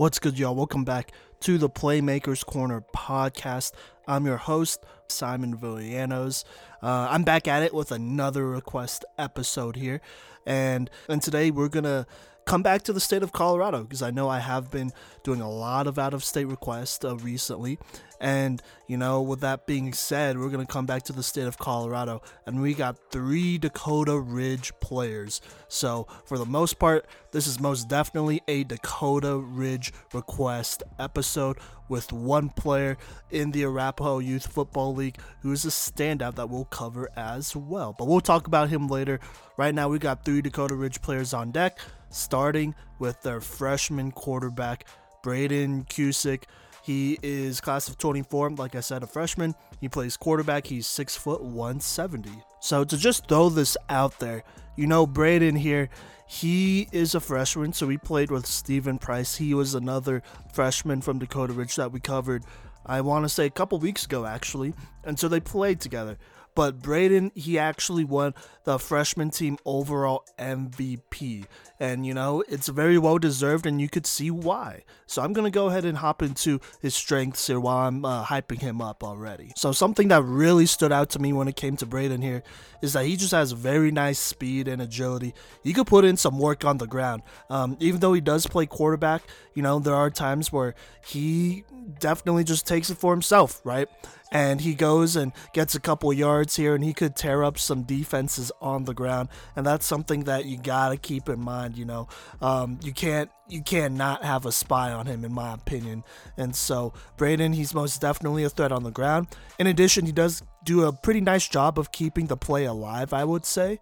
What's 0.00 0.18
good, 0.18 0.38
y'all? 0.38 0.54
Welcome 0.54 0.82
back 0.84 1.12
to 1.40 1.58
the 1.58 1.68
Playmakers 1.68 2.42
Corner 2.42 2.82
podcast. 2.96 3.72
I'm 4.08 4.24
your 4.24 4.38
host, 4.38 4.82
Simon 5.08 5.54
Villanos. 5.54 6.44
Uh, 6.82 7.08
I'm 7.10 7.22
back 7.22 7.46
at 7.46 7.62
it 7.62 7.74
with 7.74 7.92
another 7.92 8.48
request 8.48 9.04
episode 9.18 9.76
here, 9.76 10.00
and 10.46 10.88
and 11.06 11.20
today 11.20 11.50
we're 11.50 11.68
gonna 11.68 12.06
come 12.50 12.62
back 12.64 12.82
to 12.82 12.92
the 12.92 12.98
state 12.98 13.22
of 13.22 13.30
Colorado 13.30 13.84
because 13.84 14.02
I 14.02 14.10
know 14.10 14.28
I 14.28 14.40
have 14.40 14.72
been 14.72 14.90
doing 15.22 15.40
a 15.40 15.48
lot 15.48 15.86
of 15.86 16.00
out 16.00 16.12
of 16.12 16.24
state 16.24 16.46
requests 16.46 17.04
uh, 17.04 17.16
recently. 17.18 17.78
And, 18.20 18.60
you 18.88 18.96
know, 18.96 19.22
with 19.22 19.38
that 19.40 19.68
being 19.68 19.92
said, 19.92 20.36
we're 20.36 20.48
going 20.48 20.66
to 20.66 20.70
come 20.70 20.84
back 20.84 21.04
to 21.04 21.12
the 21.12 21.22
state 21.22 21.46
of 21.46 21.58
Colorado 21.58 22.22
and 22.46 22.60
we 22.60 22.74
got 22.74 22.98
three 23.12 23.56
Dakota 23.56 24.18
Ridge 24.18 24.72
players. 24.80 25.40
So, 25.68 26.08
for 26.24 26.38
the 26.38 26.44
most 26.44 26.80
part, 26.80 27.06
this 27.30 27.46
is 27.46 27.60
most 27.60 27.88
definitely 27.88 28.42
a 28.48 28.64
Dakota 28.64 29.36
Ridge 29.38 29.92
request 30.12 30.82
episode 30.98 31.56
with 31.88 32.12
one 32.12 32.48
player 32.48 32.98
in 33.30 33.52
the 33.52 33.62
Arapaho 33.62 34.18
Youth 34.18 34.52
Football 34.52 34.96
League 34.96 35.18
who 35.42 35.52
is 35.52 35.64
a 35.64 35.68
standout 35.68 36.34
that 36.34 36.50
we'll 36.50 36.64
cover 36.64 37.08
as 37.16 37.54
well. 37.54 37.94
But 37.96 38.08
we'll 38.08 38.20
talk 38.20 38.48
about 38.48 38.70
him 38.70 38.88
later. 38.88 39.20
Right 39.56 39.74
now, 39.74 39.88
we 39.88 40.00
got 40.00 40.24
three 40.24 40.42
Dakota 40.42 40.74
Ridge 40.74 41.00
players 41.00 41.32
on 41.32 41.52
deck 41.52 41.78
starting 42.10 42.74
with 42.98 43.22
their 43.22 43.40
freshman 43.40 44.12
quarterback, 44.12 44.86
Braden 45.22 45.84
Cusick. 45.84 46.44
He 46.82 47.18
is 47.22 47.60
class 47.60 47.88
of 47.88 47.98
24, 47.98 48.50
like 48.50 48.74
I 48.74 48.80
said, 48.80 49.02
a 49.02 49.06
freshman. 49.06 49.54
He 49.80 49.88
plays 49.88 50.16
quarterback. 50.16 50.66
He's 50.66 50.86
six 50.86 51.16
foot 51.16 51.42
170. 51.42 52.30
So 52.60 52.84
to 52.84 52.96
just 52.96 53.28
throw 53.28 53.48
this 53.48 53.76
out 53.88 54.18
there, 54.18 54.42
you 54.76 54.86
know, 54.86 55.06
Braden 55.06 55.56
here, 55.56 55.88
he 56.26 56.88
is 56.92 57.14
a 57.14 57.20
freshman, 57.20 57.72
so 57.72 57.88
he 57.88 57.98
played 57.98 58.30
with 58.30 58.46
Stephen 58.46 58.98
Price. 58.98 59.36
He 59.36 59.52
was 59.52 59.74
another 59.74 60.22
freshman 60.52 61.00
from 61.00 61.18
Dakota 61.18 61.52
Ridge 61.52 61.74
that 61.76 61.90
we 61.90 61.98
covered, 61.98 62.44
I 62.86 63.00
want 63.00 63.24
to 63.24 63.28
say, 63.28 63.46
a 63.46 63.50
couple 63.50 63.78
weeks 63.78 64.04
ago, 64.04 64.24
actually. 64.24 64.72
And 65.02 65.18
so 65.18 65.26
they 65.26 65.40
played 65.40 65.80
together. 65.80 66.18
But 66.54 66.82
Braden, 66.82 67.32
he 67.34 67.58
actually 67.58 68.04
won 68.04 68.34
the 68.64 68.78
freshman 68.78 69.30
team 69.30 69.58
overall 69.64 70.24
MVP. 70.38 71.46
And, 71.78 72.04
you 72.04 72.12
know, 72.12 72.44
it's 72.48 72.68
very 72.68 72.98
well 72.98 73.18
deserved, 73.18 73.66
and 73.66 73.80
you 73.80 73.88
could 73.88 74.06
see 74.06 74.30
why. 74.30 74.82
So 75.06 75.22
I'm 75.22 75.32
going 75.32 75.50
to 75.50 75.54
go 75.54 75.68
ahead 75.68 75.84
and 75.84 75.98
hop 75.98 76.22
into 76.22 76.60
his 76.80 76.94
strengths 76.94 77.46
here 77.46 77.58
while 77.58 77.88
I'm 77.88 78.04
uh, 78.04 78.24
hyping 78.24 78.60
him 78.60 78.80
up 78.82 79.02
already. 79.02 79.52
So, 79.56 79.72
something 79.72 80.08
that 80.08 80.22
really 80.22 80.66
stood 80.66 80.92
out 80.92 81.10
to 81.10 81.18
me 81.18 81.32
when 81.32 81.48
it 81.48 81.56
came 81.56 81.76
to 81.78 81.86
Braden 81.86 82.20
here 82.20 82.42
is 82.82 82.92
that 82.92 83.06
he 83.06 83.16
just 83.16 83.32
has 83.32 83.52
very 83.52 83.90
nice 83.90 84.18
speed 84.18 84.68
and 84.68 84.82
agility. 84.82 85.34
He 85.62 85.72
could 85.72 85.86
put 85.86 86.04
in 86.04 86.16
some 86.16 86.38
work 86.38 86.64
on 86.64 86.78
the 86.78 86.86
ground. 86.86 87.22
Um, 87.48 87.76
even 87.80 88.00
though 88.00 88.12
he 88.12 88.20
does 88.20 88.46
play 88.46 88.66
quarterback, 88.66 89.22
you 89.54 89.62
know, 89.62 89.78
there 89.78 89.94
are 89.94 90.10
times 90.10 90.52
where 90.52 90.74
he 91.06 91.64
definitely 91.98 92.44
just 92.44 92.66
takes 92.66 92.90
it 92.90 92.98
for 92.98 93.12
himself, 93.12 93.60
right? 93.64 93.88
And 94.30 94.60
he 94.60 94.74
goes 94.74 95.16
and 95.16 95.32
gets 95.52 95.74
a 95.74 95.80
couple 95.80 96.12
yards 96.12 96.56
here 96.56 96.74
and 96.74 96.84
he 96.84 96.92
could 96.92 97.16
tear 97.16 97.42
up 97.42 97.58
some 97.58 97.82
defenses 97.82 98.52
on 98.60 98.84
the 98.84 98.94
ground. 98.94 99.28
And 99.56 99.66
that's 99.66 99.86
something 99.86 100.24
that 100.24 100.44
you 100.44 100.58
gotta 100.58 100.96
keep 100.96 101.28
in 101.28 101.40
mind 101.40 101.76
you 101.76 101.84
know. 101.84 102.08
Um, 102.40 102.78
you 102.82 102.92
can't 102.92 103.30
you 103.48 103.62
can't 103.62 103.94
not 103.94 104.24
have 104.24 104.46
a 104.46 104.52
spy 104.52 104.92
on 104.92 105.06
him 105.06 105.24
in 105.24 105.32
my 105.32 105.54
opinion. 105.54 106.04
And 106.36 106.54
so 106.54 106.92
braden 107.16 107.52
he's 107.52 107.74
most 107.74 108.00
definitely 108.00 108.44
a 108.44 108.50
threat 108.50 108.72
on 108.72 108.82
the 108.82 108.90
ground. 108.90 109.28
In 109.58 109.66
addition 109.66 110.06
he 110.06 110.12
does 110.12 110.42
do 110.64 110.84
a 110.84 110.92
pretty 110.92 111.20
nice 111.20 111.48
job 111.48 111.78
of 111.78 111.92
keeping 111.92 112.26
the 112.26 112.36
play 112.36 112.64
alive 112.64 113.12
i 113.12 113.24
would 113.24 113.44
say 113.44 113.80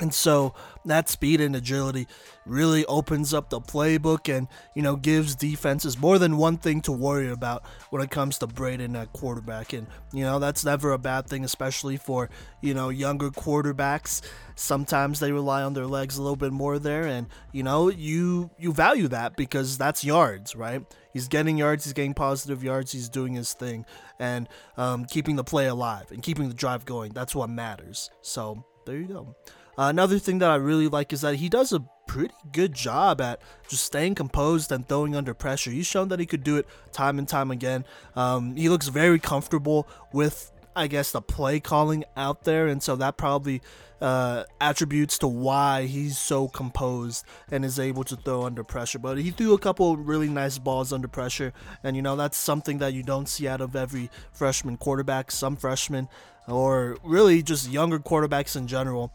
and 0.00 0.12
so 0.14 0.54
that 0.84 1.08
speed 1.08 1.40
and 1.40 1.54
agility 1.54 2.06
really 2.46 2.84
opens 2.86 3.34
up 3.34 3.50
the 3.50 3.60
playbook 3.60 4.34
and, 4.34 4.48
you 4.74 4.82
know, 4.82 4.96
gives 4.96 5.34
defenses 5.34 5.98
more 5.98 6.18
than 6.18 6.36
one 6.36 6.56
thing 6.56 6.80
to 6.80 6.92
worry 6.92 7.30
about 7.30 7.62
when 7.90 8.02
it 8.02 8.10
comes 8.10 8.38
to 8.38 8.46
Braden 8.46 8.96
at 8.96 9.12
quarterback. 9.12 9.72
And, 9.72 9.86
you 10.12 10.22
know, 10.22 10.38
that's 10.38 10.64
never 10.64 10.92
a 10.92 10.98
bad 10.98 11.26
thing, 11.26 11.44
especially 11.44 11.96
for, 11.96 12.30
you 12.62 12.74
know, 12.74 12.88
younger 12.88 13.30
quarterbacks. 13.30 14.22
Sometimes 14.54 15.20
they 15.20 15.30
rely 15.30 15.62
on 15.62 15.74
their 15.74 15.86
legs 15.86 16.16
a 16.16 16.22
little 16.22 16.36
bit 16.36 16.52
more 16.52 16.78
there. 16.78 17.06
And, 17.06 17.26
you 17.52 17.62
know, 17.62 17.90
you 17.90 18.50
you 18.58 18.72
value 18.72 19.08
that 19.08 19.36
because 19.36 19.76
that's 19.76 20.04
yards, 20.04 20.56
right? 20.56 20.82
He's 21.12 21.28
getting 21.28 21.58
yards, 21.58 21.84
he's 21.84 21.92
getting 21.92 22.14
positive 22.14 22.62
yards, 22.62 22.92
he's 22.92 23.08
doing 23.08 23.34
his 23.34 23.52
thing 23.52 23.84
and 24.18 24.48
um, 24.76 25.04
keeping 25.04 25.36
the 25.36 25.44
play 25.44 25.66
alive 25.66 26.10
and 26.10 26.22
keeping 26.22 26.48
the 26.48 26.54
drive 26.54 26.84
going. 26.84 27.12
That's 27.12 27.34
what 27.34 27.50
matters. 27.50 28.10
So 28.22 28.64
there 28.86 28.96
you 28.96 29.06
go. 29.06 29.36
Uh, 29.78 29.88
another 29.90 30.18
thing 30.18 30.38
that 30.40 30.50
I 30.50 30.56
really 30.56 30.88
like 30.88 31.12
is 31.12 31.20
that 31.20 31.36
he 31.36 31.48
does 31.48 31.72
a 31.72 31.84
pretty 32.08 32.34
good 32.50 32.74
job 32.74 33.20
at 33.20 33.40
just 33.68 33.84
staying 33.84 34.16
composed 34.16 34.72
and 34.72 34.88
throwing 34.88 35.14
under 35.14 35.34
pressure. 35.34 35.70
He's 35.70 35.86
shown 35.86 36.08
that 36.08 36.18
he 36.18 36.26
could 36.26 36.42
do 36.42 36.56
it 36.56 36.66
time 36.90 37.16
and 37.16 37.28
time 37.28 37.52
again. 37.52 37.84
Um, 38.16 38.56
he 38.56 38.68
looks 38.68 38.88
very 38.88 39.20
comfortable 39.20 39.86
with, 40.12 40.50
I 40.74 40.88
guess, 40.88 41.12
the 41.12 41.22
play 41.22 41.60
calling 41.60 42.04
out 42.16 42.42
there, 42.42 42.66
and 42.66 42.82
so 42.82 42.96
that 42.96 43.16
probably 43.16 43.62
uh, 44.00 44.44
attributes 44.60 45.16
to 45.18 45.28
why 45.28 45.84
he's 45.84 46.18
so 46.18 46.48
composed 46.48 47.24
and 47.52 47.64
is 47.64 47.78
able 47.78 48.02
to 48.04 48.16
throw 48.16 48.42
under 48.42 48.64
pressure. 48.64 48.98
But 48.98 49.18
he 49.18 49.30
threw 49.30 49.54
a 49.54 49.58
couple 49.58 49.96
really 49.96 50.28
nice 50.28 50.58
balls 50.58 50.92
under 50.92 51.06
pressure, 51.06 51.52
and 51.84 51.94
you 51.94 52.02
know 52.02 52.16
that's 52.16 52.36
something 52.36 52.78
that 52.78 52.94
you 52.94 53.04
don't 53.04 53.28
see 53.28 53.46
out 53.46 53.60
of 53.60 53.76
every 53.76 54.10
freshman 54.32 54.76
quarterback. 54.76 55.30
Some 55.30 55.54
freshmen, 55.54 56.08
or 56.48 56.96
really 57.04 57.42
just 57.42 57.70
younger 57.70 58.00
quarterbacks 58.00 58.56
in 58.56 58.66
general, 58.66 59.12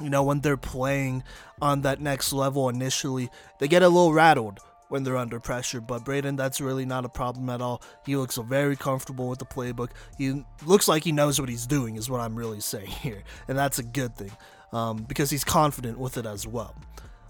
you 0.00 0.10
know, 0.10 0.22
when 0.22 0.40
they're 0.40 0.56
playing 0.56 1.22
on 1.60 1.82
that 1.82 2.00
next 2.00 2.32
level 2.32 2.68
initially, 2.68 3.30
they 3.58 3.68
get 3.68 3.82
a 3.82 3.88
little 3.88 4.12
rattled 4.12 4.60
when 4.88 5.04
they're 5.04 5.16
under 5.16 5.40
pressure. 5.40 5.80
But 5.80 6.04
Braden, 6.04 6.36
that's 6.36 6.60
really 6.60 6.84
not 6.84 7.04
a 7.04 7.08
problem 7.08 7.48
at 7.48 7.60
all. 7.60 7.82
He 8.04 8.16
looks 8.16 8.36
very 8.36 8.76
comfortable 8.76 9.28
with 9.28 9.38
the 9.38 9.44
playbook. 9.46 9.90
He 10.18 10.44
looks 10.66 10.88
like 10.88 11.04
he 11.04 11.12
knows 11.12 11.40
what 11.40 11.48
he's 11.48 11.66
doing, 11.66 11.96
is 11.96 12.10
what 12.10 12.20
I'm 12.20 12.36
really 12.36 12.60
saying 12.72 12.88
here. 12.88 13.22
And 13.48 13.56
that's 13.56 13.78
a 13.78 13.84
good 13.84 14.16
thing 14.16 14.32
um, 14.72 15.04
because 15.04 15.30
he's 15.30 15.44
confident 15.44 15.98
with 15.98 16.16
it 16.16 16.26
as 16.26 16.46
well. 16.46 16.74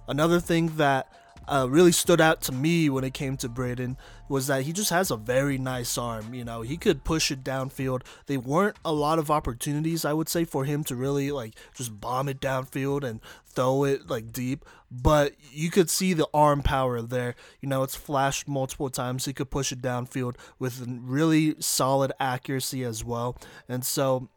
Another 0.09 0.41
thing 0.41 0.77
that 0.77 1.13
uh, 1.51 1.67
really 1.69 1.93
stood 1.93 2.21
out 2.21 2.41
to 2.43 2.53
me 2.53 2.89
when 2.89 3.03
it 3.03 3.13
came 3.13 3.37
to 3.39 3.49
Braden 3.49 3.97
was 4.29 4.47
that 4.47 4.63
he 4.63 4.73
just 4.73 4.91
has 4.91 5.11
a 5.11 5.17
very 5.17 5.59
nice 5.59 5.99
arm. 5.99 6.33
You 6.33 6.45
know, 6.45 6.63
he 6.63 6.77
could 6.77 7.03
push 7.03 7.33
it 7.33 7.43
downfield. 7.43 8.03
They 8.27 8.37
weren't 8.37 8.77
a 8.85 8.93
lot 8.93 9.19
of 9.19 9.31
opportunities, 9.31 10.05
I 10.05 10.13
would 10.13 10.29
say, 10.29 10.45
for 10.45 10.65
him 10.65 10.85
to 10.85 10.95
really 10.95 11.33
like 11.33 11.55
just 11.75 12.01
bomb 12.01 12.29
it 12.29 12.41
downfield 12.41 13.03
and 13.03 13.21
throw 13.45 13.85
it 13.85 14.09
like 14.09 14.33
deep. 14.33 14.65
But 14.91 15.35
you 15.51 15.71
could 15.71 15.91
see 15.91 16.13
the 16.13 16.29
arm 16.33 16.63
power 16.63 17.03
there. 17.03 17.35
You 17.61 17.69
know, 17.69 17.83
it's 17.83 17.97
flashed 17.97 18.47
multiple 18.47 18.89
times. 18.89 19.25
He 19.25 19.33
could 19.33 19.51
push 19.51 19.73
it 19.73 19.83
downfield 19.83 20.37
with 20.61 20.85
really 20.87 21.57
solid 21.59 22.13
accuracy 22.21 22.85
as 22.85 23.05
well. 23.05 23.37
And 23.69 23.85
so 23.85 24.29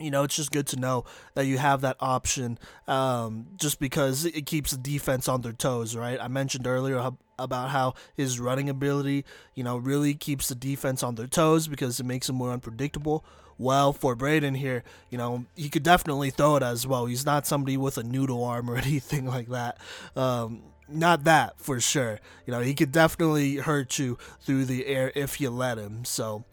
you 0.00 0.10
know, 0.10 0.24
it's 0.24 0.36
just 0.36 0.50
good 0.50 0.66
to 0.68 0.76
know 0.76 1.04
that 1.34 1.46
you 1.46 1.58
have 1.58 1.80
that 1.82 1.96
option 2.00 2.58
um, 2.86 3.46
just 3.56 3.80
because 3.80 4.24
it 4.24 4.46
keeps 4.46 4.70
the 4.70 4.78
defense 4.78 5.28
on 5.28 5.42
their 5.42 5.52
toes, 5.52 5.96
right? 5.96 6.18
I 6.20 6.28
mentioned 6.28 6.66
earlier 6.66 7.12
about 7.38 7.70
how 7.70 7.94
his 8.14 8.40
running 8.40 8.68
ability, 8.68 9.24
you 9.54 9.64
know, 9.64 9.76
really 9.76 10.14
keeps 10.14 10.48
the 10.48 10.54
defense 10.54 11.02
on 11.02 11.14
their 11.14 11.26
toes 11.26 11.68
because 11.68 12.00
it 12.00 12.06
makes 12.06 12.26
them 12.26 12.36
more 12.36 12.52
unpredictable. 12.52 13.24
Well, 13.58 13.92
for 13.92 14.14
Braden 14.14 14.54
here, 14.54 14.84
you 15.10 15.18
know, 15.18 15.44
he 15.56 15.68
could 15.68 15.82
definitely 15.82 16.30
throw 16.30 16.56
it 16.56 16.62
as 16.62 16.86
well. 16.86 17.06
He's 17.06 17.26
not 17.26 17.46
somebody 17.46 17.76
with 17.76 17.98
a 17.98 18.04
noodle 18.04 18.44
arm 18.44 18.70
or 18.70 18.76
anything 18.78 19.26
like 19.26 19.48
that. 19.48 19.78
Um, 20.14 20.62
not 20.88 21.24
that 21.24 21.60
for 21.60 21.80
sure. 21.80 22.20
You 22.46 22.52
know, 22.52 22.60
he 22.60 22.74
could 22.74 22.92
definitely 22.92 23.56
hurt 23.56 23.98
you 23.98 24.16
through 24.40 24.64
the 24.64 24.86
air 24.86 25.12
if 25.14 25.40
you 25.40 25.50
let 25.50 25.76
him. 25.78 26.04
So, 26.04 26.44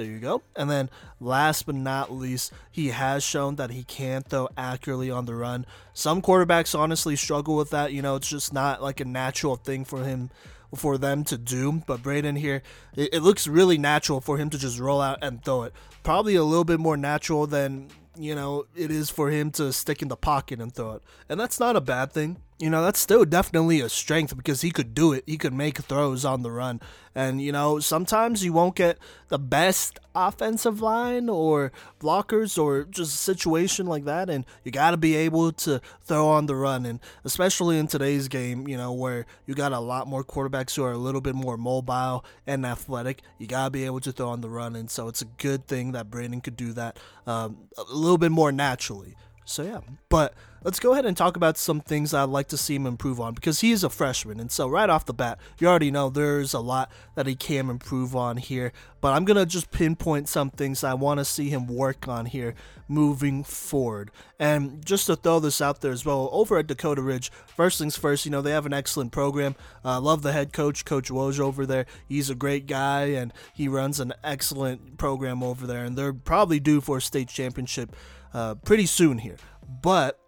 there 0.00 0.10
you 0.10 0.18
go. 0.18 0.42
And 0.56 0.70
then 0.70 0.88
last 1.20 1.66
but 1.66 1.74
not 1.74 2.10
least, 2.10 2.52
he 2.70 2.88
has 2.88 3.22
shown 3.22 3.56
that 3.56 3.70
he 3.70 3.84
can 3.84 4.22
throw 4.22 4.48
accurately 4.56 5.10
on 5.10 5.26
the 5.26 5.34
run. 5.34 5.66
Some 5.92 6.22
quarterbacks 6.22 6.78
honestly 6.78 7.16
struggle 7.16 7.54
with 7.54 7.70
that. 7.70 7.92
You 7.92 8.00
know, 8.00 8.16
it's 8.16 8.28
just 8.28 8.52
not 8.54 8.82
like 8.82 9.00
a 9.00 9.04
natural 9.04 9.56
thing 9.56 9.84
for 9.84 10.02
him 10.02 10.30
for 10.74 10.96
them 10.96 11.24
to 11.24 11.36
do. 11.36 11.82
But 11.86 12.02
Braden 12.02 12.36
here, 12.36 12.62
it, 12.96 13.14
it 13.14 13.20
looks 13.20 13.46
really 13.46 13.76
natural 13.76 14.22
for 14.22 14.38
him 14.38 14.48
to 14.50 14.58
just 14.58 14.78
roll 14.78 15.02
out 15.02 15.18
and 15.20 15.44
throw 15.44 15.64
it. 15.64 15.74
Probably 16.02 16.34
a 16.34 16.44
little 16.44 16.64
bit 16.64 16.80
more 16.80 16.96
natural 16.96 17.46
than, 17.46 17.88
you 18.16 18.34
know, 18.34 18.64
it 18.74 18.90
is 18.90 19.10
for 19.10 19.30
him 19.30 19.50
to 19.52 19.70
stick 19.70 20.00
in 20.00 20.08
the 20.08 20.16
pocket 20.16 20.60
and 20.60 20.74
throw 20.74 20.92
it. 20.92 21.02
And 21.28 21.38
that's 21.38 21.60
not 21.60 21.76
a 21.76 21.80
bad 21.82 22.12
thing 22.12 22.38
you 22.60 22.68
know, 22.68 22.82
that's 22.82 23.00
still 23.00 23.24
definitely 23.24 23.80
a 23.80 23.88
strength 23.88 24.36
because 24.36 24.60
he 24.60 24.70
could 24.70 24.92
do 24.92 25.14
it. 25.14 25.24
He 25.26 25.38
could 25.38 25.54
make 25.54 25.78
throws 25.78 26.26
on 26.26 26.42
the 26.42 26.50
run. 26.50 26.80
And, 27.14 27.40
you 27.40 27.52
know, 27.52 27.80
sometimes 27.80 28.44
you 28.44 28.52
won't 28.52 28.76
get 28.76 28.98
the 29.28 29.38
best 29.38 29.98
offensive 30.14 30.82
line 30.82 31.30
or 31.30 31.72
blockers 31.98 32.62
or 32.62 32.84
just 32.84 33.14
a 33.14 33.18
situation 33.18 33.86
like 33.86 34.04
that. 34.04 34.28
And 34.28 34.44
you 34.62 34.70
got 34.70 34.90
to 34.90 34.98
be 34.98 35.16
able 35.16 35.52
to 35.52 35.80
throw 36.02 36.28
on 36.28 36.46
the 36.46 36.54
run. 36.54 36.84
And 36.84 37.00
especially 37.24 37.78
in 37.78 37.86
today's 37.86 38.28
game, 38.28 38.68
you 38.68 38.76
know, 38.76 38.92
where 38.92 39.24
you 39.46 39.54
got 39.54 39.72
a 39.72 39.80
lot 39.80 40.06
more 40.06 40.22
quarterbacks 40.22 40.76
who 40.76 40.84
are 40.84 40.92
a 40.92 40.98
little 40.98 41.22
bit 41.22 41.34
more 41.34 41.56
mobile 41.56 42.26
and 42.46 42.66
athletic, 42.66 43.22
you 43.38 43.46
got 43.46 43.64
to 43.64 43.70
be 43.70 43.86
able 43.86 44.00
to 44.00 44.12
throw 44.12 44.28
on 44.28 44.42
the 44.42 44.50
run. 44.50 44.76
And 44.76 44.90
so 44.90 45.08
it's 45.08 45.22
a 45.22 45.26
good 45.38 45.66
thing 45.66 45.92
that 45.92 46.10
Brandon 46.10 46.42
could 46.42 46.56
do 46.56 46.74
that 46.74 46.98
um, 47.26 47.68
a 47.78 47.94
little 47.94 48.18
bit 48.18 48.30
more 48.30 48.52
naturally. 48.52 49.16
So 49.50 49.64
yeah, 49.64 49.80
but 50.08 50.32
let's 50.62 50.78
go 50.78 50.92
ahead 50.92 51.04
and 51.04 51.16
talk 51.16 51.34
about 51.34 51.58
some 51.58 51.80
things 51.80 52.14
I'd 52.14 52.28
like 52.28 52.46
to 52.48 52.56
see 52.56 52.76
him 52.76 52.86
improve 52.86 53.18
on 53.18 53.34
because 53.34 53.62
he 53.62 53.72
is 53.72 53.82
a 53.82 53.90
freshman, 53.90 54.38
and 54.38 54.50
so 54.50 54.68
right 54.68 54.88
off 54.88 55.06
the 55.06 55.12
bat, 55.12 55.40
you 55.58 55.66
already 55.66 55.90
know 55.90 56.08
there's 56.08 56.54
a 56.54 56.60
lot 56.60 56.88
that 57.16 57.26
he 57.26 57.34
can 57.34 57.68
improve 57.68 58.14
on 58.14 58.36
here. 58.36 58.72
But 59.00 59.14
I'm 59.14 59.24
gonna 59.24 59.46
just 59.46 59.72
pinpoint 59.72 60.28
some 60.28 60.50
things 60.50 60.84
I 60.84 60.94
want 60.94 61.18
to 61.18 61.24
see 61.24 61.48
him 61.48 61.66
work 61.66 62.06
on 62.06 62.26
here 62.26 62.54
moving 62.86 63.42
forward. 63.42 64.12
And 64.38 64.84
just 64.86 65.06
to 65.06 65.16
throw 65.16 65.40
this 65.40 65.60
out 65.60 65.80
there 65.80 65.90
as 65.90 66.04
well, 66.04 66.28
over 66.30 66.56
at 66.56 66.68
Dakota 66.68 67.02
Ridge, 67.02 67.32
first 67.48 67.78
things 67.78 67.96
first, 67.96 68.24
you 68.24 68.30
know 68.30 68.42
they 68.42 68.52
have 68.52 68.66
an 68.66 68.72
excellent 68.72 69.10
program. 69.10 69.56
Uh, 69.84 70.00
love 70.00 70.22
the 70.22 70.32
head 70.32 70.52
coach, 70.52 70.84
Coach 70.84 71.10
Woj 71.10 71.40
over 71.40 71.66
there. 71.66 71.86
He's 72.06 72.30
a 72.30 72.36
great 72.36 72.68
guy, 72.68 73.06
and 73.06 73.32
he 73.52 73.66
runs 73.66 73.98
an 73.98 74.12
excellent 74.22 74.96
program 74.96 75.42
over 75.42 75.66
there, 75.66 75.84
and 75.84 75.98
they're 75.98 76.12
probably 76.12 76.60
due 76.60 76.80
for 76.80 76.98
a 76.98 77.02
state 77.02 77.28
championship 77.28 77.96
uh, 78.32 78.54
pretty 78.56 78.86
soon 78.86 79.18
here. 79.18 79.36
But 79.82 80.18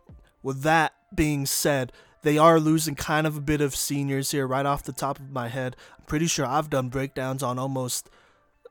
with 0.43 0.63
that 0.63 0.95
being 1.15 1.47
said, 1.47 1.93
they 2.23 2.39
are 2.39 2.61
losing 2.61 2.95
kind 2.95 3.27
of 3.27 3.37
a 3.37 3.41
bit 3.41 3.61
of 3.61 3.75
seniors 3.75 4.31
here 4.31 4.47
right 4.47 4.67
off 4.67 4.83
the 4.83 4.93
top 4.93 5.19
of 5.19 5.31
my 5.31 5.49
head. 5.49 5.77
I'm 5.99 6.05
pretty 6.05 6.27
sure 6.27 6.47
I've 6.47 6.71
done 6.71 6.89
breakdowns 6.89 7.43
on 7.43 7.59
almost 7.59 8.09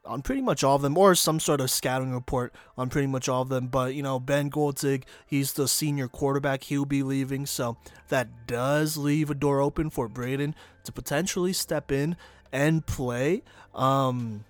on 0.04 0.22
pretty 0.22 0.42
much 0.42 0.64
all 0.64 0.76
of 0.78 0.82
them, 0.82 0.98
or 0.98 1.14
some 1.14 1.40
sort 1.40 1.62
of 1.62 1.70
scouting 1.70 2.12
report 2.12 2.54
on 2.76 2.90
pretty 2.90 3.08
much 3.08 3.30
all 3.30 3.44
of 3.44 3.50
them. 3.50 3.68
But 3.68 3.94
you 3.94 4.02
know, 4.02 4.20
Ben 4.20 4.50
Goltig, 4.50 5.04
he's 5.28 5.54
the 5.54 5.68
senior 5.68 6.08
quarterback. 6.08 6.64
He'll 6.64 6.86
be 6.86 7.04
leaving, 7.04 7.46
so 7.46 7.78
that 8.10 8.48
does 8.48 8.98
leave 8.98 9.30
a 9.30 9.36
door 9.36 9.62
open 9.62 9.90
for 9.90 10.08
Braden 10.08 10.56
to 10.86 10.92
potentially 10.92 11.54
step 11.54 11.92
in 11.92 12.16
and 12.52 12.86
play. 12.86 13.44
Um, 13.76 14.46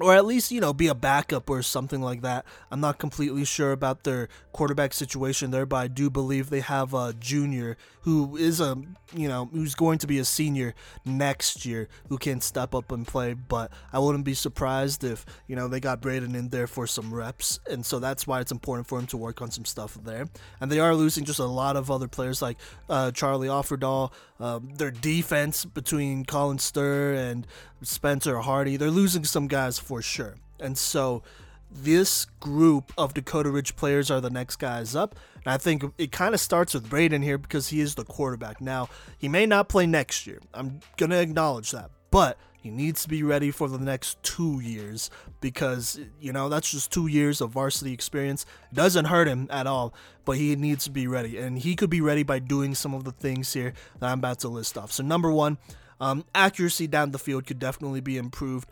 or 0.00 0.14
at 0.14 0.24
least 0.24 0.50
you 0.50 0.60
know 0.60 0.72
be 0.72 0.86
a 0.86 0.94
backup 0.94 1.48
or 1.50 1.62
something 1.62 2.00
like 2.00 2.22
that. 2.22 2.44
I'm 2.70 2.80
not 2.80 2.98
completely 2.98 3.44
sure 3.44 3.72
about 3.72 4.04
their 4.04 4.28
quarterback 4.52 4.92
situation 4.92 5.50
there, 5.50 5.66
but 5.66 5.76
I 5.76 5.88
do 5.88 6.10
believe 6.10 6.50
they 6.50 6.60
have 6.60 6.94
a 6.94 7.14
junior 7.18 7.76
who 8.02 8.36
is 8.36 8.60
a 8.60 8.76
you 9.14 9.28
know 9.28 9.48
who's 9.52 9.74
going 9.74 9.98
to 9.98 10.06
be 10.06 10.18
a 10.18 10.24
senior 10.24 10.74
next 11.04 11.66
year 11.66 11.88
who 12.08 12.18
can 12.18 12.40
step 12.40 12.74
up 12.74 12.90
and 12.90 13.06
play. 13.06 13.34
But 13.34 13.70
I 13.92 13.98
wouldn't 13.98 14.24
be 14.24 14.34
surprised 14.34 15.04
if 15.04 15.24
you 15.46 15.56
know 15.56 15.68
they 15.68 15.80
got 15.80 16.00
Braden 16.00 16.34
in 16.34 16.48
there 16.48 16.66
for 16.66 16.86
some 16.86 17.12
reps, 17.12 17.60
and 17.70 17.84
so 17.84 17.98
that's 17.98 18.26
why 18.26 18.40
it's 18.40 18.52
important 18.52 18.88
for 18.88 18.98
him 18.98 19.06
to 19.08 19.16
work 19.16 19.42
on 19.42 19.50
some 19.50 19.64
stuff 19.64 19.98
there. 20.02 20.28
And 20.60 20.72
they 20.72 20.80
are 20.80 20.94
losing 20.94 21.24
just 21.24 21.38
a 21.38 21.44
lot 21.44 21.76
of 21.76 21.90
other 21.90 22.08
players 22.08 22.40
like 22.40 22.56
uh, 22.88 23.10
Charlie 23.12 23.48
Offerdahl. 23.48 24.12
Um, 24.40 24.70
their 24.76 24.92
defense 24.92 25.64
between 25.64 26.24
Colin 26.24 26.58
Stir 26.58 27.12
and 27.14 27.44
Spencer 27.82 28.38
Hardy, 28.38 28.76
they're 28.76 28.90
losing 28.90 29.24
some 29.24 29.46
guys 29.46 29.78
for 29.78 30.02
sure. 30.02 30.36
And 30.60 30.76
so 30.76 31.22
this 31.70 32.24
group 32.40 32.92
of 32.96 33.14
Dakota 33.14 33.50
Ridge 33.50 33.76
players 33.76 34.10
are 34.10 34.20
the 34.20 34.30
next 34.30 34.56
guys 34.56 34.96
up. 34.96 35.14
And 35.44 35.52
I 35.52 35.58
think 35.58 35.84
it 35.98 36.12
kind 36.12 36.34
of 36.34 36.40
starts 36.40 36.74
with 36.74 36.88
Braden 36.88 37.22
here 37.22 37.38
because 37.38 37.68
he 37.68 37.80
is 37.80 37.94
the 37.94 38.04
quarterback. 38.04 38.60
Now, 38.60 38.88
he 39.18 39.28
may 39.28 39.46
not 39.46 39.68
play 39.68 39.86
next 39.86 40.26
year. 40.26 40.40
I'm 40.54 40.80
going 40.96 41.10
to 41.10 41.20
acknowledge 41.20 41.70
that. 41.72 41.90
But 42.10 42.38
he 42.60 42.70
needs 42.70 43.02
to 43.02 43.08
be 43.08 43.22
ready 43.22 43.50
for 43.50 43.68
the 43.68 43.78
next 43.78 44.22
two 44.22 44.60
years 44.60 45.10
because, 45.40 46.00
you 46.20 46.32
know, 46.32 46.48
that's 46.48 46.70
just 46.70 46.90
two 46.90 47.06
years 47.06 47.40
of 47.40 47.50
varsity 47.50 47.92
experience. 47.92 48.44
It 48.72 48.74
doesn't 48.74 49.04
hurt 49.04 49.28
him 49.28 49.46
at 49.50 49.66
all, 49.66 49.94
but 50.24 50.38
he 50.38 50.56
needs 50.56 50.84
to 50.84 50.90
be 50.90 51.06
ready. 51.06 51.38
And 51.38 51.58
he 51.58 51.76
could 51.76 51.90
be 51.90 52.00
ready 52.00 52.22
by 52.24 52.40
doing 52.40 52.74
some 52.74 52.94
of 52.94 53.04
the 53.04 53.12
things 53.12 53.52
here 53.52 53.74
that 54.00 54.10
I'm 54.10 54.18
about 54.18 54.40
to 54.40 54.48
list 54.48 54.76
off. 54.76 54.90
So, 54.90 55.02
number 55.02 55.30
one, 55.30 55.58
um, 56.00 56.24
accuracy 56.34 56.86
down 56.86 57.10
the 57.10 57.18
field 57.18 57.46
could 57.46 57.58
definitely 57.58 58.00
be 58.00 58.16
improved. 58.16 58.68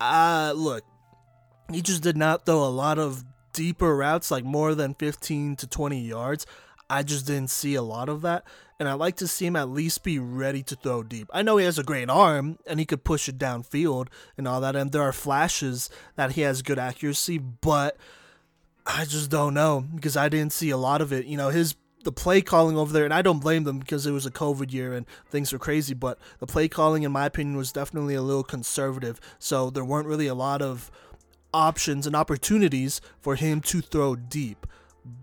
Uh, 0.00 0.52
look, 0.56 0.84
he 1.72 1.82
just 1.82 2.02
did 2.02 2.16
not 2.16 2.46
throw 2.46 2.64
a 2.64 2.68
lot 2.68 2.98
of 2.98 3.24
deeper 3.52 3.96
routes, 3.96 4.30
like 4.30 4.44
more 4.44 4.74
than 4.74 4.94
15 4.94 5.56
to 5.56 5.66
20 5.66 6.00
yards. 6.00 6.46
I 6.88 7.02
just 7.02 7.26
didn't 7.26 7.50
see 7.50 7.76
a 7.76 7.82
lot 7.82 8.08
of 8.08 8.22
that, 8.22 8.44
and 8.80 8.88
I 8.88 8.94
like 8.94 9.16
to 9.16 9.28
see 9.28 9.46
him 9.46 9.54
at 9.54 9.68
least 9.68 10.02
be 10.02 10.18
ready 10.18 10.62
to 10.64 10.74
throw 10.74 11.04
deep. 11.04 11.30
I 11.32 11.42
know 11.42 11.56
he 11.56 11.64
has 11.64 11.78
a 11.78 11.84
great 11.84 12.10
arm 12.10 12.58
and 12.66 12.80
he 12.80 12.86
could 12.86 13.04
push 13.04 13.28
it 13.28 13.38
downfield 13.38 14.08
and 14.36 14.48
all 14.48 14.60
that, 14.60 14.74
and 14.74 14.90
there 14.90 15.02
are 15.02 15.12
flashes 15.12 15.88
that 16.16 16.32
he 16.32 16.40
has 16.40 16.62
good 16.62 16.80
accuracy, 16.80 17.38
but 17.38 17.96
I 18.84 19.04
just 19.04 19.30
don't 19.30 19.54
know 19.54 19.84
because 19.94 20.16
I 20.16 20.28
didn't 20.28 20.52
see 20.52 20.70
a 20.70 20.76
lot 20.76 21.00
of 21.00 21.12
it. 21.12 21.26
You 21.26 21.36
know, 21.36 21.50
his 21.50 21.76
the 22.02 22.12
play 22.12 22.40
calling 22.40 22.76
over 22.76 22.92
there, 22.92 23.04
and 23.04 23.14
I 23.14 23.22
don't 23.22 23.40
blame 23.40 23.64
them 23.64 23.78
because 23.78 24.06
it 24.06 24.12
was 24.12 24.26
a 24.26 24.30
COVID 24.30 24.72
year 24.72 24.94
and 24.94 25.06
things 25.28 25.52
were 25.52 25.58
crazy, 25.58 25.94
but 25.94 26.18
the 26.38 26.46
play 26.46 26.68
calling, 26.68 27.02
in 27.02 27.12
my 27.12 27.26
opinion, 27.26 27.56
was 27.56 27.72
definitely 27.72 28.14
a 28.14 28.22
little 28.22 28.42
conservative. 28.42 29.20
So 29.38 29.70
there 29.70 29.84
weren't 29.84 30.08
really 30.08 30.26
a 30.26 30.34
lot 30.34 30.62
of 30.62 30.90
options 31.52 32.06
and 32.06 32.16
opportunities 32.16 33.00
for 33.20 33.34
him 33.34 33.60
to 33.62 33.80
throw 33.80 34.16
deep. 34.16 34.66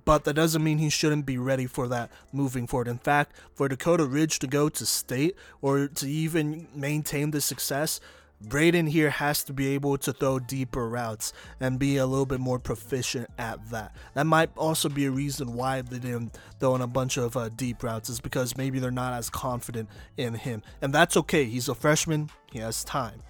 But 0.06 0.24
that 0.24 0.34
doesn't 0.34 0.64
mean 0.64 0.80
he 0.80 0.90
shouldn't 0.90 1.26
be 1.26 1.38
ready 1.38 1.68
for 1.68 1.88
that 1.88 2.12
moving 2.34 2.68
forward. 2.68 2.88
In 2.88 2.98
fact, 2.98 3.36
for 3.54 3.68
Dakota 3.68 4.06
Ridge 4.06 4.40
to 4.40 4.48
go 4.48 4.70
to 4.70 4.86
state 4.86 5.36
or 5.62 5.88
to 5.88 6.08
even 6.08 6.68
maintain 6.74 7.32
the 7.32 7.42
success, 7.42 8.00
Braden 8.40 8.86
here 8.88 9.10
has 9.10 9.44
to 9.46 9.54
be 9.54 9.70
able 9.70 9.98
to 9.98 10.14
throw 10.14 10.38
deeper 10.38 10.88
routes 10.88 11.34
and 11.60 11.80
be 11.80 11.98
a 11.98 12.06
little 12.06 12.26
bit 12.26 12.40
more 12.40 12.60
proficient 12.60 13.30
at 13.38 13.70
that. 13.72 13.96
That 14.14 14.28
might 14.28 14.52
also 14.56 14.90
be 14.90 15.06
a 15.06 15.12
reason 15.12 15.54
why 15.54 15.82
they 15.82 15.98
didn't 15.98 16.38
throw 16.60 16.76
in 16.76 16.82
a 16.82 16.88
bunch 16.88 17.18
of 17.18 17.36
uh, 17.36 17.50
deep 17.50 17.82
routes, 17.82 18.10
is 18.10 18.20
because 18.20 18.56
maybe 18.56 18.78
they're 18.78 18.92
not 18.92 19.14
as 19.14 19.30
confident 19.30 19.90
in 20.18 20.36
him. 20.36 20.62
And 20.82 20.94
that's 20.94 21.18
okay. 21.18 21.46
He's 21.46 21.68
a 21.68 21.76
freshman, 21.76 22.30
he 22.52 22.60
has 22.60 22.84
time. 22.84 23.24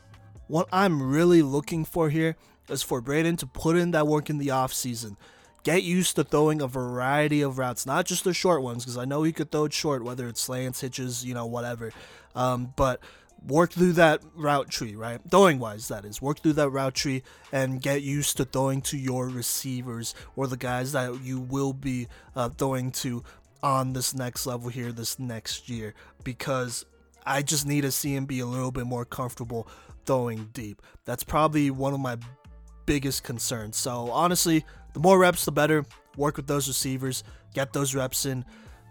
What 0.48 0.68
I'm 0.72 1.02
really 1.02 1.42
looking 1.42 1.86
for 1.86 2.10
here 2.10 2.36
is 2.70 2.84
for 2.84 3.00
Braden 3.00 3.38
to 3.38 3.46
put 3.46 3.78
in 3.78 3.92
that 3.92 4.08
work 4.08 4.30
in 4.30 4.40
the 4.40 4.52
off 4.52 4.74
season. 4.74 5.16
Get 5.64 5.84
used 5.84 6.16
to 6.16 6.24
throwing 6.24 6.62
a 6.62 6.68
variety 6.68 7.42
of 7.42 7.58
routes, 7.58 7.86
not 7.86 8.06
just 8.06 8.24
the 8.24 8.34
short 8.34 8.62
ones, 8.62 8.84
because 8.84 8.98
I 8.98 9.06
know 9.06 9.24
he 9.24 9.34
could 9.34 9.52
throw 9.52 9.66
it 9.66 9.74
short, 9.74 10.04
whether 10.04 10.28
it's 10.28 10.42
slants, 10.42 10.82
hitches, 10.82 11.26
you 11.26 11.34
know, 11.34 11.46
whatever. 11.46 11.92
Um, 12.36 12.74
but 12.76 13.02
work 13.46 13.72
through 13.72 13.94
that 13.94 14.22
route 14.36 14.70
tree, 14.70 14.96
right? 14.96 15.20
Throwing 15.30 15.60
wise, 15.60 15.88
that 15.88 16.06
is. 16.06 16.22
Work 16.22 16.40
through 16.40 16.54
that 16.54 16.70
route 16.70 16.96
tree 16.96 17.24
and 17.52 17.82
get 17.82 18.02
used 18.02 18.38
to 18.38 18.46
throwing 18.46 18.82
to 18.84 18.98
your 18.98 19.28
receivers 19.28 20.14
or 20.36 20.48
the 20.48 20.58
guys 20.58 20.92
that 20.92 21.22
you 21.22 21.40
will 21.40 21.74
be 21.74 22.08
uh, 22.36 22.50
throwing 22.50 22.92
to 22.92 23.24
on 23.64 23.94
this 23.94 24.14
next 24.14 24.46
level 24.46 24.70
here, 24.70 24.92
this 24.92 25.18
next 25.18 25.70
year, 25.70 25.94
because 26.24 26.86
I 27.26 27.42
just 27.42 27.66
need 27.66 27.82
to 27.82 27.92
see 27.92 28.16
him 28.16 28.26
be 28.26 28.40
a 28.40 28.46
little 28.46 28.72
bit 28.72 28.86
more 28.86 29.06
comfortable 29.06 29.68
throwing 30.06 30.50
deep. 30.54 30.82
That's 31.06 31.24
probably 31.24 31.72
one 31.72 31.94
of 31.94 32.00
my 32.00 32.18
biggest 32.86 33.24
concerns. 33.24 33.78
So, 33.78 34.10
honestly, 34.12 34.66
the 34.94 35.00
more 35.00 35.20
reps, 35.20 35.46
the 35.46 35.52
better. 35.52 35.86
Work 36.16 36.38
with 36.38 36.48
those 36.48 36.68
receivers, 36.68 37.24
get 37.54 37.74
those 37.74 37.94
reps 37.94 38.26
in. 38.26 38.44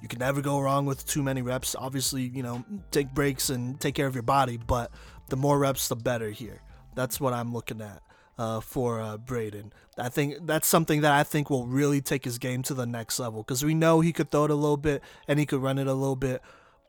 You 0.02 0.08
can 0.08 0.18
never 0.18 0.40
go 0.40 0.60
wrong 0.60 0.86
with 0.86 1.06
too 1.06 1.22
many 1.22 1.42
reps. 1.42 1.74
Obviously, 1.78 2.22
you 2.22 2.42
know, 2.42 2.64
take 2.90 3.12
breaks 3.14 3.50
and 3.50 3.80
take 3.80 3.94
care 3.94 4.06
of 4.06 4.14
your 4.14 4.22
body, 4.22 4.56
but 4.56 4.90
the 5.28 5.36
more 5.36 5.58
reps, 5.58 5.88
the 5.88 5.96
better 5.96 6.30
here. 6.30 6.62
That's 6.94 7.20
what 7.20 7.32
I'm 7.32 7.52
looking 7.52 7.80
at 7.80 8.02
uh, 8.38 8.60
for 8.60 9.00
uh, 9.00 9.16
Braden. 9.16 9.72
I 9.98 10.08
think 10.08 10.46
that's 10.46 10.68
something 10.68 11.00
that 11.00 11.12
I 11.12 11.22
think 11.22 11.50
will 11.50 11.66
really 11.66 12.00
take 12.00 12.24
his 12.24 12.38
game 12.38 12.62
to 12.64 12.74
the 12.74 12.86
next 12.86 13.18
level 13.18 13.42
because 13.42 13.64
we 13.64 13.74
know 13.74 14.00
he 14.00 14.12
could 14.12 14.30
throw 14.30 14.44
it 14.44 14.50
a 14.50 14.54
little 14.54 14.76
bit 14.76 15.02
and 15.26 15.38
he 15.38 15.46
could 15.46 15.62
run 15.62 15.78
it 15.78 15.86
a 15.86 15.94
little 15.94 16.16
bit, 16.16 16.42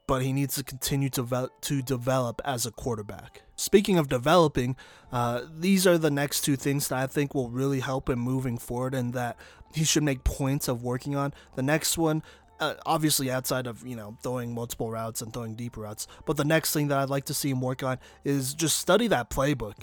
but 0.08 0.22
he 0.22 0.34
needs 0.34 0.56
to 0.56 0.64
continue 0.64 1.10
to, 1.12 1.24
ve- 1.24 1.48
to 1.62 1.82
develop 1.82 2.42
as 2.44 2.66
a 2.66 2.72
quarterback. 2.72 3.44
Speaking 3.56 3.98
of 3.98 4.10
developing, 4.10 4.76
uh, 5.12 5.42
these 5.52 5.88
are 5.88 5.98
the 5.98 6.12
next 6.12 6.42
two 6.42 6.56
things 6.56 6.90
that 6.90 7.00
I 7.00 7.08
think 7.08 7.34
will 7.34 7.50
really 7.50 7.80
help 7.80 8.10
him 8.10 8.20
moving 8.20 8.58
forward 8.58 8.94
and 8.94 9.14
that 9.14 9.38
he 9.74 9.84
should 9.84 10.04
make 10.04 10.24
points 10.24 10.68
of 10.68 10.84
working 10.84 11.16
on. 11.16 11.34
The 11.56 11.64
next 11.64 11.98
one 11.98 12.24
uh, 12.60 12.76
obviously 12.86 13.30
outside 13.32 13.68
of 13.68 13.86
you 13.86 13.96
know 13.96 14.18
throwing 14.22 14.54
multiple 14.54 14.90
routes 14.90 15.22
and 15.22 15.34
throwing 15.34 15.56
deep 15.56 15.78
routes. 15.78 16.08
But 16.26 16.38
the 16.38 16.46
next 16.46 16.74
thing 16.74 16.88
that 16.90 16.98
I'd 16.98 17.10
like 17.10 17.26
to 17.26 17.34
see 17.34 17.50
him 17.50 17.62
work 17.62 17.84
on 17.84 18.00
is 18.24 18.54
just 18.54 18.80
study 18.80 19.08
that 19.08 19.30
playbook, 19.30 19.76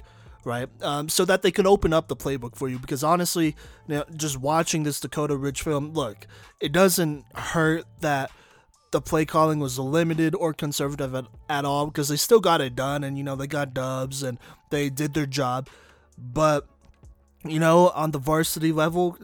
right? 0.45 0.69
Um, 0.83 1.09
so 1.09 1.25
that 1.25 1.43
they 1.43 1.51
can 1.51 1.67
open 1.67 1.93
up 1.93 2.09
the 2.09 2.17
playbook 2.17 2.57
for 2.57 2.69
you. 2.69 2.79
Because 2.79 3.05
honestly, 3.05 3.57
you 3.89 3.97
know, 3.97 4.05
just 4.17 4.39
watching 4.39 4.83
this 4.83 5.01
Dakota 5.01 5.37
Ridge 5.37 5.63
film, 5.63 5.93
look, 5.93 6.27
it 6.61 6.73
doesn't 6.73 7.25
hurt 7.35 7.85
that 8.01 8.31
the 8.91 9.01
play 9.01 9.25
calling 9.25 9.59
was 9.59 9.77
limited 9.77 10.37
or 10.37 10.55
conservative 10.55 11.17
at, 11.17 11.25
at 11.49 11.65
all 11.65 11.87
because 11.87 12.09
they 12.09 12.17
still 12.17 12.39
got 12.39 12.61
it 12.61 12.77
done 12.77 13.03
and 13.03 13.19
you 13.19 13.25
know 13.25 13.35
they 13.35 13.49
got 13.49 13.75
dubs 13.75 14.23
and 14.23 14.39
they 14.71 14.89
did 14.89 15.15
their 15.15 15.27
job. 15.27 15.69
But 16.17 16.69
you 17.45 17.59
know, 17.59 17.91
on 17.91 18.13
the 18.13 18.19
varsity 18.19 18.73
level, 18.73 19.19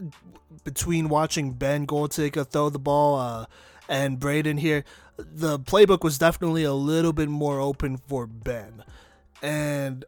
between 0.63 1.09
watching 1.09 1.53
Ben 1.53 1.87
Goltig 1.87 2.47
throw 2.51 2.69
the 2.69 2.79
ball 2.79 3.19
uh, 3.19 3.45
and 3.89 4.19
Braden 4.19 4.57
here, 4.57 4.83
the 5.17 5.59
playbook 5.59 6.03
was 6.03 6.17
definitely 6.17 6.63
a 6.63 6.73
little 6.73 7.13
bit 7.13 7.29
more 7.29 7.59
open 7.59 7.97
for 7.97 8.25
Ben. 8.27 8.83
And 9.41 10.05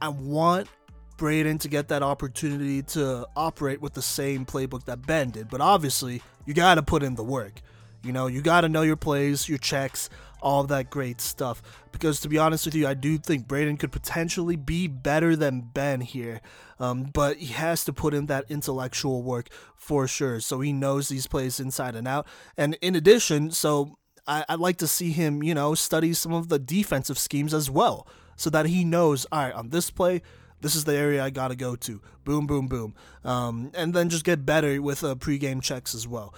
I 0.00 0.08
want 0.08 0.68
Braden 1.16 1.58
to 1.58 1.68
get 1.68 1.88
that 1.88 2.02
opportunity 2.02 2.82
to 2.82 3.26
operate 3.36 3.80
with 3.80 3.94
the 3.94 4.02
same 4.02 4.44
playbook 4.44 4.84
that 4.84 5.06
Ben 5.06 5.30
did. 5.30 5.48
But 5.48 5.60
obviously, 5.60 6.22
you 6.44 6.54
got 6.54 6.76
to 6.76 6.82
put 6.82 7.02
in 7.02 7.14
the 7.14 7.24
work. 7.24 7.60
You 8.02 8.12
know, 8.12 8.26
you 8.26 8.40
got 8.40 8.60
to 8.60 8.68
know 8.68 8.82
your 8.82 8.96
plays, 8.96 9.48
your 9.48 9.58
checks, 9.58 10.08
all 10.40 10.64
that 10.64 10.90
great 10.90 11.20
stuff. 11.20 11.62
Because 11.92 12.20
to 12.20 12.28
be 12.28 12.38
honest 12.38 12.66
with 12.66 12.74
you, 12.74 12.86
I 12.86 12.94
do 12.94 13.18
think 13.18 13.48
Braden 13.48 13.76
could 13.76 13.92
potentially 13.92 14.56
be 14.56 14.86
better 14.86 15.34
than 15.34 15.60
Ben 15.60 16.00
here. 16.00 16.40
Um, 16.78 17.04
but 17.04 17.38
he 17.38 17.52
has 17.54 17.84
to 17.84 17.92
put 17.92 18.14
in 18.14 18.26
that 18.26 18.44
intellectual 18.48 19.22
work 19.22 19.48
for 19.76 20.06
sure. 20.06 20.40
So 20.40 20.60
he 20.60 20.72
knows 20.72 21.08
these 21.08 21.26
plays 21.26 21.58
inside 21.58 21.94
and 21.94 22.06
out. 22.06 22.26
And 22.56 22.76
in 22.80 22.94
addition, 22.94 23.50
so 23.50 23.96
I, 24.26 24.44
would 24.50 24.60
like 24.60 24.76
to 24.78 24.86
see 24.86 25.12
him, 25.12 25.42
you 25.42 25.54
know, 25.54 25.74
study 25.74 26.12
some 26.12 26.32
of 26.32 26.48
the 26.48 26.58
defensive 26.58 27.18
schemes 27.18 27.54
as 27.54 27.70
well. 27.70 28.06
So 28.36 28.50
that 28.50 28.66
he 28.66 28.84
knows, 28.84 29.26
all 29.32 29.44
right, 29.44 29.54
on 29.54 29.70
this 29.70 29.90
play, 29.90 30.20
this 30.60 30.74
is 30.74 30.84
the 30.84 30.94
area 30.94 31.22
I 31.22 31.30
got 31.30 31.48
to 31.48 31.56
go 31.56 31.76
to. 31.76 32.00
Boom, 32.24 32.46
boom, 32.46 32.66
boom. 32.66 32.94
Um, 33.24 33.70
and 33.74 33.94
then 33.94 34.08
just 34.08 34.24
get 34.24 34.44
better 34.44 34.80
with 34.82 35.04
uh, 35.04 35.14
pregame 35.14 35.62
checks 35.62 35.94
as 35.94 36.08
well. 36.08 36.34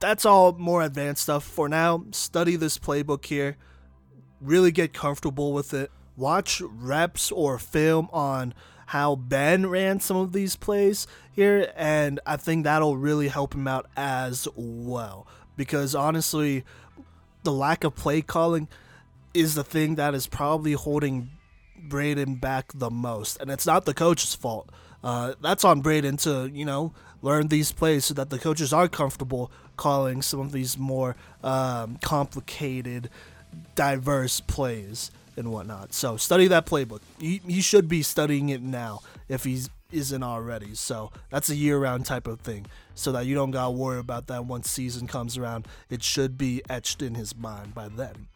That's 0.00 0.24
all 0.24 0.52
more 0.52 0.82
advanced 0.82 1.22
stuff. 1.22 1.44
For 1.44 1.68
now, 1.68 2.04
study 2.12 2.56
this 2.56 2.78
playbook 2.78 3.24
here. 3.24 3.56
Really 4.40 4.70
get 4.70 4.92
comfortable 4.92 5.52
with 5.52 5.74
it. 5.74 5.90
Watch 6.16 6.60
reps 6.60 7.32
or 7.32 7.58
film 7.58 8.08
on 8.12 8.54
how 8.86 9.16
Ben 9.16 9.68
ran 9.68 10.00
some 10.00 10.16
of 10.16 10.32
these 10.32 10.56
plays 10.56 11.06
here, 11.30 11.72
and 11.76 12.20
I 12.26 12.36
think 12.36 12.64
that'll 12.64 12.96
really 12.96 13.28
help 13.28 13.54
him 13.54 13.68
out 13.68 13.86
as 13.96 14.48
well. 14.56 15.26
Because 15.56 15.94
honestly, 15.94 16.64
the 17.42 17.52
lack 17.52 17.84
of 17.84 17.94
play 17.94 18.22
calling 18.22 18.68
is 19.34 19.54
the 19.54 19.64
thing 19.64 19.96
that 19.96 20.14
is 20.14 20.26
probably 20.26 20.72
holding 20.72 21.30
Braden 21.76 22.36
back 22.36 22.72
the 22.74 22.90
most, 22.90 23.40
and 23.40 23.50
it's 23.50 23.66
not 23.66 23.84
the 23.84 23.94
coach's 23.94 24.34
fault. 24.34 24.70
Uh, 25.02 25.34
that's 25.40 25.64
on 25.64 25.80
Braden 25.80 26.16
to 26.18 26.50
you 26.52 26.64
know 26.64 26.92
learn 27.22 27.48
these 27.48 27.72
plays 27.72 28.06
so 28.06 28.14
that 28.14 28.30
the 28.30 28.38
coaches 28.38 28.72
are 28.72 28.88
comfortable 28.88 29.50
calling 29.78 30.20
some 30.20 30.40
of 30.40 30.52
these 30.52 30.76
more 30.76 31.16
um, 31.42 31.96
complicated, 32.02 33.08
diverse 33.74 34.40
plays 34.40 35.10
and 35.38 35.50
whatnot. 35.50 35.94
So 35.94 36.18
study 36.18 36.48
that 36.48 36.66
playbook. 36.66 37.00
He, 37.18 37.40
he 37.46 37.62
should 37.62 37.88
be 37.88 38.02
studying 38.02 38.50
it 38.50 38.60
now 38.60 39.00
if 39.28 39.44
he 39.44 39.62
isn't 39.90 40.22
already. 40.22 40.74
So 40.74 41.10
that's 41.30 41.48
a 41.48 41.56
year-round 41.56 42.04
type 42.04 42.26
of 42.26 42.40
thing, 42.40 42.66
so 42.94 43.12
that 43.12 43.24
you 43.24 43.34
don't 43.34 43.52
gotta 43.52 43.70
worry 43.70 43.98
about 43.98 44.26
that 44.26 44.44
once 44.44 44.68
season 44.70 45.06
comes 45.06 45.38
around. 45.38 45.66
It 45.88 46.02
should 46.02 46.36
be 46.36 46.60
etched 46.68 47.00
in 47.00 47.14
his 47.14 47.34
mind 47.34 47.74
by 47.74 47.88
then. 47.88 48.26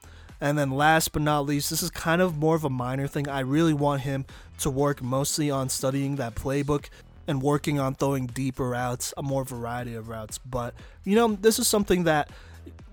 And 0.40 0.56
then 0.56 0.70
last 0.70 1.12
but 1.12 1.22
not 1.22 1.46
least, 1.46 1.70
this 1.70 1.82
is 1.82 1.90
kind 1.90 2.22
of 2.22 2.38
more 2.38 2.56
of 2.56 2.64
a 2.64 2.70
minor 2.70 3.06
thing. 3.06 3.28
I 3.28 3.40
really 3.40 3.74
want 3.74 4.02
him 4.02 4.24
to 4.58 4.70
work 4.70 5.02
mostly 5.02 5.50
on 5.50 5.68
studying 5.68 6.16
that 6.16 6.34
playbook 6.34 6.86
and 7.26 7.42
working 7.42 7.78
on 7.78 7.94
throwing 7.94 8.26
deeper 8.26 8.70
routes, 8.70 9.14
a 9.16 9.22
more 9.22 9.44
variety 9.44 9.94
of 9.94 10.08
routes. 10.08 10.38
But, 10.38 10.74
you 11.04 11.14
know, 11.14 11.28
this 11.34 11.58
is 11.58 11.68
something 11.68 12.04
that 12.04 12.30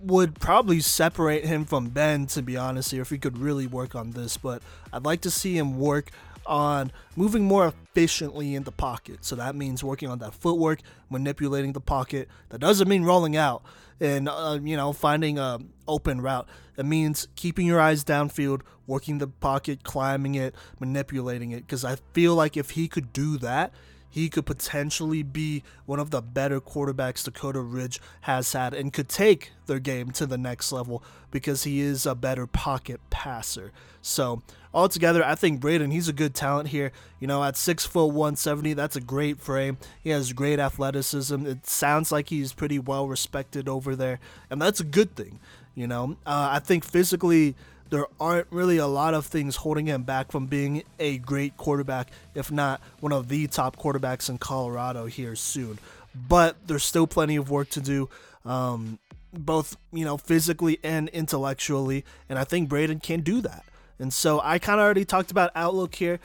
would 0.02 0.40
probably 0.40 0.80
separate 0.80 1.46
him 1.46 1.66
from 1.66 1.90
Ben, 1.90 2.26
to 2.28 2.42
be 2.42 2.56
honest 2.56 2.92
here, 2.92 3.02
if 3.02 3.10
he 3.10 3.18
could 3.18 3.38
really 3.38 3.68
work 3.68 3.96
on 3.96 4.12
this. 4.12 4.38
But 4.38 4.62
I'd 4.94 5.06
like 5.06 5.22
to 5.22 5.32
see 5.32 5.58
him 5.58 5.78
work 5.78 6.12
on 6.46 6.92
moving 7.16 7.44
more 7.44 7.68
efficiently 7.68 8.56
in 8.56 8.64
the 8.64 8.72
pocket. 8.72 9.24
So 9.24 9.36
that 9.36 9.56
means 9.56 9.84
working 9.84 10.10
on 10.10 10.20
that 10.20 10.34
footwork, 10.34 10.80
manipulating 11.10 11.74
the 11.74 11.82
pocket. 11.82 12.28
That 12.50 12.60
doesn't 12.60 12.88
mean 12.88 13.04
rolling 13.04 13.36
out 13.36 13.64
and 14.02 14.30
uh, 14.30 14.58
you 14.62 14.78
know 14.78 14.94
finding 14.94 15.38
a 15.38 15.60
open 15.88 16.22
route. 16.22 16.48
It 16.78 16.86
means 16.86 17.28
keeping 17.36 17.68
your 17.68 17.80
eyes 17.80 18.04
downfield, 18.04 18.62
working 18.88 19.18
the 19.18 19.28
pocket, 19.28 19.84
climbing 19.84 20.36
it, 20.36 20.56
manipulating 20.80 21.52
it. 21.52 21.68
Because 21.68 21.84
I 21.84 21.98
feel 22.14 22.36
like 22.36 22.58
if 22.58 22.72
he 22.72 22.88
could 22.88 23.12
do 23.12 23.38
that, 23.40 23.72
he 24.10 24.30
could 24.30 24.46
potentially 24.46 25.24
be 25.24 25.64
one 25.86 26.00
of 26.00 26.12
the 26.12 26.22
better 26.22 26.60
quarterbacks 26.60 27.24
Dakota 27.24 27.62
Ridge 27.62 28.02
has 28.22 28.52
had 28.54 28.74
and 28.74 28.92
could 28.92 29.10
take 29.10 29.52
their 29.68 29.80
game 29.80 30.12
to 30.12 30.26
the 30.26 30.38
next 30.38 30.72
level 30.72 31.04
because 31.32 31.64
he 31.64 31.80
is 31.80 32.06
a 32.06 32.16
better 32.16 32.48
pocket 32.48 33.00
passer. 33.10 33.72
So, 34.02 34.42
altogether, 34.74 35.24
I 35.24 35.36
think 35.36 35.60
Braden, 35.60 35.92
he's 35.92 36.08
a 36.08 36.14
good 36.14 36.34
talent 36.34 36.70
here. 36.70 36.92
You 37.20 37.28
know, 37.28 37.44
at 37.44 37.58
6 37.58 37.86
foot 37.86 38.08
170, 38.08 38.74
that's 38.74 38.96
a 38.96 39.02
great 39.02 39.40
frame. 39.40 39.78
He 40.02 40.10
has 40.10 40.34
great 40.34 40.60
athleticism. 40.60 41.46
It 41.46 41.68
sounds 41.68 42.12
like 42.12 42.30
he's 42.30 42.54
pretty 42.54 42.80
well 42.80 43.08
respected 43.08 43.68
over 43.68 43.96
there, 43.96 44.20
and 44.50 44.62
that's 44.62 44.80
a 44.80 44.86
good 44.86 45.16
thing. 45.16 45.40
You 45.76 45.88
know, 45.88 46.18
uh, 46.26 46.50
I 46.52 46.60
think 46.60 46.84
physically 46.84 47.56
there 47.90 48.06
aren't 48.20 48.48
really 48.52 48.78
a 48.78 48.88
lot 48.88 49.14
of 49.14 49.26
things 49.26 49.58
holding 49.58 49.88
him 49.88 50.04
back 50.04 50.32
from 50.32 50.46
being 50.46 50.84
a 51.00 51.18
great 51.20 51.58
quarterback, 51.58 52.10
if 52.36 52.52
not 52.52 52.82
one 53.00 53.12
of 53.12 53.28
the 53.28 53.48
top 53.48 53.78
quarterbacks 53.78 54.30
in 54.30 54.38
Colorado 54.38 55.06
here 55.08 55.36
soon. 55.36 55.80
But 56.16 56.56
there's 56.68 56.84
still 56.84 57.08
plenty 57.08 57.36
of 57.36 57.50
work 57.50 57.70
to 57.72 57.82
do, 57.82 58.10
um, 58.46 59.00
both 59.34 59.78
you 59.92 60.06
know 60.06 60.18
physically 60.18 60.80
and 60.84 61.10
intellectually, 61.10 62.04
and 62.28 62.38
I 62.38 62.44
think 62.44 62.70
Braden 62.70 63.00
can 63.00 63.22
do 63.22 63.42
that. 63.42 63.64
And 64.00 64.14
so 64.14 64.40
I 64.44 64.60
kind 64.60 64.80
of 64.80 64.86
already 64.86 65.06
talked 65.06 65.32
about 65.32 65.52
outlook 65.56 65.96
here. 65.96 66.20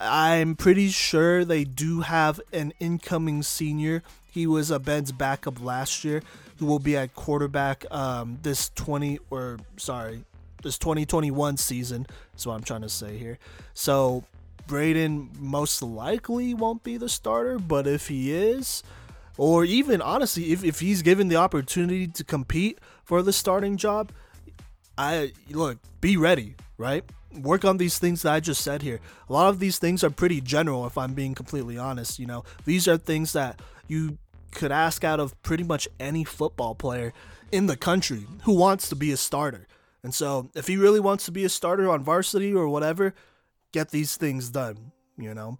I'm 0.00 0.56
pretty 0.56 0.88
sure 0.88 1.44
they 1.44 1.64
do 1.64 2.00
have 2.00 2.40
an 2.52 2.72
incoming 2.80 3.42
senior. 3.42 4.02
He 4.30 4.46
was 4.46 4.70
a 4.70 4.78
Ben's 4.78 5.12
backup 5.12 5.62
last 5.62 6.04
year, 6.04 6.22
who 6.58 6.66
will 6.66 6.78
be 6.78 6.96
at 6.96 7.14
quarterback 7.14 7.84
um, 7.90 8.38
this 8.42 8.70
20 8.74 9.18
or 9.30 9.58
sorry 9.76 10.24
this 10.62 10.78
2021 10.78 11.56
season. 11.56 12.06
Is 12.36 12.46
what 12.46 12.54
I'm 12.54 12.62
trying 12.62 12.82
to 12.82 12.88
say 12.88 13.16
here. 13.18 13.38
So 13.74 14.24
Braden 14.66 15.30
most 15.38 15.82
likely 15.82 16.54
won't 16.54 16.82
be 16.82 16.96
the 16.96 17.08
starter, 17.08 17.58
but 17.58 17.86
if 17.86 18.08
he 18.08 18.32
is, 18.32 18.82
or 19.36 19.64
even 19.64 20.00
honestly, 20.00 20.52
if, 20.52 20.64
if 20.64 20.80
he's 20.80 21.02
given 21.02 21.28
the 21.28 21.36
opportunity 21.36 22.06
to 22.06 22.24
compete 22.24 22.78
for 23.04 23.22
the 23.22 23.32
starting 23.32 23.76
job, 23.76 24.12
I 24.96 25.32
look, 25.50 25.78
be 26.00 26.16
ready, 26.16 26.54
right? 26.76 27.04
Work 27.34 27.64
on 27.64 27.78
these 27.78 27.98
things 27.98 28.22
that 28.22 28.32
I 28.32 28.40
just 28.40 28.62
said 28.62 28.82
here. 28.82 29.00
A 29.28 29.32
lot 29.32 29.48
of 29.48 29.58
these 29.58 29.78
things 29.78 30.04
are 30.04 30.10
pretty 30.10 30.40
general, 30.40 30.86
if 30.86 30.98
I'm 30.98 31.14
being 31.14 31.34
completely 31.34 31.78
honest. 31.78 32.18
You 32.18 32.26
know, 32.26 32.44
these 32.66 32.86
are 32.86 32.98
things 32.98 33.32
that 33.32 33.60
you 33.88 34.18
could 34.52 34.70
ask 34.70 35.02
out 35.02 35.18
of 35.18 35.40
pretty 35.42 35.64
much 35.64 35.88
any 35.98 36.24
football 36.24 36.74
player 36.74 37.14
in 37.50 37.66
the 37.66 37.76
country 37.76 38.26
who 38.42 38.52
wants 38.52 38.88
to 38.90 38.96
be 38.96 39.12
a 39.12 39.16
starter. 39.16 39.66
And 40.02 40.14
so, 40.14 40.50
if 40.54 40.66
he 40.66 40.76
really 40.76 41.00
wants 41.00 41.24
to 41.26 41.32
be 41.32 41.44
a 41.44 41.48
starter 41.48 41.88
on 41.88 42.02
varsity 42.02 42.52
or 42.52 42.68
whatever, 42.68 43.14
get 43.72 43.90
these 43.90 44.16
things 44.16 44.50
done, 44.50 44.92
you 45.16 45.32
know? 45.34 45.58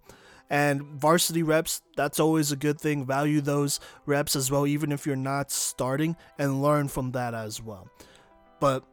And 0.49 0.83
varsity 0.83 1.41
reps, 1.41 1.81
that's 1.95 2.19
always 2.19 2.51
a 2.51 2.55
good 2.55 2.79
thing. 2.79 3.05
Value 3.05 3.41
those 3.41 3.79
reps 4.05 4.35
as 4.35 4.51
well, 4.51 4.67
even 4.67 4.91
if 4.91 5.05
you're 5.05 5.15
not 5.15 5.49
starting, 5.49 6.15
and 6.37 6.61
learn 6.61 6.89
from 6.89 7.11
that 7.11 7.33
as 7.33 7.61
well. 7.61 7.89
But, 8.59 8.83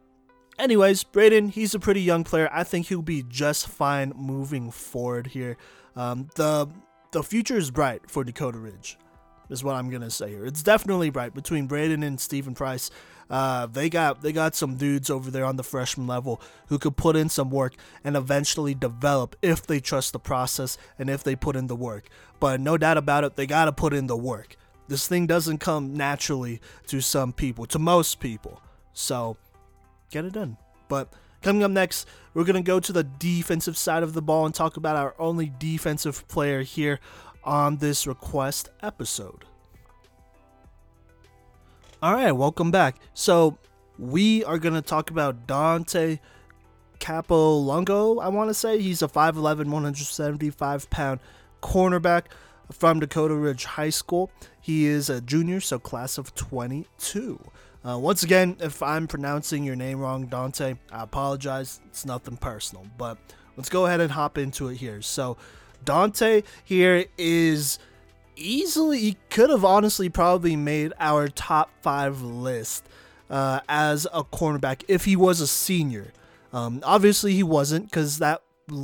anyways, 0.57 1.03
Braden, 1.03 1.49
he's 1.49 1.75
a 1.75 1.79
pretty 1.79 2.01
young 2.01 2.23
player. 2.23 2.49
I 2.51 2.63
think 2.63 2.87
he'll 2.87 3.01
be 3.01 3.23
just 3.27 3.67
fine 3.67 4.13
moving 4.15 4.71
forward 4.71 5.27
here. 5.27 5.57
Um, 5.95 6.29
the 6.35 6.67
the 7.11 7.23
future 7.23 7.57
is 7.57 7.71
bright 7.71 8.09
for 8.09 8.23
Dakota 8.23 8.57
Ridge, 8.57 8.97
is 9.51 9.63
what 9.63 9.75
I'm 9.75 9.89
gonna 9.89 10.09
say 10.09 10.29
here. 10.29 10.45
It's 10.45 10.63
definitely 10.63 11.09
bright 11.09 11.33
between 11.33 11.67
Braden 11.67 12.03
and 12.03 12.19
Stephen 12.19 12.55
Price. 12.55 12.89
Uh, 13.29 13.65
they 13.65 13.89
got 13.89 14.21
they 14.21 14.31
got 14.31 14.55
some 14.55 14.75
dudes 14.75 15.09
over 15.09 15.31
there 15.31 15.45
on 15.45 15.55
the 15.55 15.63
freshman 15.63 16.07
level 16.07 16.41
who 16.67 16.77
could 16.77 16.97
put 16.97 17.15
in 17.15 17.29
some 17.29 17.49
work 17.49 17.75
and 18.03 18.17
eventually 18.17 18.73
develop 18.73 19.35
if 19.41 19.65
they 19.65 19.79
trust 19.79 20.13
the 20.13 20.19
process 20.19 20.77
and 20.99 21.09
if 21.09 21.23
they 21.23 21.35
put 21.35 21.55
in 21.55 21.67
the 21.67 21.75
work. 21.75 22.09
But 22.39 22.59
no 22.59 22.77
doubt 22.77 22.97
about 22.97 23.23
it, 23.23 23.35
they 23.35 23.45
got 23.45 23.65
to 23.65 23.71
put 23.71 23.93
in 23.93 24.07
the 24.07 24.17
work. 24.17 24.57
This 24.87 25.07
thing 25.07 25.27
doesn't 25.27 25.59
come 25.59 25.95
naturally 25.95 26.59
to 26.87 26.99
some 26.99 27.31
people, 27.31 27.65
to 27.67 27.79
most 27.79 28.19
people. 28.19 28.61
So 28.91 29.37
get 30.09 30.25
it 30.25 30.33
done. 30.33 30.57
But 30.89 31.13
coming 31.41 31.63
up 31.63 31.71
next, 31.71 32.07
we're 32.33 32.43
going 32.43 32.55
to 32.55 32.61
go 32.61 32.81
to 32.81 32.91
the 32.91 33.03
defensive 33.03 33.77
side 33.77 34.03
of 34.03 34.13
the 34.13 34.21
ball 34.21 34.45
and 34.45 34.53
talk 34.53 34.75
about 34.75 34.97
our 34.97 35.15
only 35.17 35.53
defensive 35.59 36.27
player 36.27 36.63
here 36.63 36.99
on 37.43 37.77
this 37.77 38.05
request 38.07 38.69
episode. 38.81 39.45
All 42.01 42.13
right, 42.13 42.31
welcome 42.31 42.71
back. 42.71 42.95
So 43.13 43.57
we 43.99 44.43
are 44.43 44.57
going 44.57 44.73
to 44.73 44.81
talk 44.81 45.09
about 45.09 45.45
Dante 45.45 46.19
Capolungo, 46.99 48.23
I 48.23 48.29
want 48.29 48.49
to 48.49 48.53
say. 48.53 48.81
He's 48.81 49.01
a 49.01 49.07
5'11, 49.07 49.65
175 49.65 50.89
pound 50.89 51.19
cornerback 51.61 52.25
from 52.71 52.99
Dakota 52.99 53.35
Ridge 53.35 53.65
High 53.65 53.89
School. 53.89 54.31
He 54.59 54.85
is 54.85 55.09
a 55.09 55.21
junior, 55.21 55.59
so 55.59 55.79
class 55.79 56.17
of 56.17 56.33
22. 56.35 57.39
Uh, 57.83 57.97
once 57.97 58.21
again, 58.21 58.57
if 58.59 58.81
I'm 58.83 59.07
pronouncing 59.07 59.63
your 59.63 59.75
name 59.75 59.99
wrong, 59.99 60.27
Dante, 60.27 60.75
I 60.91 61.03
apologize. 61.03 61.81
It's 61.87 62.05
nothing 62.05 62.37
personal, 62.37 62.85
but 62.97 63.17
let's 63.57 63.69
go 63.69 63.87
ahead 63.87 63.99
and 63.99 64.11
hop 64.11 64.37
into 64.37 64.67
it 64.67 64.77
here. 64.77 65.01
So, 65.01 65.37
Dante 65.83 66.43
here 66.63 67.05
is 67.17 67.79
easily 68.35 68.99
he 68.99 69.17
could 69.29 69.49
have 69.49 69.65
honestly 69.65 70.09
probably 70.09 70.55
made 70.55 70.93
our 70.99 71.27
top 71.27 71.71
five 71.81 72.21
list 72.21 72.87
uh, 73.29 73.61
as 73.69 74.07
a 74.13 74.23
cornerback 74.23 74.83
if 74.87 75.05
he 75.05 75.15
was 75.15 75.39
a 75.39 75.47
senior. 75.47 76.11
Um, 76.53 76.81
obviously 76.83 77.33
he 77.33 77.43
wasn't 77.43 77.85
because 77.85 78.19
that 78.19 78.41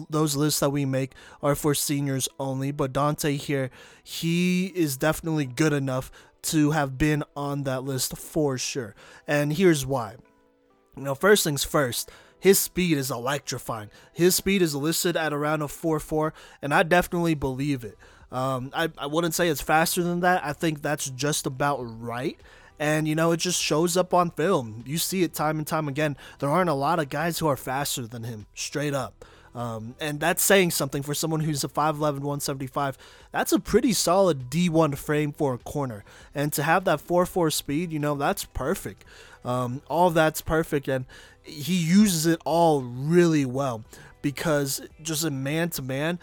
those 0.10 0.36
lists 0.36 0.60
that 0.60 0.70
we 0.70 0.86
make 0.86 1.14
are 1.42 1.56
for 1.56 1.74
seniors 1.74 2.28
only. 2.40 2.72
But 2.72 2.94
Dante 2.94 3.38
here, 3.38 3.70
he 4.04 4.68
is 4.68 4.98
definitely 4.98 5.46
good 5.46 5.74
enough 5.74 6.12
to 6.44 6.72
have 6.72 6.98
been 6.98 7.24
on 7.36 7.64
that 7.64 7.84
list 7.84 8.18
for 8.18 8.58
sure. 8.58 8.96
And 9.28 9.54
here's 9.54 9.86
why. 9.86 10.16
You 10.96 11.04
know, 11.04 11.16
first 11.16 11.44
things 11.44 11.64
first, 11.64 12.10
his 12.40 12.60
speed 12.60 12.98
is 12.98 13.12
electrifying. 13.12 13.90
His 14.14 14.36
speed 14.36 14.62
is 14.62 14.76
listed 14.76 15.18
at 15.18 15.34
around 15.34 15.62
a 15.62 15.66
4.4, 15.66 16.32
and 16.62 16.74
I 16.74 16.84
definitely 16.84 17.36
believe 17.36 17.84
it. 17.84 17.98
Um, 18.32 18.72
I, 18.74 18.90
I 18.98 19.06
wouldn't 19.06 19.34
say 19.34 19.48
it's 19.48 19.62
faster 19.62 20.04
than 20.04 20.20
that. 20.22 20.44
I 20.44 20.54
think 20.54 20.82
that's 20.82 21.10
just 21.10 21.46
about 21.46 21.78
right. 21.78 22.40
And, 22.80 23.08
you 23.08 23.16
know, 23.16 23.32
it 23.32 23.38
just 23.38 23.62
shows 23.62 23.98
up 23.98 24.14
on 24.14 24.32
film. 24.32 24.84
You 24.86 24.98
see 24.98 25.24
it 25.24 25.34
time 25.34 25.58
and 25.58 25.66
time 25.66 25.88
again. 25.88 26.16
There 26.40 26.50
aren't 26.50 26.70
a 26.70 26.76
lot 26.76 27.00
of 27.00 27.10
guys 27.10 27.40
who 27.40 27.48
are 27.48 27.58
faster 27.58 28.06
than 28.06 28.24
him, 28.24 28.46
straight 28.54 28.94
up. 28.94 29.26
Um, 29.56 29.96
and 30.00 30.20
that's 30.20 30.44
saying 30.44 30.72
something 30.72 31.02
for 31.02 31.16
someone 31.16 31.40
who's 31.40 31.64
a 31.64 31.68
5'11, 31.68 31.98
175. 31.98 32.98
That's 33.32 33.52
a 33.52 33.60
pretty 33.60 33.92
solid 33.94 34.52
D1 34.52 34.96
frame 34.98 35.32
for 35.32 35.56
a 35.56 35.58
corner. 35.58 36.04
And 36.36 36.54
to 36.54 36.62
have 36.62 36.84
that 36.86 37.00
4'4 37.00 37.52
speed, 37.52 37.92
you 37.92 37.98
know, 37.98 38.14
that's 38.14 38.46
perfect. 38.46 39.04
Um, 39.44 39.82
all 39.88 40.12
that's 40.12 40.42
perfect. 40.42 40.88
And 40.88 41.06
he 41.48 41.76
uses 41.76 42.26
it 42.26 42.40
all 42.46 42.82
really 42.82 43.46
well 43.46 43.84
because 44.22 44.82
just 45.02 45.24
a 45.24 45.32
man 45.32 45.70
to 45.70 45.82
man, 45.82 46.20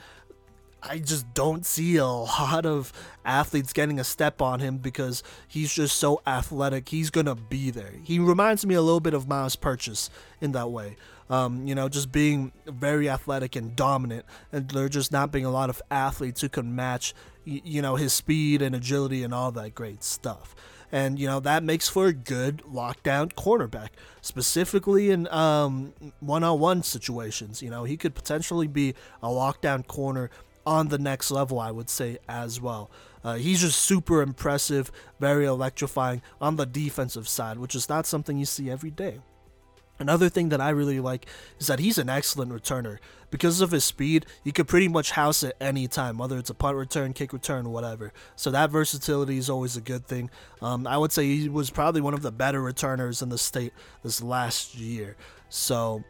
I 0.82 0.98
just 0.98 1.32
don't 1.32 1.64
see 1.64 1.96
a 1.96 2.06
lot 2.06 2.66
of 2.66 2.92
athletes 3.24 3.72
getting 3.72 3.98
a 3.98 4.04
step 4.04 4.42
on 4.42 4.60
him 4.60 4.76
because 4.78 5.22
he's 5.48 5.72
just 5.72 5.96
so 5.96 6.20
athletic. 6.26 6.90
He's 6.90 7.10
gonna 7.10 7.34
be 7.34 7.70
there. 7.70 7.94
He 8.04 8.18
reminds 8.18 8.66
me 8.66 8.74
a 8.74 8.82
little 8.82 9.00
bit 9.00 9.14
of 9.14 9.26
Myles 9.26 9.56
Purchase 9.56 10.10
in 10.40 10.52
that 10.52 10.70
way. 10.70 10.96
Um, 11.30 11.66
you 11.66 11.74
know, 11.74 11.88
just 11.88 12.12
being 12.12 12.52
very 12.66 13.08
athletic 13.08 13.56
and 13.56 13.74
dominant, 13.74 14.26
and 14.52 14.68
there 14.68 14.90
just 14.90 15.10
not 15.10 15.32
being 15.32 15.46
a 15.46 15.50
lot 15.50 15.70
of 15.70 15.80
athletes 15.90 16.42
who 16.42 16.50
can 16.50 16.76
match, 16.76 17.14
you 17.46 17.80
know, 17.80 17.96
his 17.96 18.12
speed 18.12 18.60
and 18.60 18.74
agility 18.74 19.22
and 19.22 19.32
all 19.32 19.50
that 19.52 19.74
great 19.74 20.04
stuff. 20.04 20.54
And 20.92 21.18
you 21.18 21.26
know 21.26 21.40
that 21.40 21.62
makes 21.62 21.88
for 21.88 22.06
a 22.06 22.12
good 22.12 22.62
lockdown 22.70 23.32
cornerback, 23.32 23.88
specifically 24.20 25.10
in 25.10 25.28
um, 25.28 25.92
one-on-one 26.20 26.82
situations. 26.82 27.62
You 27.62 27.70
know, 27.70 27.84
he 27.84 27.96
could 27.96 28.14
potentially 28.14 28.68
be 28.68 28.94
a 29.22 29.28
lockdown 29.28 29.86
corner 29.86 30.30
on 30.66 30.88
the 30.88 30.98
next 30.98 31.30
level, 31.30 31.58
I 31.60 31.70
would 31.70 31.90
say, 31.90 32.18
as 32.28 32.60
well. 32.60 32.90
Uh, 33.22 33.34
he's 33.34 33.60
just 33.60 33.80
super 33.80 34.22
impressive, 34.22 34.92
very 35.18 35.46
electrifying 35.46 36.22
on 36.40 36.56
the 36.56 36.66
defensive 36.66 37.28
side, 37.28 37.58
which 37.58 37.74
is 37.74 37.88
not 37.88 38.06
something 38.06 38.38
you 38.38 38.44
see 38.44 38.70
every 38.70 38.90
day. 38.90 39.20
Another 39.98 40.28
thing 40.28 40.48
that 40.48 40.60
I 40.60 40.70
really 40.70 41.00
like 41.00 41.26
is 41.58 41.68
that 41.68 41.78
he's 41.78 41.98
an 41.98 42.08
excellent 42.08 42.52
returner. 42.52 42.98
Because 43.30 43.60
of 43.60 43.70
his 43.70 43.84
speed, 43.84 44.26
he 44.42 44.52
could 44.52 44.68
pretty 44.68 44.88
much 44.88 45.12
house 45.12 45.42
it 45.42 45.56
any 45.60 45.88
time, 45.88 46.18
whether 46.18 46.38
it's 46.38 46.50
a 46.50 46.54
punt 46.54 46.76
return, 46.76 47.12
kick 47.12 47.32
return, 47.32 47.70
whatever. 47.70 48.12
So 48.36 48.50
that 48.50 48.70
versatility 48.70 49.38
is 49.38 49.50
always 49.50 49.76
a 49.76 49.80
good 49.80 50.06
thing. 50.06 50.30
Um, 50.62 50.86
I 50.86 50.98
would 50.98 51.12
say 51.12 51.26
he 51.26 51.48
was 51.48 51.70
probably 51.70 52.00
one 52.00 52.14
of 52.14 52.22
the 52.22 52.32
better 52.32 52.60
returners 52.62 53.22
in 53.22 53.28
the 53.28 53.38
state 53.38 53.72
this 54.02 54.22
last 54.22 54.76
year. 54.76 55.16
So 55.48 56.04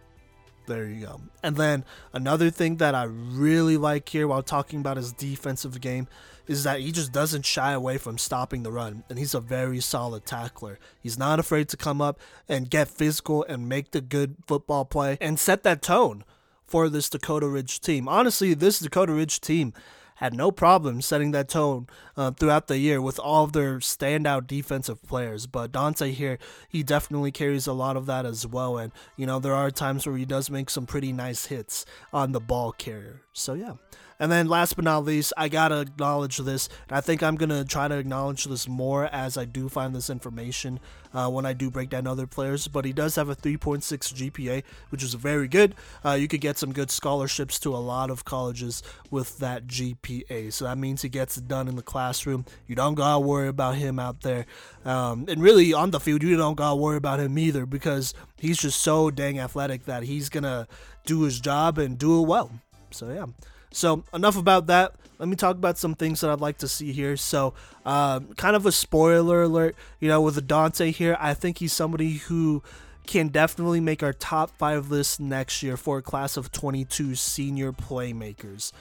there 0.67 0.87
you 0.87 1.07
go. 1.07 1.21
And 1.43 1.57
then 1.57 1.85
another 2.13 2.51
thing 2.51 2.77
that 2.77 2.95
I 2.95 3.05
really 3.05 3.77
like 3.77 4.09
here 4.09 4.27
while 4.27 4.43
talking 4.43 4.81
about 4.81 4.97
his 4.97 5.13
defensive 5.13 5.81
game 5.81 6.09
is 6.47 6.65
that 6.65 6.81
he 6.81 6.93
just 6.93 7.13
doesn't 7.13 7.45
shy 7.45 7.73
away 7.73 7.99
from 7.99 8.19
stopping 8.19 8.63
the 8.63 8.73
run. 8.73 9.05
And 9.09 9.19
he's 9.19 9.35
a 9.35 9.41
very 9.41 9.81
solid 9.81 10.27
tackler. 10.27 10.79
He's 11.01 11.19
not 11.19 11.39
afraid 11.39 11.69
to 11.71 11.77
come 11.77 12.01
up 12.01 12.21
and 12.49 12.71
get 12.71 12.89
physical 12.89 13.45
and 13.49 13.69
make 13.69 13.91
the 13.91 14.01
good 14.01 14.37
football 14.47 14.85
play 14.85 15.19
and 15.21 15.39
set 15.39 15.63
that 15.63 15.83
tone 15.83 16.25
for 16.67 16.89
this 16.89 17.09
Dakota 17.09 17.49
Ridge 17.49 17.81
team. 17.81 18.09
Honestly, 18.09 18.55
this 18.55 18.81
Dakota 18.81 19.13
Ridge 19.13 19.41
team 19.41 19.73
had 20.19 20.33
no 20.33 20.51
problem 20.53 21.01
setting 21.01 21.33
that 21.33 21.49
tone 21.49 21.89
uh, 22.17 22.31
throughout 22.31 22.69
the 22.69 22.79
year 22.79 23.03
with 23.03 23.19
all 23.19 23.45
of 23.45 23.53
their 23.53 23.79
standout 23.79 24.47
defensive 24.47 25.03
players. 25.03 25.47
But 25.47 25.73
Dante 25.73 26.13
here, 26.13 26.39
he 26.69 26.83
definitely 26.83 27.33
carries 27.33 27.67
a 27.67 27.73
lot 27.73 27.97
of 27.97 28.07
that 28.07 28.25
as 28.25 28.47
well. 28.47 28.79
And, 28.79 28.93
you 29.17 29.27
know, 29.27 29.41
there 29.41 29.55
are 29.55 29.71
times 29.71 30.07
where 30.07 30.17
he 30.17 30.25
does 30.25 30.51
make 30.51 30.71
some 30.71 30.87
pretty 30.87 31.13
nice 31.13 31.47
hits 31.47 31.85
on 32.13 32.33
the 32.33 32.41
ball 32.41 32.73
carrier. 32.73 33.23
So, 33.33 33.55
yeah. 33.55 33.75
And 34.19 34.31
then 34.31 34.49
last 34.49 34.77
but 34.77 34.85
not 34.85 35.05
least, 35.05 35.33
I 35.37 35.49
gotta 35.49 35.81
acknowledge 35.81 36.39
this. 36.39 36.69
I 36.91 37.01
think 37.01 37.23
I'm 37.23 37.37
gonna 37.37 37.65
try 37.65 37.89
to 37.89 37.97
acknowledge 37.97 38.45
this 38.45 38.69
more 38.69 39.07
as 39.07 39.37
I 39.37 39.45
do 39.45 39.69
find 39.69 39.95
this 39.95 40.09
information 40.09 40.81
uh, 41.13 41.29
when 41.29 41.47
I 41.47 41.53
do 41.53 41.71
break 41.71 41.91
down 41.91 42.07
other 42.07 42.27
players. 42.27 42.69
But 42.69 42.85
he 42.85 42.93
does 42.93 43.17
have 43.17 43.29
a 43.29 43.37
3.6 43.37 43.83
GPA, 44.15 44.63
which 44.91 45.03
is 45.03 45.15
very 45.15 45.49
good. 45.49 45.75
Uh, 46.05 46.13
you 46.13 46.29
could 46.29 46.41
get 46.41 46.59
some 46.59 46.73
good 46.73 46.91
scholarships 46.91 47.59
to 47.61 47.75
a 47.75 47.79
lot 47.79 48.11
of 48.11 48.25
colleges 48.25 48.83
with 49.11 49.39
that 49.39 49.67
GPA. 49.67 50.53
So 50.53 50.65
that 50.65 50.79
means 50.79 51.03
he 51.03 51.09
gets 51.09 51.37
it 51.37 51.49
done 51.49 51.69
in 51.69 51.77
the 51.77 51.83
classroom. 51.83 52.45
You 52.67 52.77
don't 52.77 52.95
gotta 52.95 53.21
worry 53.21 53.49
about 53.49 53.77
him 53.77 53.99
out 53.99 54.21
there. 54.21 54.47
Um, 54.85 55.25
and 55.29 55.43
really, 55.43 55.73
on 55.73 55.91
the 55.91 56.01
field, 56.01 56.23
you 56.23 56.37
don't 56.37 56.57
gotta 56.57 56.77
worry 56.77 56.97
about 56.97 57.21
him 57.21 57.39
either 57.39 57.67
because 57.67 58.15
he's 58.39 58.59
just 58.59 58.81
so 58.81 59.11
dang 59.11 59.39
athletic 59.39 59.87
that 59.87 60.05
he's 60.05 60.29
gonna 60.29 60.69
do 61.05 61.23
his 61.23 61.41
job 61.41 61.79
and 61.79 61.99
do 61.99 62.23
it 62.23 62.27
well. 62.27 62.51
So, 62.91 63.11
yeah. 63.11 63.27
So, 63.75 64.05
enough 64.15 64.37
about 64.37 64.69
that. 64.69 64.95
Let 65.19 65.29
me 65.29 65.35
talk 65.37 65.57
about 65.57 65.79
some 65.79 65.95
things 65.95 66.21
that 66.21 66.31
I'd 66.31 66.41
like 66.41 66.59
to 66.59 66.69
see 66.69 66.93
here. 66.93 67.17
So, 67.17 67.55
um, 67.85 68.29
kind 68.35 68.55
of 68.55 68.67
a 68.67 68.73
spoiler 68.73 69.43
alert, 69.43 69.75
you 69.99 70.09
know, 70.09 70.21
with 70.21 70.47
Dante 70.47 70.93
here, 70.93 71.17
I 71.19 71.35
think 71.35 71.59
he's 71.59 71.73
somebody 71.73 72.15
who 72.15 72.63
can 73.07 73.29
definitely 73.29 73.81
make 73.81 74.03
our 74.03 74.13
top 74.13 74.51
five 74.57 74.91
list 74.91 75.19
next 75.19 75.63
year 75.63 75.77
for 75.77 75.99
a 75.99 76.03
class 76.03 76.37
of 76.37 76.53
22 76.53 77.17
senior 77.17 77.73
playmakers. 77.73 78.73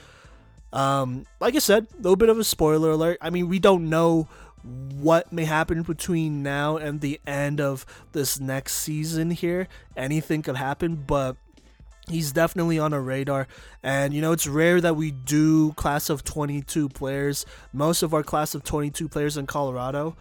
Um, 0.71 1.25
like 1.39 1.56
I 1.56 1.60
said, 1.60 1.88
a 1.93 1.97
little 1.97 2.15
bit 2.15 2.29
of 2.29 2.38
a 2.38 2.43
spoiler 2.43 2.91
alert. 2.91 3.17
I 3.19 3.32
mean, 3.32 3.49
we 3.49 3.60
don't 3.60 3.89
know 3.89 4.27
what 4.63 5.34
may 5.34 5.45
happen 5.45 5.82
between 5.82 6.43
now 6.43 6.77
and 6.77 7.01
the 7.01 7.19
end 7.27 7.60
of 7.60 7.86
this 8.12 8.39
next 8.39 8.75
season 8.75 9.32
here. 9.32 9.67
Anything 9.97 10.41
could 10.41 10.56
happen, 10.56 10.95
but 10.95 11.36
he's 12.09 12.31
definitely 12.31 12.79
on 12.79 12.93
a 12.93 13.01
radar. 13.01 13.47
And 13.81 14.13
you 14.13 14.21
know 14.21 14.31
it's 14.31 14.47
rare 14.47 14.81
that 14.81 14.95
we 14.95 15.11
do 15.11 15.73
class 15.73 16.09
of 16.09 16.23
22 16.23 16.89
players. 16.89 17.45
Most 17.71 18.03
of 18.03 18.13
our 18.13 18.23
class 18.23 18.55
of 18.55 18.63
22 18.63 19.07
players 19.07 19.37
in 19.37 19.47
colorado 19.47 20.15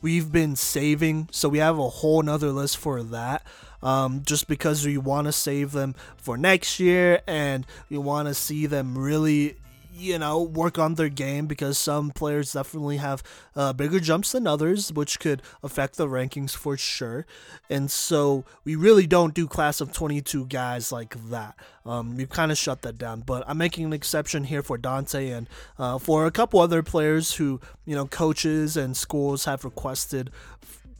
we've 0.00 0.30
been 0.30 0.56
saving. 0.56 1.28
So 1.32 1.48
we 1.48 1.58
have 1.58 1.78
a 1.78 1.88
whole 1.88 2.22
nother 2.22 2.50
list 2.50 2.76
for 2.76 3.02
that. 3.02 3.46
Um, 3.80 4.22
just 4.24 4.48
because 4.48 4.84
we 4.84 4.98
want 4.98 5.26
to 5.26 5.32
save 5.32 5.70
them 5.70 5.94
for 6.16 6.36
next 6.36 6.80
year 6.80 7.20
and 7.28 7.64
we 7.88 7.96
want 7.96 8.26
to 8.26 8.34
see 8.34 8.66
them 8.66 8.98
really 8.98 9.56
you 9.98 10.18
know, 10.18 10.40
work 10.40 10.78
on 10.78 10.94
their 10.94 11.08
game 11.08 11.46
because 11.46 11.76
some 11.76 12.10
players 12.10 12.52
definitely 12.52 12.98
have 12.98 13.22
uh, 13.56 13.72
bigger 13.72 14.00
jumps 14.00 14.32
than 14.32 14.46
others, 14.46 14.92
which 14.92 15.18
could 15.18 15.42
affect 15.62 15.96
the 15.96 16.06
rankings 16.06 16.52
for 16.52 16.76
sure. 16.76 17.26
And 17.68 17.90
so 17.90 18.44
we 18.64 18.76
really 18.76 19.06
don't 19.06 19.34
do 19.34 19.46
class 19.46 19.80
of 19.80 19.92
22 19.92 20.46
guys 20.46 20.92
like 20.92 21.16
that. 21.30 21.56
Um, 21.84 22.16
we've 22.16 22.28
kind 22.28 22.52
of 22.52 22.58
shut 22.58 22.82
that 22.82 22.98
down, 22.98 23.22
but 23.22 23.44
I'm 23.46 23.58
making 23.58 23.86
an 23.86 23.92
exception 23.92 24.44
here 24.44 24.62
for 24.62 24.78
Dante 24.78 25.30
and 25.30 25.48
uh, 25.78 25.98
for 25.98 26.26
a 26.26 26.30
couple 26.30 26.60
other 26.60 26.82
players 26.82 27.34
who, 27.34 27.60
you 27.84 27.96
know, 27.96 28.06
coaches 28.06 28.76
and 28.76 28.96
schools 28.96 29.46
have 29.46 29.64
requested 29.64 30.30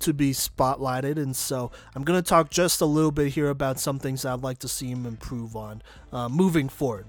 to 0.00 0.12
be 0.14 0.32
spotlighted. 0.32 1.16
And 1.16 1.36
so 1.36 1.70
I'm 1.94 2.04
going 2.04 2.20
to 2.20 2.28
talk 2.28 2.50
just 2.50 2.80
a 2.80 2.86
little 2.86 3.10
bit 3.10 3.32
here 3.32 3.50
about 3.50 3.78
some 3.78 3.98
things 3.98 4.24
I'd 4.24 4.42
like 4.42 4.58
to 4.60 4.68
see 4.68 4.88
him 4.88 5.06
improve 5.06 5.56
on 5.56 5.82
uh, 6.12 6.28
moving 6.28 6.68
forward. 6.68 7.06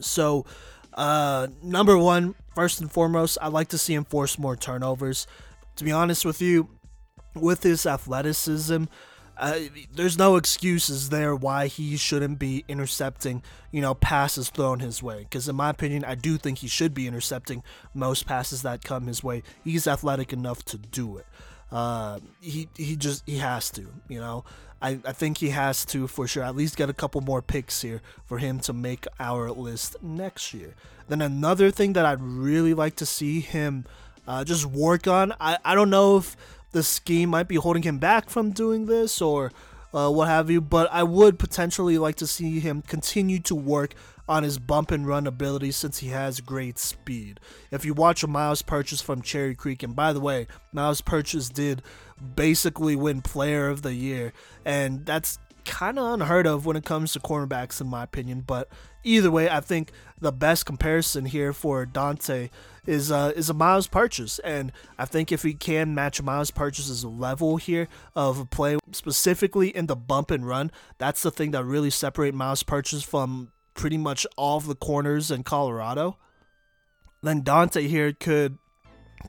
So, 0.00 0.44
uh, 0.96 1.48
number 1.62 1.96
one, 1.98 2.34
first 2.54 2.80
and 2.80 2.90
foremost, 2.90 3.38
I'd 3.40 3.52
like 3.52 3.68
to 3.68 3.78
see 3.78 3.94
him 3.94 4.04
force 4.04 4.38
more 4.38 4.56
turnovers. 4.56 5.26
To 5.76 5.84
be 5.84 5.92
honest 5.92 6.24
with 6.24 6.40
you, 6.40 6.68
with 7.34 7.62
his 7.62 7.84
athleticism, 7.84 8.84
uh, 9.38 9.58
there's 9.94 10.16
no 10.16 10.36
excuses 10.36 11.10
there 11.10 11.36
why 11.36 11.66
he 11.66 11.96
shouldn't 11.98 12.38
be 12.38 12.64
intercepting, 12.68 13.42
you 13.70 13.82
know, 13.82 13.94
passes 13.94 14.48
thrown 14.48 14.80
his 14.80 15.02
way. 15.02 15.20
Because 15.20 15.48
in 15.48 15.56
my 15.56 15.68
opinion, 15.68 16.04
I 16.04 16.14
do 16.14 16.38
think 16.38 16.58
he 16.58 16.68
should 16.68 16.94
be 16.94 17.06
intercepting 17.06 17.62
most 17.92 18.26
passes 18.26 18.62
that 18.62 18.82
come 18.82 19.06
his 19.06 19.22
way. 19.22 19.42
He's 19.62 19.86
athletic 19.86 20.32
enough 20.32 20.64
to 20.66 20.78
do 20.78 21.18
it. 21.18 21.26
Uh, 21.70 22.20
he 22.40 22.68
he 22.76 22.96
just 22.96 23.22
he 23.26 23.38
has 23.38 23.70
to, 23.70 23.86
you 24.08 24.20
know. 24.20 24.44
I, 24.80 25.00
I 25.06 25.12
think 25.12 25.38
he 25.38 25.50
has 25.50 25.86
to 25.86 26.06
for 26.06 26.26
sure 26.28 26.42
at 26.42 26.54
least 26.54 26.76
get 26.76 26.90
a 26.90 26.92
couple 26.92 27.22
more 27.22 27.40
picks 27.40 27.80
here 27.80 28.02
for 28.26 28.38
him 28.38 28.60
to 28.60 28.74
make 28.74 29.06
our 29.18 29.50
list 29.50 29.96
next 30.02 30.52
year. 30.52 30.74
Then 31.08 31.22
another 31.22 31.70
thing 31.70 31.94
that 31.94 32.04
I'd 32.04 32.20
really 32.20 32.74
like 32.74 32.96
to 32.96 33.06
see 33.06 33.40
him 33.40 33.86
uh, 34.28 34.44
just 34.44 34.66
work 34.66 35.06
on. 35.06 35.32
I, 35.40 35.56
I 35.64 35.74
don't 35.74 35.88
know 35.88 36.18
if 36.18 36.36
the 36.72 36.82
scheme 36.82 37.30
might 37.30 37.48
be 37.48 37.56
holding 37.56 37.84
him 37.84 37.98
back 37.98 38.28
from 38.28 38.50
doing 38.50 38.86
this 38.86 39.22
or 39.22 39.50
uh, 39.96 40.10
what 40.10 40.28
have 40.28 40.50
you, 40.50 40.60
but 40.60 40.88
I 40.92 41.02
would 41.02 41.38
potentially 41.38 41.96
like 41.96 42.16
to 42.16 42.26
see 42.26 42.60
him 42.60 42.82
continue 42.82 43.38
to 43.40 43.54
work 43.54 43.94
on 44.28 44.42
his 44.42 44.58
bump 44.58 44.90
and 44.90 45.06
run 45.06 45.26
ability 45.26 45.70
since 45.70 45.98
he 45.98 46.08
has 46.08 46.40
great 46.40 46.78
speed. 46.78 47.40
If 47.70 47.84
you 47.84 47.94
watch 47.94 48.22
a 48.22 48.26
Myles 48.26 48.60
Purchase 48.60 49.00
from 49.00 49.22
Cherry 49.22 49.54
Creek, 49.54 49.82
and 49.82 49.96
by 49.96 50.12
the 50.12 50.20
way, 50.20 50.48
Myles 50.72 51.00
Purchase 51.00 51.48
did 51.48 51.82
basically 52.34 52.94
win 52.94 53.22
Player 53.22 53.68
of 53.68 53.82
the 53.82 53.94
Year, 53.94 54.32
and 54.64 55.06
that's 55.06 55.38
kind 55.64 55.98
of 55.98 56.12
unheard 56.12 56.46
of 56.46 56.66
when 56.66 56.76
it 56.76 56.84
comes 56.84 57.12
to 57.12 57.20
cornerbacks, 57.20 57.80
in 57.80 57.86
my 57.86 58.02
opinion. 58.02 58.42
But 58.46 58.68
either 59.06 59.30
way, 59.30 59.48
I 59.48 59.60
think 59.60 59.92
the 60.20 60.32
best 60.32 60.66
comparison 60.66 61.26
here 61.26 61.52
for 61.52 61.86
Dante 61.86 62.50
is 62.86 63.10
uh, 63.10 63.32
is 63.34 63.48
a 63.48 63.54
Myles 63.54 63.86
Purchase, 63.86 64.38
and 64.40 64.72
I 64.98 65.04
think 65.06 65.32
if 65.32 65.44
we 65.44 65.54
can 65.54 65.94
match 65.94 66.22
Myles 66.22 66.50
Purchase's 66.50 67.04
level 67.04 67.56
here 67.56 67.88
of 68.14 68.50
play, 68.50 68.78
specifically 68.92 69.74
in 69.74 69.86
the 69.86 69.96
bump 69.96 70.30
and 70.30 70.46
run, 70.46 70.70
that's 70.98 71.22
the 71.22 71.30
thing 71.30 71.52
that 71.52 71.64
really 71.64 71.90
separate 71.90 72.34
Myles 72.34 72.62
Purchase 72.62 73.02
from 73.02 73.52
pretty 73.74 73.98
much 73.98 74.26
all 74.36 74.58
of 74.58 74.66
the 74.66 74.74
corners 74.74 75.30
in 75.30 75.42
Colorado. 75.42 76.16
Then 77.22 77.42
Dante 77.42 77.88
here 77.88 78.12
could 78.12 78.58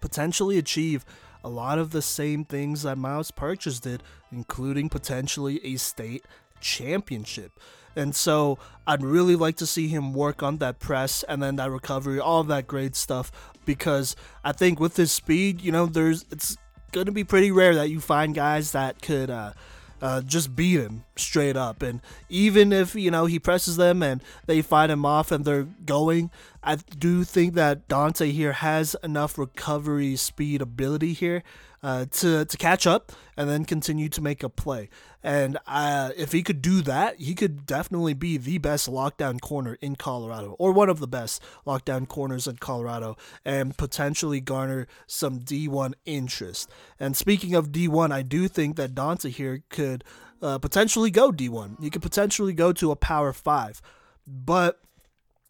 potentially 0.02 0.58
achieve 0.58 1.06
a 1.44 1.50
lot 1.50 1.80
of 1.80 1.92
the 1.92 2.02
same 2.02 2.46
things 2.46 2.84
that 2.84 2.98
Myles 2.98 3.32
Purchase 3.32 3.80
did, 3.80 4.04
including 4.32 4.90
potentially 4.90 5.64
a 5.66 5.78
state 5.78 6.26
championship. 6.60 7.60
And 7.98 8.16
so 8.16 8.60
I'd 8.86 9.04
really 9.04 9.36
like 9.36 9.58
to 9.58 9.66
see 9.66 9.88
him 9.88 10.14
work 10.14 10.44
on 10.44 10.58
that 10.58 10.80
press 10.80 11.24
and 11.24 11.42
then 11.42 11.58
that 11.58 11.72
recovery, 11.72 12.20
all 12.20 12.44
that 12.46 12.68
great 12.68 12.96
stuff, 12.96 13.32
because 13.66 14.16
I 14.44 14.52
think 14.52 14.80
with 14.80 14.96
his 14.96 15.12
speed, 15.12 15.62
you 15.62 15.72
know, 15.72 15.88
there's 15.88 16.26
it's 16.32 16.56
going 16.92 17.08
to 17.08 17.12
be 17.12 17.24
pretty 17.24 17.52
rare 17.52 17.76
that 17.76 17.90
you 17.90 18.00
find 18.00 18.34
guys 18.34 18.72
that 18.72 19.02
could 19.02 19.30
uh, 19.30 19.54
uh, 20.02 20.22
just 20.22 20.56
beat 20.56 20.80
him 20.80 21.04
straight 21.16 21.58
up. 21.58 21.82
And 21.82 22.02
even 22.30 22.72
if, 22.72 22.96
you 22.96 23.12
know, 23.12 23.26
he 23.26 23.40
presses 23.40 23.78
them 23.78 24.04
and 24.04 24.22
they 24.46 24.62
fight 24.62 24.90
him 24.90 25.06
off 25.06 25.32
and 25.32 25.44
they're 25.44 25.68
going, 25.86 26.30
I 26.64 26.76
do 26.76 27.24
think 27.24 27.56
that 27.56 27.88
Dante 27.88 28.32
here 28.32 28.54
has 28.54 28.96
enough 29.04 29.38
recovery 29.38 30.16
speed 30.16 30.62
ability 30.62 31.14
here 31.14 31.44
uh, 31.84 32.06
to, 32.12 32.46
to 32.46 32.58
catch 32.58 32.88
up 32.88 33.12
and 33.36 33.50
then 33.50 33.66
continue 33.66 34.10
to 34.10 34.22
make 34.22 34.44
a 34.44 34.50
play. 34.50 34.90
And 35.24 35.58
uh, 35.68 36.12
if 36.16 36.32
he 36.32 36.42
could 36.42 36.62
do 36.62 36.82
that, 36.82 37.20
he 37.20 37.36
could 37.36 37.66
definitely 37.66 38.14
be 38.14 38.38
the 38.38 38.58
best 38.58 38.90
lockdown 38.90 39.42
corner 39.42 39.78
in 39.82 39.96
Colorado, 39.96 40.56
or 40.58 40.72
one 40.72 40.90
of 40.90 41.00
the 41.00 41.08
best 41.08 41.42
lockdown 41.66 42.08
corners 42.08 42.48
in 42.48 42.58
Colorado, 42.58 43.18
and 43.46 43.78
potentially 43.78 44.40
garner 44.40 44.88
some 45.06 45.40
D1 45.40 45.94
interest. 46.06 46.70
And 47.00 47.16
speaking 47.16 47.54
of 47.54 47.72
D1, 47.72 48.12
I 48.12 48.22
do 48.22 48.48
think 48.48 48.76
that 48.78 48.96
Dante 48.96 49.30
here 49.30 49.64
could 49.70 50.04
uh, 50.42 50.60
potentially 50.60 51.12
go 51.12 51.32
D1. 51.32 51.82
He 51.82 51.90
could 51.90 52.02
potentially 52.02 52.54
go 52.54 52.72
to 52.74 52.92
a 52.92 52.96
Power 52.96 53.34
5. 53.34 53.82
But 54.26 54.80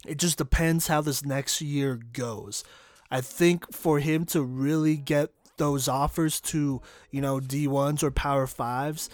it 0.06 0.18
just 0.18 0.38
depends 0.38 0.88
how 0.88 1.02
this 1.02 1.26
next 1.26 1.62
year 1.62 2.00
goes. 2.14 2.64
I 3.10 3.22
think 3.22 3.74
for 3.74 4.00
him 4.00 4.26
to 4.28 4.42
really 4.42 4.98
get 4.98 5.32
those 5.58 5.88
offers 5.88 6.40
to, 6.42 6.82
you 7.12 7.22
know, 7.22 7.40
D1s 7.40 8.04
or 8.04 8.12
Power 8.12 8.48
5s, 8.48 9.10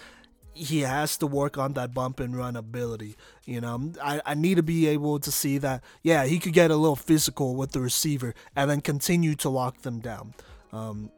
he 0.54 0.80
has 0.80 1.16
to 1.18 1.26
work 1.26 1.58
on 1.58 1.72
that 1.74 1.92
bump 1.92 2.20
and 2.20 2.36
run 2.36 2.56
ability. 2.56 3.16
You 3.44 3.60
know, 3.60 3.92
I, 4.02 4.20
I 4.24 4.34
need 4.34 4.56
to 4.56 4.62
be 4.62 4.86
able 4.86 5.18
to 5.18 5.32
see 5.32 5.58
that, 5.58 5.82
yeah, 6.02 6.24
he 6.24 6.38
could 6.38 6.52
get 6.52 6.70
a 6.70 6.76
little 6.76 6.96
physical 6.96 7.56
with 7.56 7.72
the 7.72 7.80
receiver 7.80 8.34
and 8.54 8.70
then 8.70 8.80
continue 8.80 9.34
to 9.36 9.48
lock 9.48 9.82
them 9.82 9.98
down. 9.98 10.34
Um, 10.72 11.10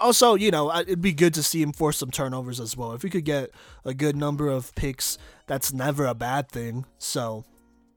also, 0.00 0.34
you 0.34 0.50
know, 0.50 0.74
it'd 0.74 1.02
be 1.02 1.12
good 1.12 1.34
to 1.34 1.42
see 1.42 1.60
him 1.60 1.72
force 1.72 1.98
some 1.98 2.10
turnovers 2.10 2.60
as 2.60 2.76
well. 2.76 2.92
If 2.92 3.02
he 3.02 3.10
could 3.10 3.24
get 3.24 3.50
a 3.84 3.92
good 3.92 4.16
number 4.16 4.48
of 4.48 4.74
picks, 4.74 5.18
that's 5.46 5.72
never 5.72 6.06
a 6.06 6.14
bad 6.14 6.48
thing. 6.48 6.86
So, 6.98 7.44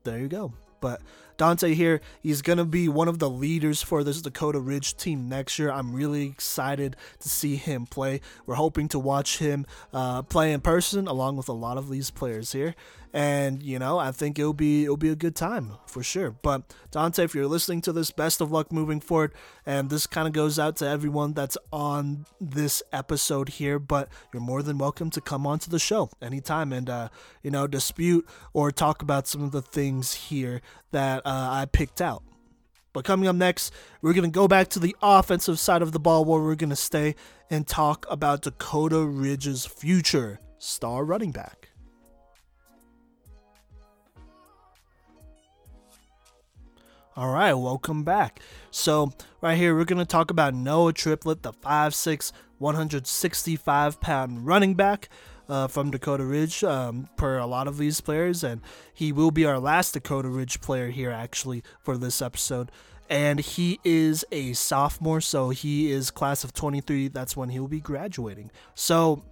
there 0.04 0.20
you 0.20 0.28
go. 0.28 0.54
But 0.82 1.02
Dante 1.38 1.74
here, 1.76 2.02
he's 2.22 2.42
going 2.42 2.58
to 2.58 2.66
be 2.66 2.90
one 2.90 3.08
of 3.08 3.20
the 3.20 3.30
leaders 3.30 3.84
for 3.84 4.04
this 4.04 4.22
Dakota 4.22 4.60
Ridge 4.60 4.98
team 4.98 5.30
next 5.30 5.60
year. 5.60 5.72
I'm 5.72 5.94
really 5.94 6.26
excited 6.26 6.96
to 7.20 7.30
see 7.30 7.56
him 7.56 7.86
play. 7.86 8.22
We're 8.46 8.56
hoping 8.56 8.88
to 8.90 9.00
watch 9.00 9.38
him 9.38 9.66
uh, 9.94 10.24
play 10.24 10.52
in 10.52 10.62
person 10.62 11.08
along 11.08 11.38
with 11.38 11.48
a 11.48 11.54
lot 11.54 11.78
of 11.78 11.90
these 11.90 12.10
players 12.10 12.52
here 12.52 12.76
and 13.14 13.64
you 13.64 13.80
know 13.80 13.98
I 13.98 14.12
think 14.12 14.38
it'll 14.38 14.54
be 14.54 14.84
it'll 14.84 14.98
be 14.98 15.10
a 15.10 15.16
good 15.16 15.36
time 15.36 15.74
for 15.86 16.04
sure. 16.04 16.32
But 16.32 16.74
Dante, 16.92 17.24
if 17.24 17.34
you're 17.34 17.48
listening 17.48 17.82
to 17.82 17.94
this, 17.94 18.12
best 18.12 18.42
of 18.42 18.52
luck 18.52 18.72
moving 18.72 19.00
forward. 19.00 19.34
And 19.66 19.90
this 19.90 20.08
kind 20.08 20.28
of 20.28 20.34
goes 20.34 20.60
out 20.60 20.76
to 20.78 20.88
everyone 20.88 21.34
that's 21.34 21.58
on 21.72 22.26
this 22.40 22.84
episode 22.94 23.50
here. 23.50 23.80
But 23.80 24.10
you're 24.34 24.42
more 24.42 24.64
than 24.64 24.78
welcome 24.78 25.10
to 25.12 25.22
come 25.22 25.48
onto 25.48 25.70
the 25.70 25.80
show 25.80 26.10
anytime 26.22 26.72
and 26.74 26.90
uh, 26.90 27.10
you 27.44 27.52
know 27.52 27.68
dispute 27.68 28.28
or 28.54 28.72
talk 28.72 29.02
about 29.02 29.28
some 29.28 29.44
of 29.44 29.52
the 29.52 29.62
things 29.62 30.14
here 30.14 30.62
that 30.92 31.26
uh, 31.26 31.50
I 31.52 31.66
picked 31.66 32.02
out. 32.02 32.24
But 32.94 33.06
coming 33.06 33.28
up 33.28 33.36
next, 33.36 33.72
we're 34.02 34.14
going 34.14 34.30
to 34.30 34.34
go 34.34 34.48
back 34.48 34.70
to 34.70 34.80
the 34.80 34.96
offensive 35.04 35.60
side 35.60 35.84
of 35.84 35.92
the 35.92 36.00
ball 36.00 36.26
where 36.26 36.42
we're 36.42 36.56
going 36.56 36.72
to 36.72 36.76
stay 36.76 37.16
and 37.50 37.68
talk 37.68 38.06
about 38.10 38.42
Dakota 38.42 39.06
Ridge's 39.06 39.66
future 39.66 40.40
star 40.58 41.06
running 41.06 41.32
back. 41.32 41.57
All 47.18 47.32
right, 47.32 47.56
welcome 47.56 48.04
back. 48.04 48.42
So, 48.70 49.12
right 49.42 49.58
here, 49.58 49.76
we're 49.76 49.86
going 49.86 49.98
to 49.98 50.06
talk 50.06 50.30
about 50.30 50.54
Noah 50.54 50.94
Triplett, 50.94 51.42
the 51.42 51.52
5'6, 51.52 52.32
165 52.60 54.00
pound 54.00 54.46
running 54.46 54.76
back 54.76 55.10
uh, 55.50 55.66
from 55.66 55.90
Dakota 55.90 56.24
Ridge, 56.24 56.64
um, 56.64 57.10
per 57.18 57.40
a 57.40 57.48
lot 57.48 57.68
of 57.68 57.80
these 57.80 58.02
players. 58.02 58.44
And 58.44 58.62
he 58.94 59.12
will 59.12 59.32
be 59.32 59.46
our 59.46 59.58
last 59.60 59.96
Dakota 59.96 60.30
Ridge 60.30 60.62
player 60.62 60.90
here, 60.90 61.10
actually, 61.10 61.64
for 61.80 61.98
this 61.98 62.22
episode. 62.22 62.72
And 63.10 63.40
he 63.40 63.80
is 63.84 64.24
a 64.32 64.54
sophomore, 64.54 65.20
so 65.20 65.50
he 65.50 65.90
is 65.90 66.12
class 66.12 66.44
of 66.44 66.54
23. 66.54 67.08
That's 67.08 67.36
when 67.36 67.50
he'll 67.50 67.68
be 67.68 67.80
graduating. 67.80 68.52
So, 68.76 69.24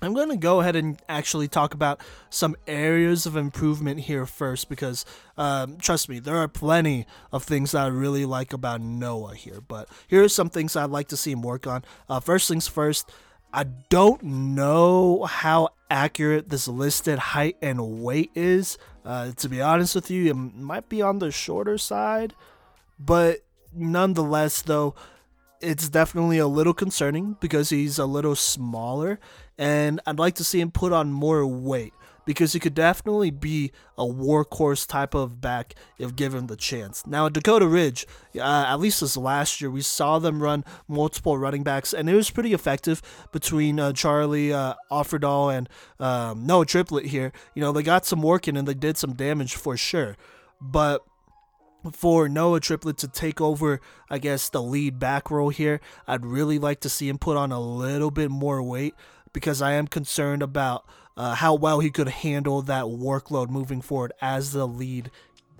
I'm 0.00 0.14
going 0.14 0.28
to 0.30 0.36
go 0.36 0.60
ahead 0.60 0.76
and 0.76 1.00
actually 1.08 1.48
talk 1.48 1.74
about 1.74 2.00
some 2.30 2.56
areas 2.66 3.26
of 3.26 3.36
improvement 3.36 4.00
here 4.00 4.26
first 4.26 4.68
because, 4.68 5.04
um, 5.36 5.76
trust 5.78 6.08
me, 6.08 6.20
there 6.20 6.36
are 6.36 6.48
plenty 6.48 7.06
of 7.32 7.42
things 7.42 7.72
that 7.72 7.84
I 7.84 7.86
really 7.88 8.24
like 8.24 8.52
about 8.52 8.80
Noah 8.80 9.34
here. 9.34 9.60
But 9.60 9.88
here 10.06 10.22
are 10.22 10.28
some 10.28 10.50
things 10.50 10.76
I'd 10.76 10.90
like 10.90 11.08
to 11.08 11.16
see 11.16 11.32
him 11.32 11.42
work 11.42 11.66
on. 11.66 11.84
Uh, 12.08 12.20
first 12.20 12.48
things 12.48 12.68
first, 12.68 13.10
I 13.52 13.64
don't 13.64 14.22
know 14.22 15.24
how 15.24 15.70
accurate 15.90 16.48
this 16.48 16.68
listed 16.68 17.18
height 17.18 17.56
and 17.62 18.02
weight 18.02 18.30
is. 18.34 18.78
Uh, 19.04 19.32
to 19.32 19.48
be 19.48 19.60
honest 19.60 19.94
with 19.94 20.10
you, 20.10 20.30
it 20.30 20.34
might 20.34 20.88
be 20.88 21.00
on 21.00 21.18
the 21.18 21.30
shorter 21.30 21.78
side, 21.78 22.34
but 22.98 23.38
nonetheless, 23.72 24.60
though, 24.62 24.94
it's 25.60 25.88
definitely 25.88 26.38
a 26.38 26.46
little 26.46 26.74
concerning 26.74 27.36
because 27.40 27.70
he's 27.70 27.98
a 27.98 28.06
little 28.06 28.36
smaller 28.36 29.18
and 29.58 30.00
I'd 30.06 30.18
like 30.18 30.34
to 30.36 30.44
see 30.44 30.60
him 30.60 30.70
put 30.70 30.92
on 30.92 31.12
more 31.12 31.44
weight 31.46 31.92
because 32.28 32.52
he 32.52 32.60
could 32.60 32.74
definitely 32.74 33.30
be 33.30 33.72
a 33.96 34.04
workhorse 34.04 34.86
type 34.86 35.14
of 35.14 35.40
back 35.40 35.74
if 35.98 36.14
given 36.14 36.46
the 36.46 36.56
chance. 36.56 37.06
Now, 37.06 37.30
Dakota 37.30 37.66
Ridge, 37.66 38.06
uh, 38.36 38.66
at 38.68 38.76
least 38.80 39.00
this 39.00 39.16
last 39.16 39.62
year, 39.62 39.70
we 39.70 39.80
saw 39.80 40.18
them 40.18 40.42
run 40.42 40.62
multiple 40.86 41.38
running 41.38 41.62
backs, 41.62 41.94
and 41.94 42.06
it 42.06 42.14
was 42.14 42.28
pretty 42.28 42.52
effective 42.52 43.00
between 43.32 43.80
uh, 43.80 43.94
Charlie 43.94 44.52
uh, 44.52 44.74
Offerdahl 44.90 45.56
and 45.56 45.70
um, 45.98 46.46
Noah 46.46 46.66
Triplett 46.66 47.06
here. 47.06 47.32
You 47.54 47.62
know, 47.62 47.72
they 47.72 47.82
got 47.82 48.04
some 48.04 48.20
work 48.20 48.46
in 48.46 48.58
and 48.58 48.68
they 48.68 48.74
did 48.74 48.98
some 48.98 49.14
damage 49.14 49.54
for 49.56 49.78
sure. 49.78 50.14
But 50.60 51.02
for 51.92 52.28
Noah 52.28 52.60
Triplett 52.60 52.96
to 52.98 53.08
take 53.08 53.40
over, 53.40 53.80
I 54.10 54.18
guess, 54.18 54.48
the 54.48 54.62
lead 54.62 54.98
back 54.98 55.30
role 55.30 55.50
here, 55.50 55.80
I'd 56.06 56.26
really 56.26 56.58
like 56.58 56.80
to 56.80 56.88
see 56.88 57.08
him 57.08 57.18
put 57.18 57.36
on 57.36 57.52
a 57.52 57.60
little 57.60 58.10
bit 58.10 58.30
more 58.30 58.62
weight 58.62 58.94
because 59.32 59.62
I 59.62 59.72
am 59.72 59.86
concerned 59.86 60.42
about 60.42 60.84
uh, 61.16 61.34
how 61.34 61.54
well 61.54 61.80
he 61.80 61.90
could 61.90 62.08
handle 62.08 62.62
that 62.62 62.84
workload 62.84 63.48
moving 63.48 63.80
forward 63.80 64.12
as 64.20 64.52
the 64.52 64.66
lead 64.66 65.10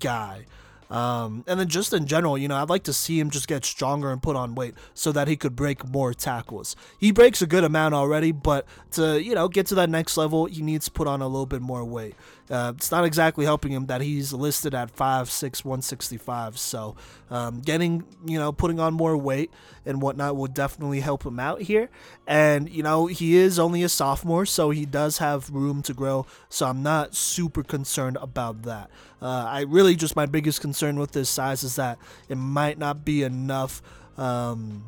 guy. 0.00 0.46
Um, 0.90 1.44
and 1.46 1.60
then 1.60 1.68
just 1.68 1.92
in 1.92 2.06
general, 2.06 2.38
you 2.38 2.48
know, 2.48 2.56
I'd 2.56 2.70
like 2.70 2.84
to 2.84 2.92
see 2.92 3.20
him 3.20 3.28
just 3.28 3.46
get 3.46 3.64
stronger 3.64 4.10
and 4.10 4.22
put 4.22 4.36
on 4.36 4.54
weight 4.54 4.74
so 4.94 5.12
that 5.12 5.28
he 5.28 5.36
could 5.36 5.54
break 5.54 5.86
more 5.86 6.14
tackles. 6.14 6.76
He 6.98 7.12
breaks 7.12 7.42
a 7.42 7.46
good 7.46 7.64
amount 7.64 7.94
already, 7.94 8.32
but 8.32 8.66
to, 8.92 9.22
you 9.22 9.34
know, 9.34 9.48
get 9.48 9.66
to 9.66 9.74
that 9.74 9.90
next 9.90 10.16
level, 10.16 10.46
he 10.46 10.62
needs 10.62 10.86
to 10.86 10.90
put 10.90 11.06
on 11.06 11.20
a 11.20 11.28
little 11.28 11.46
bit 11.46 11.60
more 11.60 11.84
weight. 11.84 12.14
Uh, 12.50 12.72
it's 12.76 12.90
not 12.90 13.04
exactly 13.04 13.44
helping 13.44 13.72
him 13.72 13.86
that 13.86 14.00
he's 14.00 14.32
listed 14.32 14.74
at 14.74 14.94
5'6", 14.94 15.64
165. 15.64 16.58
So 16.58 16.96
um, 17.30 17.60
getting, 17.60 18.04
you 18.24 18.38
know, 18.38 18.52
putting 18.52 18.80
on 18.80 18.94
more 18.94 19.16
weight 19.16 19.50
and 19.84 20.00
whatnot 20.00 20.36
will 20.36 20.46
definitely 20.46 21.00
help 21.00 21.24
him 21.24 21.38
out 21.38 21.62
here. 21.62 21.90
And, 22.26 22.68
you 22.70 22.82
know, 22.82 23.06
he 23.06 23.36
is 23.36 23.58
only 23.58 23.82
a 23.82 23.88
sophomore, 23.88 24.46
so 24.46 24.70
he 24.70 24.86
does 24.86 25.18
have 25.18 25.50
room 25.50 25.82
to 25.82 25.94
grow. 25.94 26.26
So 26.48 26.66
I'm 26.66 26.82
not 26.82 27.14
super 27.14 27.62
concerned 27.62 28.18
about 28.20 28.62
that. 28.62 28.90
Uh, 29.20 29.44
I 29.46 29.60
really 29.62 29.96
just, 29.96 30.16
my 30.16 30.26
biggest 30.26 30.60
concern 30.60 30.98
with 30.98 31.12
this 31.12 31.28
size 31.28 31.62
is 31.62 31.76
that 31.76 31.98
it 32.28 32.36
might 32.36 32.78
not 32.78 33.04
be 33.04 33.22
enough. 33.22 33.82
Um, 34.16 34.84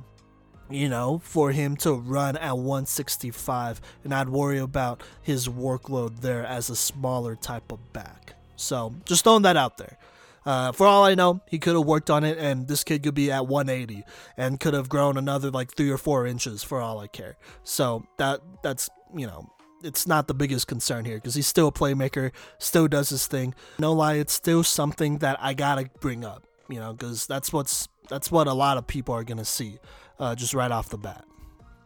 you 0.71 0.89
know, 0.89 1.21
for 1.25 1.53
him 1.53 1.77
to 1.79 1.95
run 1.95 2.37
at 2.37 2.57
165, 2.57 3.81
and 4.05 4.15
I'd 4.15 4.29
worry 4.29 4.59
about 4.59 5.03
his 5.21 5.49
workload 5.49 6.21
there 6.21 6.45
as 6.45 6.71
a 6.71 6.77
smaller 6.77 7.37
type 7.37 7.73
of 7.73 7.93
back. 7.93 8.35
So 8.57 8.95
just 9.05 9.25
throwing 9.25 9.43
that 9.43 9.57
out 9.57 9.79
there. 9.79 9.99
Uh, 10.47 10.73
for 10.73 10.87
all 10.87 11.05
I 11.05 11.15
know, 11.15 11.41
he 11.47 11.59
could 11.59 11.75
have 11.75 11.85
worked 11.85 12.11
on 12.11 12.25
it, 12.25 12.39
and 12.39 12.67
this 12.67 12.85
kid 12.85 13.03
could 13.03 13.15
be 13.15 13.31
at 13.31 13.47
180 13.47 14.05
and 14.37 14.59
could 14.59 14.75
have 14.75 14.89
grown 14.89 15.17
another 15.17 15.51
like 15.51 15.73
three 15.75 15.91
or 15.91 15.99
four 15.99 16.27
inches 16.27 16.63
for 16.63 16.81
all 16.81 16.99
I 16.99 17.09
care. 17.09 17.37
So 17.63 18.07
that 18.17 18.41
that's 18.63 18.89
you 19.15 19.27
know 19.27 19.51
it's 19.83 20.07
not 20.07 20.29
the 20.29 20.35
biggest 20.35 20.67
concern 20.67 21.05
here 21.05 21.17
because 21.17 21.35
he's 21.35 21.47
still 21.47 21.69
a 21.69 21.73
playmaker, 21.73 22.33
still 22.59 22.89
does 22.89 23.11
his 23.11 23.27
thing. 23.27 23.55
No 23.79 23.93
lie, 23.93 24.15
it's 24.15 24.33
still 24.33 24.63
something 24.63 25.19
that 25.19 25.39
I 25.41 25.55
gotta 25.55 25.91
bring 26.01 26.25
up, 26.25 26.47
you 26.69 26.81
know, 26.81 26.93
because 26.93 27.27
that's 27.27 27.53
what's 27.53 27.89
that's 28.09 28.31
what 28.31 28.47
a 28.47 28.55
lot 28.55 28.77
of 28.77 28.87
people 28.87 29.15
are 29.15 29.25
gonna 29.25 29.45
see, 29.45 29.79
uh, 30.21 30.37
just 30.37 30.55
right 30.55 30.71
off 30.71 30.89
the 30.89 30.99
bat. 30.99 31.25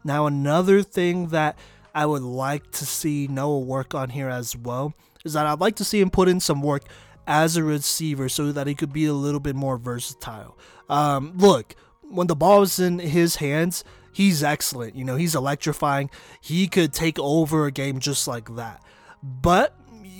Now 0.04 0.26
another 0.26 0.82
thing 0.82 1.28
that 1.28 1.56
I 1.94 2.04
would 2.04 2.22
like 2.22 2.70
to 2.72 2.84
see 2.84 3.28
Noah 3.28 3.60
work 3.60 3.94
on 3.94 4.10
here 4.10 4.28
as 4.28 4.54
well 4.54 4.92
is 5.24 5.32
that 5.32 5.46
I'd 5.46 5.60
like 5.60 5.76
to 5.76 5.84
see 5.84 6.00
him 6.00 6.10
put 6.10 6.28
in 6.28 6.40
some 6.40 6.60
work 6.60 6.82
as 7.26 7.56
a 7.56 7.64
receiver 7.64 8.28
so 8.28 8.52
that 8.52 8.66
he 8.66 8.74
could 8.74 8.92
be 8.92 9.06
a 9.06 9.14
little 9.14 9.40
bit 9.40 9.56
more 9.56 9.78
versatile. 9.78 10.58
Um, 10.90 11.32
look, 11.36 11.74
when 12.02 12.26
the 12.26 12.36
ball 12.36 12.62
is 12.62 12.78
in 12.78 12.98
his 12.98 13.36
hands, 13.36 13.84
he's 14.12 14.42
excellent. 14.42 14.94
You 14.94 15.04
know, 15.04 15.16
he's 15.16 15.34
electrifying. 15.34 16.10
He 16.40 16.66
could 16.68 16.92
take 16.92 17.18
over 17.18 17.64
a 17.64 17.70
game 17.70 18.00
just 18.00 18.28
like 18.28 18.54
that. 18.56 18.82
But 19.22 19.74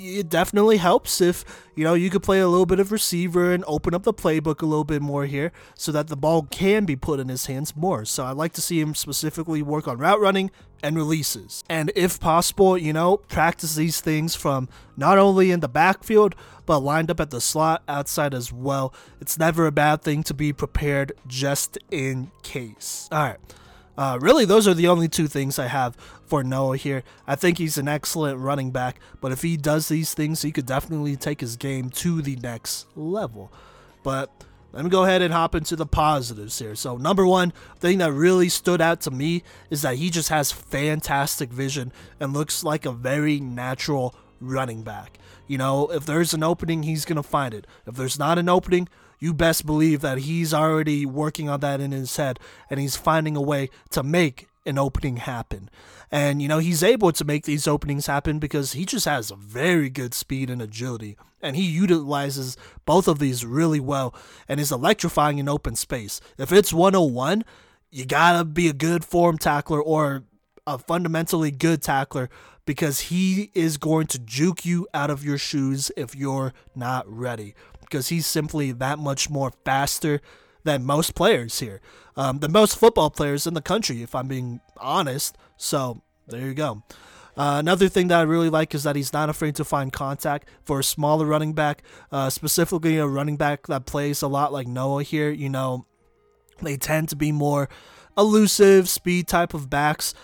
it 0.04 0.28
definitely 0.28 0.76
helps 0.76 1.20
if 1.20 1.44
you 1.74 1.84
know 1.84 1.94
you 1.94 2.10
could 2.10 2.22
play 2.22 2.40
a 2.40 2.48
little 2.48 2.66
bit 2.66 2.80
of 2.80 2.92
receiver 2.92 3.52
and 3.52 3.64
open 3.66 3.94
up 3.94 4.02
the 4.02 4.14
playbook 4.14 4.62
a 4.62 4.66
little 4.66 4.84
bit 4.84 5.02
more 5.02 5.26
here 5.26 5.52
so 5.74 5.90
that 5.92 6.08
the 6.08 6.16
ball 6.16 6.42
can 6.42 6.84
be 6.84 6.96
put 6.96 7.20
in 7.20 7.28
his 7.28 7.46
hands 7.46 7.74
more. 7.74 8.04
So 8.04 8.24
i'd 8.24 8.36
like 8.36 8.52
to 8.54 8.60
see 8.60 8.80
him 8.80 8.94
specifically 8.94 9.62
work 9.62 9.88
on 9.88 9.98
route 9.98 10.20
running 10.20 10.50
and 10.82 10.96
releases. 10.96 11.64
And 11.68 11.90
if 11.96 12.20
possible 12.20 12.76
you 12.76 12.92
know 12.92 13.16
practice 13.16 13.74
these 13.74 14.00
things 14.00 14.34
from 14.34 14.68
not 14.96 15.18
only 15.18 15.50
in 15.50 15.60
the 15.60 15.68
backfield 15.68 16.34
but 16.66 16.80
lined 16.80 17.10
up 17.10 17.20
at 17.20 17.30
the 17.30 17.40
slot 17.40 17.82
outside 17.88 18.32
as 18.32 18.52
well. 18.52 18.94
It's 19.20 19.38
never 19.38 19.66
a 19.66 19.72
bad 19.72 20.02
thing 20.02 20.22
to 20.24 20.34
be 20.34 20.52
prepared 20.52 21.12
just 21.26 21.76
in 21.90 22.30
case. 22.42 23.08
All 23.12 23.22
right 23.22 23.40
uh, 23.96 24.18
really, 24.20 24.44
those 24.44 24.66
are 24.66 24.74
the 24.74 24.88
only 24.88 25.08
two 25.08 25.28
things 25.28 25.58
I 25.58 25.68
have 25.68 25.96
for 26.26 26.42
Noah 26.42 26.76
here. 26.76 27.02
I 27.26 27.36
think 27.36 27.58
he's 27.58 27.78
an 27.78 27.88
excellent 27.88 28.38
running 28.38 28.70
back, 28.70 28.98
but 29.20 29.32
if 29.32 29.42
he 29.42 29.56
does 29.56 29.88
these 29.88 30.14
things, 30.14 30.42
he 30.42 30.52
could 30.52 30.66
definitely 30.66 31.16
take 31.16 31.40
his 31.40 31.56
game 31.56 31.90
to 31.90 32.20
the 32.20 32.36
next 32.36 32.86
level. 32.96 33.52
But 34.02 34.30
let 34.72 34.82
me 34.82 34.90
go 34.90 35.04
ahead 35.04 35.22
and 35.22 35.32
hop 35.32 35.54
into 35.54 35.76
the 35.76 35.86
positives 35.86 36.58
here. 36.58 36.74
So, 36.74 36.96
number 36.96 37.24
one 37.24 37.52
thing 37.78 37.98
that 37.98 38.12
really 38.12 38.48
stood 38.48 38.80
out 38.80 39.00
to 39.02 39.10
me 39.12 39.44
is 39.70 39.82
that 39.82 39.96
he 39.96 40.10
just 40.10 40.30
has 40.30 40.50
fantastic 40.50 41.50
vision 41.50 41.92
and 42.18 42.32
looks 42.32 42.64
like 42.64 42.84
a 42.84 42.92
very 42.92 43.38
natural 43.38 44.14
running 44.40 44.82
back. 44.82 45.18
You 45.46 45.58
know, 45.58 45.88
if 45.88 46.04
there's 46.04 46.34
an 46.34 46.42
opening, 46.42 46.82
he's 46.82 47.04
going 47.04 47.16
to 47.16 47.22
find 47.22 47.54
it. 47.54 47.66
If 47.86 47.94
there's 47.94 48.18
not 48.18 48.38
an 48.38 48.48
opening, 48.48 48.88
you 49.24 49.32
best 49.32 49.64
believe 49.64 50.02
that 50.02 50.18
he's 50.18 50.52
already 50.52 51.06
working 51.06 51.48
on 51.48 51.60
that 51.60 51.80
in 51.80 51.92
his 51.92 52.14
head 52.14 52.38
and 52.68 52.78
he's 52.78 52.94
finding 52.94 53.36
a 53.36 53.40
way 53.40 53.70
to 53.88 54.02
make 54.02 54.48
an 54.66 54.76
opening 54.78 55.16
happen. 55.16 55.70
And, 56.10 56.42
you 56.42 56.46
know, 56.46 56.58
he's 56.58 56.82
able 56.82 57.10
to 57.12 57.24
make 57.24 57.46
these 57.46 57.66
openings 57.66 58.04
happen 58.04 58.38
because 58.38 58.74
he 58.74 58.84
just 58.84 59.06
has 59.06 59.30
a 59.30 59.36
very 59.36 59.88
good 59.88 60.12
speed 60.12 60.50
and 60.50 60.60
agility. 60.60 61.16
And 61.40 61.56
he 61.56 61.62
utilizes 61.62 62.58
both 62.84 63.08
of 63.08 63.18
these 63.18 63.46
really 63.46 63.80
well 63.80 64.14
and 64.46 64.60
is 64.60 64.70
electrifying 64.70 65.38
in 65.38 65.48
open 65.48 65.74
space. 65.74 66.20
If 66.36 66.52
it's 66.52 66.74
101, 66.74 67.44
you 67.90 68.04
gotta 68.04 68.44
be 68.44 68.68
a 68.68 68.74
good 68.74 69.06
form 69.06 69.38
tackler 69.38 69.82
or 69.82 70.24
a 70.66 70.76
fundamentally 70.76 71.50
good 71.50 71.80
tackler 71.80 72.28
because 72.66 73.00
he 73.00 73.50
is 73.54 73.76
going 73.76 74.06
to 74.08 74.18
juke 74.18 74.64
you 74.64 74.86
out 74.92 75.10
of 75.10 75.24
your 75.24 75.38
shoes 75.38 75.90
if 75.96 76.14
you're 76.14 76.52
not 76.74 77.08
ready 77.08 77.54
because 77.94 78.08
he's 78.08 78.26
simply 78.26 78.72
that 78.72 78.98
much 78.98 79.30
more 79.30 79.52
faster 79.64 80.20
than 80.64 80.82
most 80.82 81.14
players 81.14 81.60
here, 81.60 81.80
um, 82.16 82.40
than 82.40 82.50
most 82.50 82.76
football 82.76 83.08
players 83.08 83.46
in 83.46 83.54
the 83.54 83.62
country, 83.62 84.02
if 84.02 84.16
I'm 84.16 84.26
being 84.26 84.60
honest. 84.78 85.38
So 85.56 86.02
there 86.26 86.40
you 86.40 86.54
go. 86.54 86.82
Uh, 87.36 87.58
another 87.60 87.88
thing 87.88 88.08
that 88.08 88.18
I 88.18 88.22
really 88.22 88.50
like 88.50 88.74
is 88.74 88.82
that 88.82 88.96
he's 88.96 89.12
not 89.12 89.30
afraid 89.30 89.54
to 89.56 89.64
find 89.64 89.92
contact 89.92 90.48
for 90.64 90.80
a 90.80 90.84
smaller 90.84 91.24
running 91.24 91.52
back, 91.52 91.84
uh, 92.10 92.30
specifically 92.30 92.98
a 92.98 93.06
running 93.06 93.36
back 93.36 93.68
that 93.68 93.86
plays 93.86 94.22
a 94.22 94.28
lot 94.28 94.52
like 94.52 94.66
Noah 94.66 95.04
here. 95.04 95.30
You 95.30 95.48
know, 95.48 95.86
they 96.62 96.76
tend 96.76 97.10
to 97.10 97.16
be 97.16 97.30
more 97.30 97.68
elusive, 98.18 98.88
speed 98.88 99.28
type 99.28 99.54
of 99.54 99.70
backs. 99.70 100.14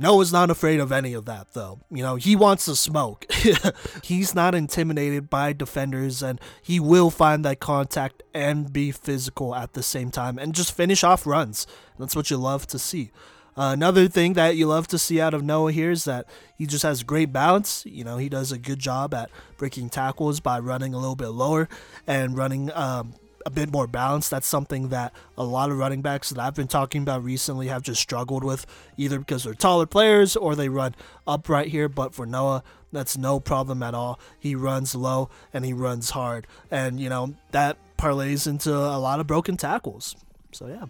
Noah's 0.00 0.32
not 0.32 0.48
afraid 0.48 0.78
of 0.78 0.92
any 0.92 1.12
of 1.12 1.24
that, 1.24 1.54
though. 1.54 1.80
You 1.90 2.04
know, 2.04 2.14
he 2.14 2.36
wants 2.36 2.66
to 2.66 2.76
smoke. 2.76 3.26
He's 4.04 4.32
not 4.32 4.54
intimidated 4.54 5.28
by 5.28 5.52
defenders, 5.52 6.22
and 6.22 6.40
he 6.62 6.78
will 6.78 7.10
find 7.10 7.44
that 7.44 7.58
contact 7.58 8.22
and 8.32 8.72
be 8.72 8.92
physical 8.92 9.56
at 9.56 9.72
the 9.72 9.82
same 9.82 10.12
time 10.12 10.38
and 10.38 10.54
just 10.54 10.72
finish 10.72 11.02
off 11.02 11.26
runs. 11.26 11.66
That's 11.98 12.14
what 12.14 12.30
you 12.30 12.36
love 12.36 12.66
to 12.68 12.78
see. 12.78 13.10
Uh, 13.56 13.72
another 13.72 14.06
thing 14.06 14.34
that 14.34 14.54
you 14.54 14.68
love 14.68 14.86
to 14.86 14.98
see 14.98 15.20
out 15.20 15.34
of 15.34 15.42
Noah 15.42 15.72
here 15.72 15.90
is 15.90 16.04
that 16.04 16.26
he 16.56 16.64
just 16.64 16.84
has 16.84 17.02
great 17.02 17.32
balance. 17.32 17.84
You 17.84 18.04
know, 18.04 18.16
he 18.16 18.28
does 18.28 18.52
a 18.52 18.58
good 18.58 18.78
job 18.78 19.12
at 19.12 19.30
breaking 19.56 19.90
tackles 19.90 20.38
by 20.38 20.60
running 20.60 20.94
a 20.94 20.98
little 20.98 21.16
bit 21.16 21.30
lower 21.30 21.68
and 22.06 22.36
running 22.36 22.70
um, 22.72 23.14
a 23.46 23.50
bit 23.50 23.72
more 23.72 23.86
balanced. 23.86 24.30
That's 24.30 24.46
something 24.46 24.88
that 24.88 25.12
a 25.36 25.44
lot 25.44 25.70
of 25.70 25.78
running 25.78 26.02
backs 26.02 26.30
that 26.30 26.38
I've 26.38 26.54
been 26.54 26.68
talking 26.68 27.02
about 27.02 27.24
recently 27.24 27.68
have 27.68 27.82
just 27.82 28.00
struggled 28.00 28.44
with, 28.44 28.66
either 28.96 29.18
because 29.18 29.44
they're 29.44 29.54
taller 29.54 29.86
players 29.86 30.36
or 30.36 30.54
they 30.54 30.68
run 30.68 30.94
upright 31.26 31.68
here. 31.68 31.88
But 31.88 32.14
for 32.14 32.26
Noah, 32.26 32.62
that's 32.92 33.16
no 33.16 33.40
problem 33.40 33.82
at 33.82 33.94
all. 33.94 34.18
He 34.38 34.54
runs 34.54 34.94
low 34.94 35.30
and 35.52 35.64
he 35.64 35.72
runs 35.72 36.10
hard. 36.10 36.46
And, 36.70 37.00
you 37.00 37.08
know, 37.08 37.34
that 37.52 37.76
parlays 37.96 38.46
into 38.46 38.74
a 38.74 38.98
lot 38.98 39.20
of 39.20 39.26
broken 39.26 39.56
tackles. 39.56 40.16
So, 40.52 40.66
yeah. 40.66 40.86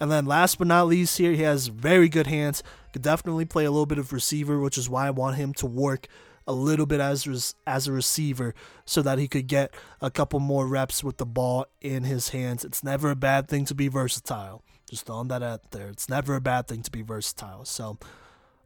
And 0.00 0.10
then 0.10 0.26
last 0.26 0.58
but 0.58 0.68
not 0.68 0.86
least, 0.86 1.18
here 1.18 1.32
he 1.32 1.42
has 1.42 1.66
very 1.68 2.08
good 2.08 2.26
hands. 2.26 2.62
Could 2.92 3.02
definitely 3.02 3.44
play 3.44 3.64
a 3.64 3.70
little 3.70 3.86
bit 3.86 3.98
of 3.98 4.12
receiver, 4.12 4.58
which 4.60 4.78
is 4.78 4.88
why 4.88 5.06
I 5.06 5.10
want 5.10 5.36
him 5.36 5.52
to 5.54 5.66
work 5.66 6.06
a 6.48 6.52
little 6.52 6.86
bit 6.86 6.98
as 6.98 7.54
as 7.66 7.86
a 7.86 7.92
receiver 7.92 8.54
so 8.86 9.02
that 9.02 9.18
he 9.18 9.28
could 9.28 9.46
get 9.46 9.72
a 10.00 10.10
couple 10.10 10.40
more 10.40 10.66
reps 10.66 11.04
with 11.04 11.18
the 11.18 11.26
ball 11.26 11.66
in 11.80 12.04
his 12.04 12.30
hands. 12.30 12.64
It's 12.64 12.82
never 12.82 13.10
a 13.10 13.16
bad 13.16 13.46
thing 13.48 13.66
to 13.66 13.74
be 13.74 13.88
versatile. 13.88 14.64
Just 14.90 15.06
throwing 15.06 15.28
that 15.28 15.42
out 15.42 15.70
there. 15.70 15.88
It's 15.88 16.08
never 16.08 16.34
a 16.34 16.40
bad 16.40 16.66
thing 16.66 16.82
to 16.82 16.90
be 16.90 17.02
versatile. 17.02 17.66
So 17.66 17.98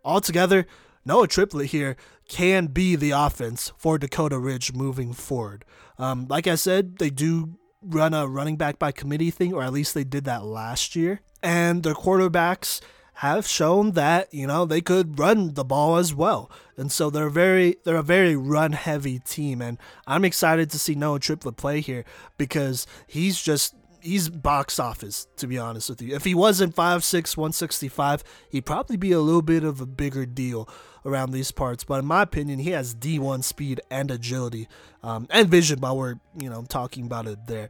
altogether, 0.05 0.67
Noah 1.05 1.27
Triplett 1.27 1.71
here 1.71 1.97
can 2.29 2.67
be 2.67 2.95
the 2.95 3.11
offense 3.11 3.73
for 3.77 3.99
Dakota 3.99 4.39
Ridge 4.39 4.73
moving 4.73 5.13
forward. 5.13 5.65
Um, 5.99 6.27
like 6.29 6.47
I 6.47 6.55
said, 6.55 6.99
they 6.99 7.11
do 7.11 7.59
run 7.83 8.15
a 8.15 8.29
running 8.29 8.57
back 8.57 8.79
by 8.79 8.93
committee 8.93 9.33
thing, 9.33 9.53
or 9.53 9.65
at 9.65 9.73
least 9.73 9.95
they 9.95 10.05
did 10.05 10.25
that 10.25 10.45
last 10.45 10.95
year. 10.95 11.21
And 11.43 11.83
their 11.83 11.95
quarterbacks 11.95 12.81
have 13.15 13.47
shown 13.47 13.93
that 13.93 14.33
you 14.33 14.47
know 14.47 14.65
they 14.65 14.81
could 14.81 15.19
run 15.19 15.55
the 15.55 15.65
ball 15.65 15.97
as 15.97 16.15
well, 16.15 16.51
and 16.77 16.91
so 16.91 17.11
they're 17.11 17.29
very 17.29 17.77
they're 17.85 17.97
a 17.97 18.03
very 18.03 18.37
run 18.37 18.73
heavy 18.73 19.19
team, 19.19 19.61
and 19.61 19.79
I'm 20.07 20.25
excited 20.25 20.71
to 20.71 20.79
see 20.79 20.95
Noah 20.95 21.21
Triplett 21.21 21.57
play 21.57 21.81
here 21.81 22.05
because 22.37 22.87
he's 23.07 23.41
just 23.41 23.75
he's 24.03 24.29
box 24.29 24.79
office 24.79 25.27
to 25.37 25.47
be 25.47 25.59
honest 25.59 25.89
with 25.89 26.03
you. 26.03 26.15
If 26.15 26.25
he 26.25 26.35
wasn't 26.35 26.75
5'6", 26.75 27.37
165, 27.37 28.25
he'd 28.51 28.67
probably 28.67 28.97
be 28.97 29.13
a 29.13 29.21
little 29.21 29.43
bit 29.43 29.65
of 29.65 29.81
a 29.81 29.87
bigger 29.87 30.27
deal 30.27 30.69
around 31.07 31.31
these 31.31 31.53
parts. 31.53 31.85
But 31.85 32.01
in 32.01 32.07
my 32.07 32.23
opinion, 32.23 32.59
he 32.59 32.71
has 32.71 32.95
D1 32.95 33.45
speed 33.45 33.81
and 33.91 34.11
agility 34.11 34.69
um, 35.03 35.27
and 35.31 35.49
vision. 35.49 35.81
While 35.81 35.97
we're 35.97 36.17
you 36.39 36.51
know 36.51 36.65
talking 36.69 37.07
about 37.07 37.27
it 37.27 37.47
there, 37.47 37.69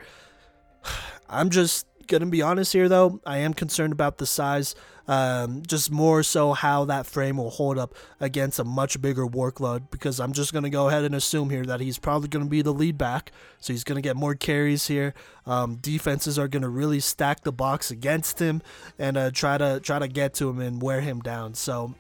I'm 1.29 1.51
just 1.51 1.87
gonna 2.13 2.31
be 2.31 2.43
honest 2.43 2.73
here 2.73 2.89
though. 2.89 3.21
I 3.27 3.39
am 3.39 3.55
concerned 3.55 3.93
about 3.93 4.19
the 4.19 4.27
size. 4.27 4.75
Um, 5.09 5.63
just 5.67 5.91
more 5.91 6.23
so 6.23 6.53
how 6.53 6.85
that 6.85 7.07
frame 7.07 7.39
will 7.39 7.51
hold 7.51 7.77
up 7.77 7.95
against 8.21 8.61
a 8.61 8.65
much 8.65 9.03
bigger 9.03 9.27
workload 9.27 9.91
because 9.91 10.21
I'm 10.21 10.33
just 10.33 10.53
to 10.63 10.71
go 10.71 10.87
ahead 10.87 11.03
and 11.03 11.15
assume 11.15 11.51
here 11.51 11.65
that 11.65 11.81
he's 11.81 11.99
probably 11.99 12.29
to 12.45 12.51
be 12.51 12.63
the 12.63 12.73
lead 12.73 12.99
back. 12.99 13.33
So 13.59 13.73
he's 13.73 13.83
to 13.97 14.03
get 14.03 14.15
more 14.15 14.37
carries 14.37 14.87
here. 14.87 15.15
Um, 15.45 15.77
defenses 15.77 16.39
are 16.39 16.47
to 16.63 16.69
really 16.69 17.01
stack 17.01 17.43
the 17.43 17.51
box 17.51 17.91
against 17.91 18.39
him 18.39 18.63
and 18.97 19.17
uh, 19.17 19.31
try 19.33 19.59
to 19.59 19.81
try 19.81 19.99
to 19.99 20.07
get 20.07 20.35
to 20.35 20.49
him 20.49 20.61
and 20.61 20.81
wear 20.81 21.01
him 21.01 21.21
down. 21.21 21.55
So 21.55 21.95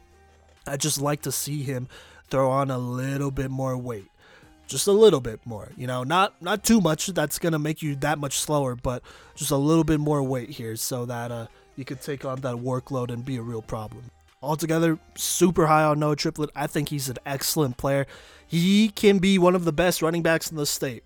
I 0.66 0.77
just 0.77 1.01
like 1.01 1.22
to 1.22 1.33
see 1.33 1.64
him 1.64 1.88
throw 2.29 2.51
on 2.51 2.70
a 2.70 2.79
little 2.79 3.31
bit 3.33 3.51
more 3.51 3.77
weight 3.77 4.12
just 4.72 4.88
a 4.88 4.92
little 4.92 5.20
bit 5.20 5.38
more 5.44 5.70
you 5.76 5.87
know 5.87 6.02
not 6.02 6.40
not 6.42 6.64
too 6.64 6.80
much 6.80 7.06
that's 7.08 7.38
gonna 7.38 7.58
make 7.58 7.82
you 7.82 7.94
that 7.94 8.18
much 8.18 8.38
slower 8.38 8.74
but 8.74 9.02
just 9.37 9.50
a 9.50 9.56
little 9.56 9.85
bit 9.85 10.00
more 10.00 10.22
weight 10.22 10.50
here 10.50 10.74
so 10.74 11.04
that 11.04 11.30
uh 11.30 11.46
you 11.76 11.85
could 11.85 12.00
take 12.00 12.24
on 12.24 12.40
that 12.40 12.56
workload 12.56 13.11
and 13.11 13.24
be 13.24 13.37
a 13.37 13.42
real 13.42 13.62
problem. 13.62 14.04
Altogether, 14.42 14.98
super 15.14 15.66
high 15.66 15.85
on 15.85 16.00
Noah 16.00 16.16
Triplett. 16.16 16.50
I 16.54 16.66
think 16.66 16.88
he's 16.88 17.08
an 17.08 17.18
excellent 17.24 17.76
player. 17.76 18.06
He 18.46 18.88
can 18.88 19.18
be 19.18 19.38
one 19.38 19.54
of 19.54 19.64
the 19.64 19.72
best 19.72 20.02
running 20.02 20.22
backs 20.22 20.50
in 20.50 20.56
the 20.56 20.66
state. 20.66 21.04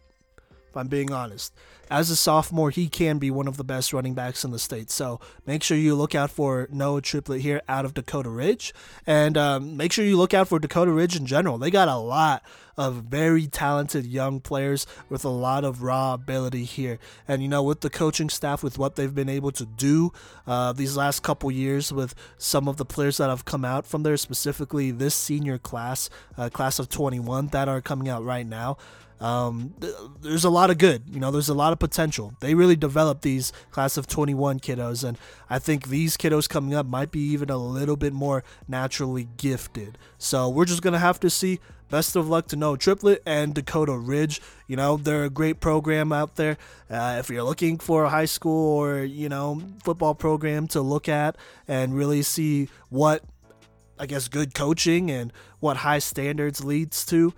I'm 0.76 0.88
being 0.88 1.12
honest. 1.12 1.52
As 1.88 2.10
a 2.10 2.16
sophomore, 2.16 2.70
he 2.70 2.88
can 2.88 3.18
be 3.18 3.30
one 3.30 3.46
of 3.46 3.56
the 3.56 3.64
best 3.64 3.92
running 3.92 4.14
backs 4.14 4.44
in 4.44 4.50
the 4.50 4.58
state. 4.58 4.90
So 4.90 5.20
make 5.46 5.62
sure 5.62 5.76
you 5.76 5.94
look 5.94 6.16
out 6.16 6.30
for 6.30 6.66
Noah 6.72 7.00
Triplett 7.00 7.42
here 7.42 7.62
out 7.68 7.84
of 7.84 7.94
Dakota 7.94 8.28
Ridge. 8.28 8.74
And 9.06 9.38
um, 9.38 9.76
make 9.76 9.92
sure 9.92 10.04
you 10.04 10.16
look 10.16 10.34
out 10.34 10.48
for 10.48 10.58
Dakota 10.58 10.90
Ridge 10.90 11.14
in 11.14 11.26
general. 11.26 11.58
They 11.58 11.70
got 11.70 11.86
a 11.86 11.96
lot 11.96 12.42
of 12.76 13.04
very 13.04 13.46
talented 13.46 14.04
young 14.04 14.40
players 14.40 14.86
with 15.08 15.24
a 15.24 15.28
lot 15.28 15.64
of 15.64 15.82
raw 15.82 16.14
ability 16.14 16.64
here. 16.64 16.98
And, 17.28 17.40
you 17.40 17.48
know, 17.48 17.62
with 17.62 17.80
the 17.80 17.90
coaching 17.90 18.28
staff, 18.28 18.64
with 18.64 18.78
what 18.78 18.96
they've 18.96 19.14
been 19.14 19.28
able 19.28 19.52
to 19.52 19.64
do 19.64 20.12
uh, 20.46 20.72
these 20.72 20.96
last 20.96 21.22
couple 21.22 21.50
years 21.52 21.92
with 21.92 22.14
some 22.36 22.68
of 22.68 22.76
the 22.76 22.84
players 22.84 23.16
that 23.18 23.30
have 23.30 23.44
come 23.44 23.64
out 23.64 23.86
from 23.86 24.02
there, 24.02 24.16
specifically 24.16 24.90
this 24.90 25.14
senior 25.14 25.56
class, 25.56 26.10
uh, 26.36 26.48
class 26.48 26.78
of 26.78 26.88
21, 26.88 27.48
that 27.48 27.68
are 27.68 27.80
coming 27.80 28.08
out 28.08 28.24
right 28.24 28.46
now. 28.46 28.76
Um, 29.20 29.74
th- 29.80 29.94
there's 30.20 30.44
a 30.44 30.50
lot 30.50 30.70
of 30.70 30.78
good, 30.78 31.04
you 31.10 31.20
know, 31.20 31.30
there's 31.30 31.48
a 31.48 31.54
lot 31.54 31.72
of 31.72 31.78
potential. 31.78 32.34
They 32.40 32.54
really 32.54 32.76
developed 32.76 33.22
these 33.22 33.52
class 33.70 33.96
of 33.96 34.06
21 34.06 34.60
kiddos, 34.60 35.02
and 35.02 35.18
I 35.48 35.58
think 35.58 35.88
these 35.88 36.16
kiddos 36.16 36.48
coming 36.48 36.74
up 36.74 36.86
might 36.86 37.10
be 37.10 37.20
even 37.20 37.48
a 37.48 37.56
little 37.56 37.96
bit 37.96 38.12
more 38.12 38.44
naturally 38.68 39.28
gifted. 39.38 39.96
So 40.18 40.48
we're 40.48 40.66
just 40.66 40.82
gonna 40.82 40.98
have 40.98 41.18
to 41.20 41.30
see. 41.30 41.60
Best 41.88 42.16
of 42.16 42.28
luck 42.28 42.48
to 42.48 42.56
Noah 42.56 42.78
Triplett 42.78 43.22
and 43.24 43.54
Dakota 43.54 43.96
Ridge. 43.96 44.40
You 44.66 44.74
know, 44.74 44.96
they're 44.96 45.24
a 45.24 45.30
great 45.30 45.60
program 45.60 46.12
out 46.12 46.34
there. 46.34 46.58
Uh, 46.90 47.16
if 47.20 47.30
you're 47.30 47.44
looking 47.44 47.78
for 47.78 48.04
a 48.04 48.10
high 48.10 48.24
school 48.24 48.76
or, 48.76 49.04
you 49.04 49.28
know, 49.28 49.62
football 49.84 50.14
program 50.14 50.66
to 50.68 50.80
look 50.80 51.08
at 51.08 51.36
and 51.68 51.94
really 51.94 52.22
see 52.22 52.68
what, 52.88 53.22
I 54.00 54.06
guess, 54.06 54.26
good 54.26 54.52
coaching 54.52 55.12
and 55.12 55.32
what 55.60 55.78
high 55.78 56.00
standards 56.00 56.64
leads 56.64 57.06
to, 57.06 57.32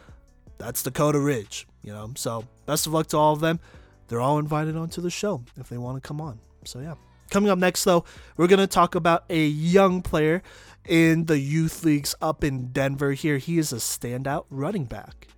that's 0.57 0.83
Dakota 0.83 1.21
Ridge, 1.21 1.68
you 1.83 1.93
know. 1.93 2.13
So 2.17 2.45
best 2.67 2.87
of 2.87 2.93
luck 2.93 3.09
to 3.09 3.17
all 3.17 3.33
of 3.33 3.41
them. 3.41 3.61
They're 4.09 4.21
all 4.21 4.39
invited 4.39 4.77
onto 4.77 5.01
the 5.01 5.11
show 5.11 5.43
if 5.57 5.69
they 5.69 5.79
want 5.79 6.03
to 6.03 6.07
come 6.07 6.21
on. 6.21 6.39
So 6.65 6.81
yeah. 6.81 6.95
Coming 7.31 7.51
up 7.51 7.59
next 7.59 7.85
though, 7.85 8.05
we're 8.37 8.47
gonna 8.47 8.67
talk 8.67 8.95
about 8.95 9.25
a 9.29 9.47
young 9.47 10.01
player 10.01 10.43
in 10.87 11.27
the 11.27 11.39
youth 11.39 11.85
leagues 11.85 12.15
up 12.23 12.43
in 12.43 12.69
Denver. 12.69 13.13
Here, 13.13 13.39
he 13.39 13.59
is 13.59 13.73
a 13.73 13.77
standout 13.77 14.47
running 14.49 14.85
back. 14.85 15.29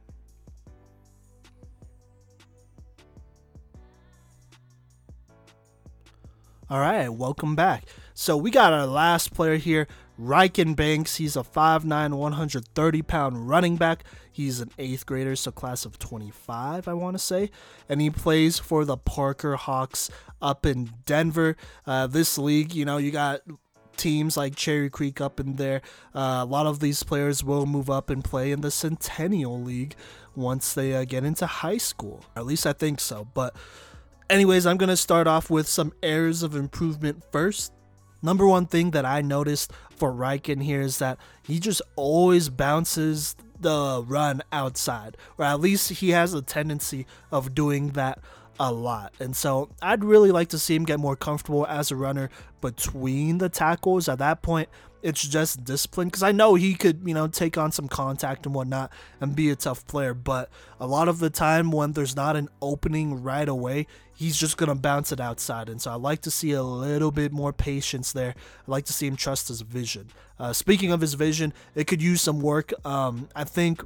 All 6.70 6.78
right, 6.78 7.08
welcome 7.08 7.56
back. 7.56 7.82
So 8.14 8.36
we 8.36 8.52
got 8.52 8.72
our 8.72 8.86
last 8.86 9.34
player 9.34 9.56
here, 9.56 9.88
Ryken 10.20 10.76
Banks. 10.76 11.16
He's 11.16 11.34
a 11.34 11.42
5'9, 11.42 12.14
130 12.14 13.02
pound 13.02 13.48
running 13.48 13.74
back. 13.74 14.04
He's 14.32 14.60
an 14.60 14.70
eighth 14.78 15.06
grader, 15.06 15.36
so 15.36 15.50
class 15.50 15.84
of 15.84 15.98
25, 15.98 16.86
I 16.88 16.94
want 16.94 17.14
to 17.14 17.18
say. 17.18 17.50
And 17.88 18.00
he 18.00 18.10
plays 18.10 18.58
for 18.58 18.84
the 18.84 18.96
Parker 18.96 19.56
Hawks 19.56 20.10
up 20.40 20.64
in 20.64 20.90
Denver. 21.04 21.56
Uh, 21.86 22.06
this 22.06 22.38
league, 22.38 22.74
you 22.74 22.84
know, 22.84 22.96
you 22.96 23.10
got 23.10 23.40
teams 23.96 24.36
like 24.36 24.56
Cherry 24.56 24.88
Creek 24.88 25.20
up 25.20 25.38
in 25.38 25.56
there. 25.56 25.82
Uh, 26.14 26.40
a 26.40 26.44
lot 26.44 26.66
of 26.66 26.80
these 26.80 27.02
players 27.02 27.44
will 27.44 27.66
move 27.66 27.90
up 27.90 28.08
and 28.08 28.24
play 28.24 28.50
in 28.50 28.62
the 28.62 28.70
Centennial 28.70 29.60
League 29.60 29.94
once 30.34 30.72
they 30.72 30.94
uh, 30.94 31.04
get 31.04 31.24
into 31.24 31.46
high 31.46 31.76
school. 31.76 32.24
At 32.34 32.46
least 32.46 32.66
I 32.66 32.72
think 32.72 33.00
so. 33.00 33.28
But 33.34 33.54
anyways, 34.30 34.64
I'm 34.64 34.78
going 34.78 34.88
to 34.88 34.96
start 34.96 35.26
off 35.26 35.50
with 35.50 35.68
some 35.68 35.92
areas 36.02 36.42
of 36.42 36.56
improvement 36.56 37.24
first. 37.30 37.72
Number 38.22 38.46
one 38.46 38.66
thing 38.66 38.90
that 38.92 39.04
I 39.04 39.22
noticed 39.22 39.72
for 39.96 40.12
Ryken 40.12 40.62
here 40.62 40.80
is 40.80 40.98
that 40.98 41.18
he 41.42 41.58
just 41.58 41.82
always 41.96 42.48
bounces 42.48 43.34
the 43.60 44.04
run 44.06 44.42
outside, 44.52 45.16
or 45.38 45.44
at 45.44 45.60
least 45.60 45.90
he 45.90 46.10
has 46.10 46.34
a 46.34 46.42
tendency 46.42 47.06
of 47.30 47.54
doing 47.54 47.90
that 47.90 48.18
a 48.58 48.72
lot. 48.72 49.14
And 49.18 49.34
so 49.34 49.70
I'd 49.80 50.04
really 50.04 50.30
like 50.30 50.48
to 50.48 50.58
see 50.58 50.76
him 50.76 50.84
get 50.84 51.00
more 51.00 51.16
comfortable 51.16 51.66
as 51.66 51.90
a 51.90 51.96
runner 51.96 52.28
between 52.60 53.38
the 53.38 53.48
tackles. 53.48 54.08
At 54.08 54.18
that 54.18 54.42
point, 54.42 54.68
it's 55.02 55.26
just 55.26 55.64
discipline 55.64 56.08
because 56.08 56.22
I 56.22 56.32
know 56.32 56.54
he 56.54 56.74
could, 56.74 57.02
you 57.04 57.14
know, 57.14 57.26
take 57.26 57.56
on 57.56 57.72
some 57.72 57.88
contact 57.88 58.46
and 58.46 58.54
whatnot 58.54 58.92
and 59.20 59.34
be 59.34 59.50
a 59.50 59.56
tough 59.56 59.86
player. 59.86 60.14
But 60.14 60.50
a 60.78 60.86
lot 60.86 61.08
of 61.08 61.18
the 61.18 61.30
time, 61.30 61.70
when 61.70 61.92
there's 61.92 62.16
not 62.16 62.36
an 62.36 62.48
opening 62.60 63.22
right 63.22 63.48
away, 63.48 63.86
he's 64.14 64.36
just 64.36 64.56
going 64.56 64.68
to 64.68 64.74
bounce 64.74 65.12
it 65.12 65.20
outside. 65.20 65.68
And 65.68 65.80
so 65.80 65.90
I 65.90 65.94
like 65.94 66.20
to 66.22 66.30
see 66.30 66.52
a 66.52 66.62
little 66.62 67.10
bit 67.10 67.32
more 67.32 67.52
patience 67.52 68.12
there. 68.12 68.34
I 68.36 68.70
like 68.70 68.84
to 68.86 68.92
see 68.92 69.06
him 69.06 69.16
trust 69.16 69.48
his 69.48 69.62
vision. 69.62 70.10
Uh, 70.38 70.52
speaking 70.52 70.92
of 70.92 71.00
his 71.00 71.14
vision, 71.14 71.52
it 71.74 71.86
could 71.86 72.02
use 72.02 72.22
some 72.22 72.40
work. 72.40 72.72
Um, 72.84 73.28
I 73.34 73.44
think 73.44 73.82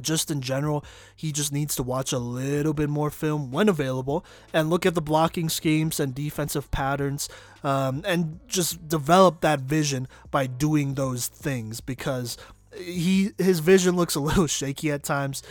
just 0.00 0.30
in 0.30 0.40
general, 0.40 0.84
he 1.14 1.32
just 1.32 1.52
needs 1.52 1.74
to 1.76 1.82
watch 1.82 2.12
a 2.12 2.18
little 2.18 2.74
bit 2.74 2.88
more 2.88 3.10
film 3.10 3.50
when 3.50 3.68
available 3.68 4.24
and 4.52 4.70
look 4.70 4.86
at 4.86 4.94
the 4.94 5.02
blocking 5.02 5.48
schemes 5.48 6.00
and 6.00 6.14
defensive 6.14 6.70
patterns 6.70 7.28
um, 7.62 8.02
and 8.06 8.40
just 8.46 8.88
develop 8.88 9.40
that 9.40 9.60
vision 9.60 10.08
by 10.30 10.46
doing 10.46 10.94
those 10.94 11.28
things 11.28 11.80
because 11.80 12.36
he 12.76 13.30
his 13.38 13.60
vision 13.60 13.96
looks 13.96 14.14
a 14.14 14.20
little 14.28 14.46
shaky 14.46 14.90
at 14.90 15.02
times. 15.02 15.42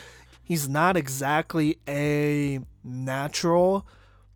He's 0.44 0.70
not 0.70 0.96
exactly 0.96 1.80
a 1.88 2.60
natural, 2.84 3.88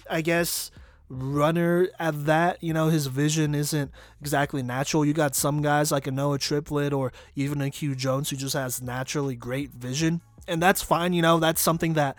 I 0.09 0.21
guess, 0.21 0.71
runner 1.09 1.89
at 1.99 2.25
that. 2.25 2.63
You 2.63 2.73
know, 2.73 2.87
his 2.87 3.07
vision 3.07 3.55
isn't 3.55 3.91
exactly 4.21 4.63
natural. 4.63 5.05
You 5.05 5.13
got 5.13 5.35
some 5.35 5.61
guys 5.61 5.91
like 5.91 6.07
a 6.07 6.11
Noah 6.11 6.39
Triplett 6.39 6.93
or 6.93 7.11
even 7.35 7.61
a 7.61 7.69
Q 7.69 7.95
Jones 7.95 8.29
who 8.29 8.35
just 8.35 8.53
has 8.53 8.81
naturally 8.81 9.35
great 9.35 9.71
vision. 9.71 10.21
And 10.47 10.61
that's 10.61 10.81
fine, 10.81 11.13
you 11.13 11.21
know, 11.21 11.39
that's 11.39 11.61
something 11.61 11.93
that 11.93 12.17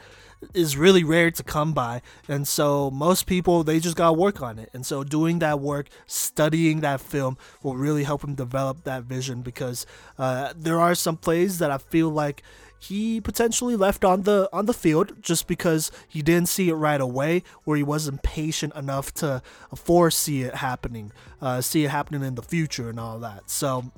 is 0.54 0.76
really 0.76 1.04
rare 1.04 1.30
to 1.30 1.42
come 1.42 1.72
by. 1.72 2.00
And 2.28 2.46
so 2.46 2.90
most 2.90 3.26
people, 3.26 3.64
they 3.64 3.80
just 3.80 3.96
got 3.96 4.06
to 4.06 4.12
work 4.12 4.40
on 4.40 4.58
it. 4.58 4.70
And 4.72 4.86
so 4.86 5.04
doing 5.04 5.40
that 5.40 5.60
work, 5.60 5.88
studying 6.06 6.80
that 6.80 7.00
film 7.00 7.36
will 7.62 7.76
really 7.76 8.04
help 8.04 8.24
him 8.24 8.34
develop 8.34 8.84
that 8.84 9.04
vision 9.04 9.42
because 9.42 9.84
uh, 10.18 10.52
there 10.56 10.80
are 10.80 10.94
some 10.94 11.16
plays 11.16 11.58
that 11.58 11.70
I 11.70 11.78
feel 11.78 12.08
like 12.08 12.42
he 12.80 13.20
potentially 13.20 13.76
left 13.76 14.04
on 14.04 14.22
the 14.22 14.48
on 14.52 14.66
the 14.66 14.74
field 14.74 15.22
just 15.22 15.46
because 15.46 15.92
he 16.08 16.22
didn't 16.22 16.48
see 16.48 16.70
it 16.70 16.74
right 16.74 17.00
away 17.00 17.42
or 17.66 17.76
he 17.76 17.82
wasn't 17.82 18.22
patient 18.22 18.74
enough 18.74 19.12
to 19.14 19.42
foresee 19.76 20.42
it 20.42 20.56
happening 20.56 21.12
uh, 21.42 21.60
see 21.60 21.84
it 21.84 21.90
happening 21.90 22.24
in 22.24 22.34
the 22.34 22.42
future 22.42 22.88
and 22.88 22.98
all 22.98 23.18
that 23.18 23.48
so 23.48 23.92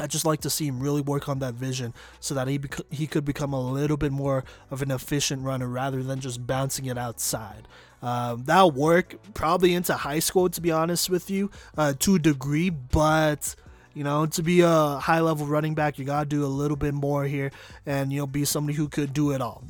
I 0.00 0.06
just 0.06 0.24
like 0.24 0.40
to 0.42 0.50
see 0.50 0.66
him 0.66 0.80
really 0.80 1.00
work 1.00 1.28
on 1.28 1.40
that 1.40 1.54
vision 1.54 1.92
so 2.20 2.34
that 2.34 2.46
he 2.46 2.58
bec- 2.58 2.80
he 2.90 3.06
could 3.06 3.24
become 3.24 3.52
a 3.52 3.60
little 3.60 3.96
bit 3.96 4.12
more 4.12 4.44
of 4.70 4.80
an 4.80 4.90
efficient 4.90 5.42
runner 5.42 5.66
rather 5.66 6.02
than 6.02 6.20
just 6.20 6.46
bouncing 6.46 6.86
it 6.86 6.96
outside. 6.96 7.66
Um, 8.00 8.44
that'll 8.44 8.70
work 8.70 9.16
probably 9.34 9.74
into 9.74 9.94
high 9.94 10.20
school, 10.20 10.48
to 10.50 10.60
be 10.60 10.70
honest 10.70 11.10
with 11.10 11.28
you, 11.30 11.50
uh, 11.76 11.94
to 11.98 12.14
a 12.14 12.18
degree, 12.20 12.70
but 12.70 13.56
you 13.94 14.04
know, 14.04 14.26
to 14.26 14.42
be 14.42 14.60
a 14.60 14.98
high 14.98 15.20
level 15.20 15.46
running 15.46 15.74
back, 15.74 15.98
you 15.98 16.04
got 16.04 16.20
to 16.20 16.26
do 16.26 16.44
a 16.44 16.46
little 16.46 16.76
bit 16.76 16.94
more 16.94 17.24
here 17.24 17.50
and, 17.86 18.12
you 18.12 18.20
know, 18.20 18.26
be 18.26 18.44
somebody 18.44 18.76
who 18.76 18.88
could 18.88 19.12
do 19.12 19.32
it 19.32 19.40
all, 19.40 19.64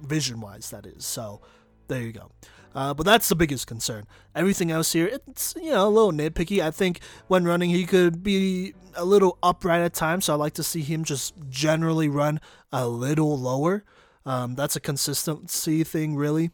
vision 0.00 0.40
wise, 0.40 0.70
that 0.70 0.86
is. 0.86 1.04
So 1.04 1.40
there 1.88 2.02
you 2.02 2.12
go. 2.12 2.30
Uh, 2.76 2.92
but 2.92 3.06
that's 3.06 3.30
the 3.30 3.34
biggest 3.34 3.66
concern. 3.66 4.06
Everything 4.34 4.70
else 4.70 4.92
here, 4.92 5.06
it's 5.26 5.54
you 5.56 5.70
know 5.70 5.86
a 5.86 5.88
little 5.88 6.12
nitpicky. 6.12 6.60
I 6.62 6.70
think 6.70 7.00
when 7.26 7.46
running, 7.46 7.70
he 7.70 7.86
could 7.86 8.22
be 8.22 8.74
a 8.94 9.04
little 9.04 9.38
upright 9.42 9.80
at 9.80 9.94
times. 9.94 10.26
So 10.26 10.34
I 10.34 10.36
like 10.36 10.52
to 10.54 10.62
see 10.62 10.82
him 10.82 11.02
just 11.02 11.32
generally 11.48 12.10
run 12.10 12.38
a 12.70 12.86
little 12.86 13.38
lower. 13.38 13.82
Um, 14.26 14.56
that's 14.56 14.76
a 14.76 14.80
consistency 14.80 15.84
thing, 15.84 16.16
really. 16.16 16.50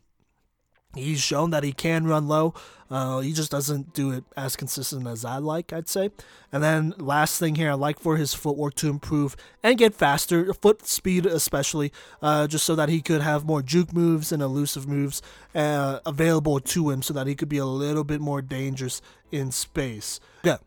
He's 0.95 1.21
shown 1.21 1.51
that 1.51 1.65
he 1.65 1.73
can 1.73 2.07
run 2.07 2.29
low. 2.29 2.55
Uh, 2.91 3.21
he 3.21 3.33
just 3.33 3.51
doesn't 3.51 3.95
do 3.95 4.11
it 4.11 4.25
as 4.37 4.55
consistent 4.55 5.07
as 5.07 5.25
I 5.25 5.39
like, 5.39 5.73
I'd 5.73 5.89
say. 5.89 6.11
And 6.53 6.63
then 6.63 6.93
last 6.99 7.39
thing 7.39 7.55
here, 7.55 7.71
I 7.71 7.75
like 7.75 7.99
for 7.99 8.19
his 8.19 8.35
footwork 8.35 8.75
to 8.75 8.91
improve 8.91 9.35
and 9.63 9.79
get 9.79 9.95
faster, 9.95 10.53
foot 10.53 10.87
speed 10.87 11.25
especially, 11.25 11.91
uh, 12.21 12.47
just 12.47 12.67
so 12.67 12.75
that 12.77 12.91
he 12.91 13.01
could 13.01 13.23
have 13.23 13.47
more 13.47 13.63
juke 13.63 13.95
moves 13.95 14.31
and 14.31 14.43
elusive 14.43 14.87
moves 14.87 15.23
uh, 15.55 16.01
available 16.05 16.61
to 16.61 16.91
him, 16.91 17.01
so 17.01 17.15
that 17.15 17.27
he 17.27 17.35
could 17.35 17.49
be 17.49 17.57
a 17.57 17.65
little 17.65 18.05
bit 18.05 18.21
more 18.21 18.43
dangerous 18.43 19.01
in 19.31 19.51
space. 19.51 20.21
Yeah. 20.43 20.59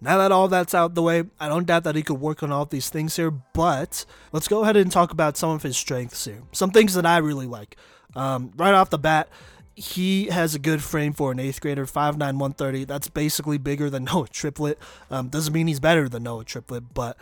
Now 0.00 0.18
that 0.18 0.32
all 0.32 0.48
that's 0.48 0.74
out 0.74 0.94
the 0.94 1.02
way, 1.02 1.24
I 1.38 1.48
don't 1.48 1.66
doubt 1.66 1.84
that 1.84 1.94
he 1.94 2.02
could 2.02 2.20
work 2.20 2.42
on 2.42 2.50
all 2.50 2.66
these 2.66 2.90
things 2.90 3.14
here, 3.14 3.30
but 3.30 4.04
let's 4.32 4.48
go 4.48 4.62
ahead 4.62 4.76
and 4.76 4.90
talk 4.90 5.12
about 5.12 5.36
some 5.36 5.50
of 5.50 5.62
his 5.62 5.76
strengths 5.76 6.24
here. 6.24 6.42
Some 6.50 6.72
things 6.72 6.94
that 6.94 7.06
I 7.06 7.18
really 7.18 7.46
like. 7.46 7.76
Um, 8.14 8.52
right 8.56 8.74
off 8.74 8.90
the 8.90 8.98
bat, 8.98 9.28
he 9.74 10.26
has 10.26 10.54
a 10.54 10.58
good 10.58 10.82
frame 10.82 11.12
for 11.12 11.32
an 11.32 11.38
eighth 11.38 11.60
grader, 11.60 11.84
5'9", 11.84 12.18
130. 12.18 12.84
That's 12.84 13.08
basically 13.08 13.58
bigger 13.58 13.90
than 13.90 14.04
Noah 14.12 14.28
Triplett. 14.28 14.78
Um, 15.10 15.28
doesn't 15.28 15.52
mean 15.52 15.66
he's 15.66 15.80
better 15.80 16.08
than 16.08 16.22
Noah 16.22 16.44
Triplett, 16.44 16.94
but 16.94 17.16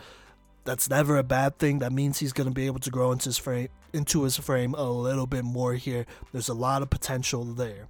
that's 0.63 0.89
never 0.89 1.17
a 1.17 1.23
bad 1.23 1.59
thing. 1.59 1.79
That 1.79 1.91
means 1.91 2.19
he's 2.19 2.33
going 2.33 2.47
to 2.47 2.53
be 2.53 2.65
able 2.65 2.79
to 2.79 2.89
grow 2.89 3.11
into 3.11 3.25
his 3.25 3.37
frame, 3.37 3.69
into 3.93 4.23
his 4.23 4.37
frame 4.37 4.73
a 4.73 4.89
little 4.89 5.27
bit 5.27 5.43
more 5.43 5.73
here. 5.73 6.05
There's 6.31 6.49
a 6.49 6.53
lot 6.53 6.81
of 6.81 6.89
potential 6.89 7.43
there. 7.43 7.87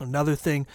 Another 0.00 0.34
thing 0.34 0.66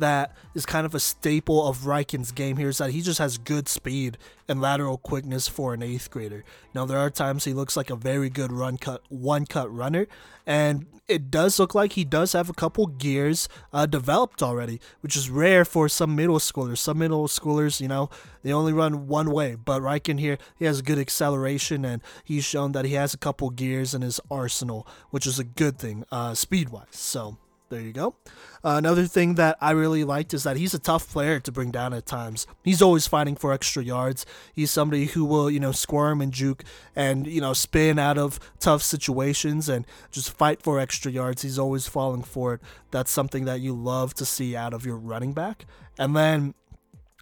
that 0.00 0.36
is 0.54 0.66
kind 0.66 0.84
of 0.84 0.94
a 0.94 1.00
staple 1.00 1.66
of 1.66 1.78
Ryken's 1.78 2.32
game 2.32 2.56
here 2.56 2.68
is 2.68 2.78
that 2.78 2.90
he 2.90 3.00
just 3.00 3.18
has 3.18 3.38
good 3.38 3.68
speed 3.68 4.18
and 4.48 4.60
lateral 4.60 4.98
quickness 4.98 5.46
for 5.46 5.72
an 5.72 5.82
eighth 5.82 6.10
grader. 6.10 6.44
Now 6.74 6.84
there 6.84 6.98
are 6.98 7.10
times 7.10 7.44
he 7.44 7.52
looks 7.52 7.76
like 7.76 7.90
a 7.90 7.96
very 7.96 8.28
good 8.28 8.52
run 8.52 8.76
cut 8.76 9.02
one 9.08 9.46
cut 9.46 9.72
runner, 9.72 10.06
and 10.46 10.86
it 11.06 11.30
does 11.30 11.58
look 11.58 11.74
like 11.74 11.92
he 11.92 12.04
does 12.04 12.32
have 12.32 12.48
a 12.48 12.54
couple 12.54 12.86
gears 12.86 13.48
uh, 13.72 13.86
developed 13.86 14.42
already, 14.42 14.80
which 15.00 15.16
is 15.16 15.30
rare 15.30 15.64
for 15.64 15.88
some 15.88 16.16
middle 16.16 16.38
schoolers. 16.38 16.78
Some 16.78 16.98
middle 16.98 17.26
schoolers, 17.28 17.80
you 17.80 17.88
know, 17.88 18.10
they 18.42 18.52
only 18.52 18.72
run 18.72 19.06
one 19.06 19.30
way, 19.30 19.54
but 19.54 19.82
Ryken 19.82 20.18
here 20.18 20.38
he 20.56 20.64
has 20.64 20.82
good 20.82 20.98
acceleration 20.98 21.84
and 21.84 22.02
he's 22.24 22.44
shown 22.44 22.72
that 22.72 22.84
he 22.84 22.94
has 22.94 23.14
a 23.14 23.18
couple 23.18 23.50
gears 23.50 23.94
in 23.94 24.02
his 24.02 24.20
arsenal, 24.30 24.86
which 25.10 25.26
is 25.26 25.38
a 25.38 25.44
good 25.44 25.78
thing 25.78 26.04
uh, 26.10 26.34
speed 26.34 26.70
wise. 26.70 26.86
So 26.92 27.36
there 27.70 27.80
you 27.80 27.92
go. 27.92 28.16
Uh, 28.64 28.74
another 28.76 29.06
thing 29.06 29.36
that 29.36 29.56
I 29.60 29.70
really 29.70 30.04
liked 30.04 30.34
is 30.34 30.42
that 30.42 30.56
he's 30.56 30.74
a 30.74 30.78
tough 30.78 31.08
player 31.08 31.40
to 31.40 31.52
bring 31.52 31.70
down 31.70 31.94
at 31.94 32.04
times. 32.04 32.46
He's 32.64 32.82
always 32.82 33.06
fighting 33.06 33.36
for 33.36 33.52
extra 33.52 33.82
yards. 33.82 34.26
He's 34.52 34.70
somebody 34.70 35.06
who 35.06 35.24
will, 35.24 35.48
you 35.48 35.60
know, 35.60 35.72
squirm 35.72 36.20
and 36.20 36.32
juke 36.32 36.64
and, 36.94 37.26
you 37.26 37.40
know, 37.40 37.52
spin 37.52 37.98
out 37.98 38.18
of 38.18 38.38
tough 38.58 38.82
situations 38.82 39.68
and 39.68 39.86
just 40.10 40.36
fight 40.36 40.62
for 40.62 40.78
extra 40.78 41.10
yards. 41.10 41.42
He's 41.42 41.58
always 41.58 41.86
falling 41.86 42.22
for 42.22 42.54
it. 42.54 42.60
That's 42.90 43.10
something 43.10 43.44
that 43.44 43.60
you 43.60 43.72
love 43.72 44.14
to 44.14 44.26
see 44.26 44.56
out 44.56 44.74
of 44.74 44.84
your 44.84 44.96
running 44.96 45.32
back. 45.32 45.64
And 45.98 46.14
then 46.14 46.54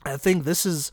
I 0.05 0.17
think 0.17 0.45
this 0.45 0.65
is 0.65 0.91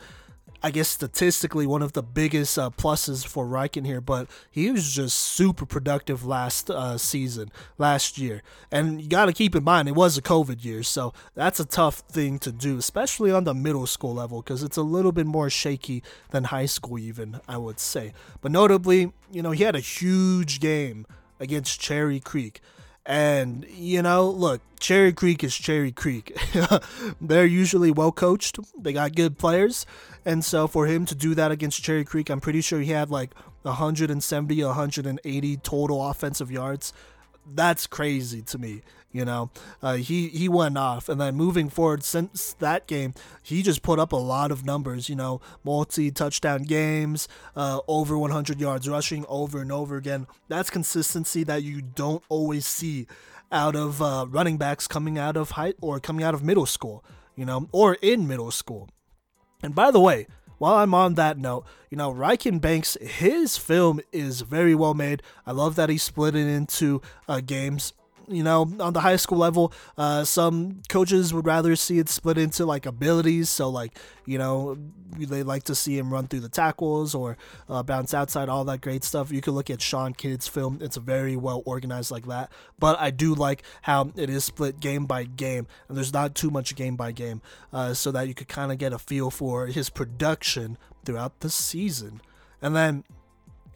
I 0.66 0.72
guess 0.72 0.90
statistically 0.90 1.68
one 1.68 1.84
of 1.84 1.94
the 1.94 2.02
biggest 2.02 2.58
uh, 2.58 2.72
pluses 2.72 3.24
for 3.24 3.46
Ryken 3.46 3.86
here, 3.86 4.02
but 4.02 4.28
he 4.50 4.72
was 4.72 4.92
just 4.92 5.16
super 5.16 5.64
productive 5.64 6.26
last 6.26 6.72
uh, 6.72 6.98
season, 6.98 7.52
last 7.78 8.18
year. 8.18 8.42
And 8.72 9.00
you 9.00 9.08
got 9.08 9.26
to 9.26 9.34
keep 9.34 9.56
in 9.56 9.64
mind, 9.64 9.88
it 9.88 9.92
was 9.92 10.18
a 10.18 10.24
COVID 10.24 10.66
year, 10.66 10.82
so 10.82 11.14
that's 11.36 11.60
a 11.60 11.66
tough 11.66 12.00
thing 12.10 12.40
to 12.40 12.52
do, 12.52 12.80
especially 12.80 13.30
on 13.30 13.44
the 13.44 13.54
middle 13.54 13.86
school 13.86 14.16
level, 14.16 14.42
because 14.42 14.64
it's 14.64 14.76
a 14.76 14.82
little 14.82 15.12
bit 15.12 15.28
more 15.28 15.52
shaky 15.52 16.02
than 16.32 16.46
high 16.46 16.66
school, 16.66 16.98
even, 16.98 17.40
I 17.48 17.60
would 17.60 17.80
say. 17.80 18.12
But 18.42 18.52
notably, 18.52 19.14
you 19.32 19.44
know, 19.44 19.52
he 19.52 19.66
had 19.66 19.76
a 19.76 19.80
huge 19.80 20.60
game 20.60 21.06
against 21.40 21.80
Cherry 21.80 22.20
Creek. 22.20 22.60
And, 23.06 23.66
you 23.70 24.02
know, 24.02 24.30
look, 24.30 24.62
Cherry 24.80 25.14
Creek 25.14 25.44
is 25.44 25.56
Cherry 25.56 25.92
Creek. 25.92 26.36
They're 27.22 27.46
usually 27.46 27.92
well 27.92 28.12
coached, 28.12 28.58
they 28.78 28.94
got 28.94 29.16
good 29.16 29.38
players. 29.38 29.86
And 30.26 30.44
so 30.44 30.68
for 30.68 30.88
him 30.88 31.06
to 31.06 31.16
do 31.16 31.36
that 31.36 31.52
against 31.52 31.84
Cherry 31.84 32.04
Creek, 32.04 32.30
I'm 32.30 32.42
pretty 32.42 32.62
sure 32.62 32.80
he 32.80 32.92
had 32.92 33.12
like 33.12 33.36
170, 33.62 34.64
180 34.64 35.58
total 35.58 36.08
offensive 36.08 36.52
yards. 36.52 36.94
That's 37.46 37.88
crazy 37.88 38.42
to 38.44 38.58
me. 38.58 38.82
You 39.12 39.24
know, 39.24 39.50
uh, 39.82 39.94
he 39.94 40.28
he 40.28 40.50
went 40.50 40.78
off, 40.78 41.08
and 41.08 41.22
then 41.22 41.36
moving 41.36 41.70
forward 41.70 42.04
since 42.04 42.52
that 42.60 42.86
game, 42.86 43.14
he 43.42 43.64
just 43.64 43.82
put 43.82 43.98
up 43.98 44.12
a 44.12 44.18
lot 44.18 44.52
of 44.52 44.66
numbers. 44.66 45.08
You 45.08 45.16
know, 45.16 45.40
multi 45.64 46.12
touchdown 46.12 46.64
games, 46.64 47.30
uh, 47.56 47.80
over 47.88 48.18
100 48.18 48.60
yards 48.60 48.90
rushing 48.90 49.26
over 49.30 49.62
and 49.62 49.72
over 49.72 49.96
again. 49.96 50.28
That's 50.50 50.70
consistency 50.70 51.46
that 51.46 51.64
you 51.64 51.82
don't 51.82 52.24
always 52.28 52.68
see 52.68 53.08
out 53.54 53.78
of 53.78 54.02
uh, 54.02 54.26
running 54.28 54.58
backs 54.58 54.86
coming 54.86 55.18
out 55.18 55.38
of 55.38 55.52
high 55.52 55.76
or 55.80 56.02
coming 56.02 56.26
out 56.26 56.34
of 56.34 56.44
middle 56.44 56.66
school. 56.66 57.02
You 57.38 57.46
know, 57.46 57.70
or 57.72 57.98
in 58.02 58.28
middle 58.28 58.52
school. 58.52 58.90
And 59.64 59.74
by 59.74 59.92
the 59.92 60.00
way, 60.02 60.28
while 60.58 60.76
I'm 60.76 60.94
on 60.94 61.16
that 61.16 61.38
note, 61.38 61.66
you 61.90 61.98
know, 61.98 62.14
Ryken 62.14 62.60
Banks, 62.62 62.98
his 63.02 63.58
film 63.58 64.02
is 64.12 64.42
very 64.42 64.76
well 64.76 64.94
made. 64.94 65.22
I 65.46 65.52
love 65.52 65.76
that 65.76 65.90
he 65.90 65.98
split 65.98 66.36
it 66.36 66.48
into 66.48 67.02
uh, 67.28 67.42
games 67.42 67.94
you 68.28 68.44
know, 68.44 68.62
on 68.80 68.94
the 68.94 69.02
high 69.02 69.16
school 69.16 69.38
level, 69.38 69.74
uh, 69.98 70.24
some 70.24 70.82
coaches 70.90 71.34
would 71.34 71.46
rather 71.46 71.76
see 71.76 72.00
it 72.00 72.10
split 72.10 72.38
into 72.38 72.66
like 72.66 72.86
abilities. 72.86 73.50
So, 73.50 73.70
like, 73.70 73.98
you 74.26 74.38
know, 74.38 74.78
they 75.18 75.44
like 75.44 75.64
to 75.64 75.76
see 75.76 75.98
him 75.98 76.12
run 76.12 76.28
through 76.28 76.42
the 76.42 76.50
tackles 76.50 77.16
or 77.16 77.38
uh, 77.70 77.84
bounce 77.84 78.14
outside, 78.14 78.50
all 78.50 78.66
that 78.66 78.82
great 78.82 79.04
stuff. 79.04 79.32
You 79.32 79.42
can 79.42 79.54
look 79.54 79.70
at 79.70 79.82
Sean 79.82 80.14
Kidd's 80.14 80.48
film, 80.48 80.80
it's 80.82 80.98
very 80.98 81.36
well 81.36 81.64
organized 81.66 82.12
like 82.12 82.26
that. 82.28 82.52
But 82.80 83.00
I 83.00 83.12
do 83.12 83.34
like 83.34 83.64
how 83.84 84.12
it 84.16 84.30
is 84.30 84.44
split 84.44 84.80
game 84.80 85.06
by 85.06 85.24
game, 85.24 85.68
and 85.88 85.98
there's 85.98 86.14
not 86.14 86.36
too 86.36 86.50
much 86.50 86.76
game 86.76 86.96
by 86.96 87.12
game, 87.12 87.42
uh, 87.72 87.94
so 87.94 88.12
that 88.12 88.28
you 88.28 88.34
could 88.34 88.48
kind 88.48 88.72
of 88.72 88.78
get 88.78 88.94
a 88.94 89.00
feel 89.00 89.30
for 89.30 89.68
his 89.68 89.90
production 89.90 90.78
throughout 91.06 91.40
the 91.40 91.50
season. 91.50 92.22
And 92.62 92.76
then 92.76 93.04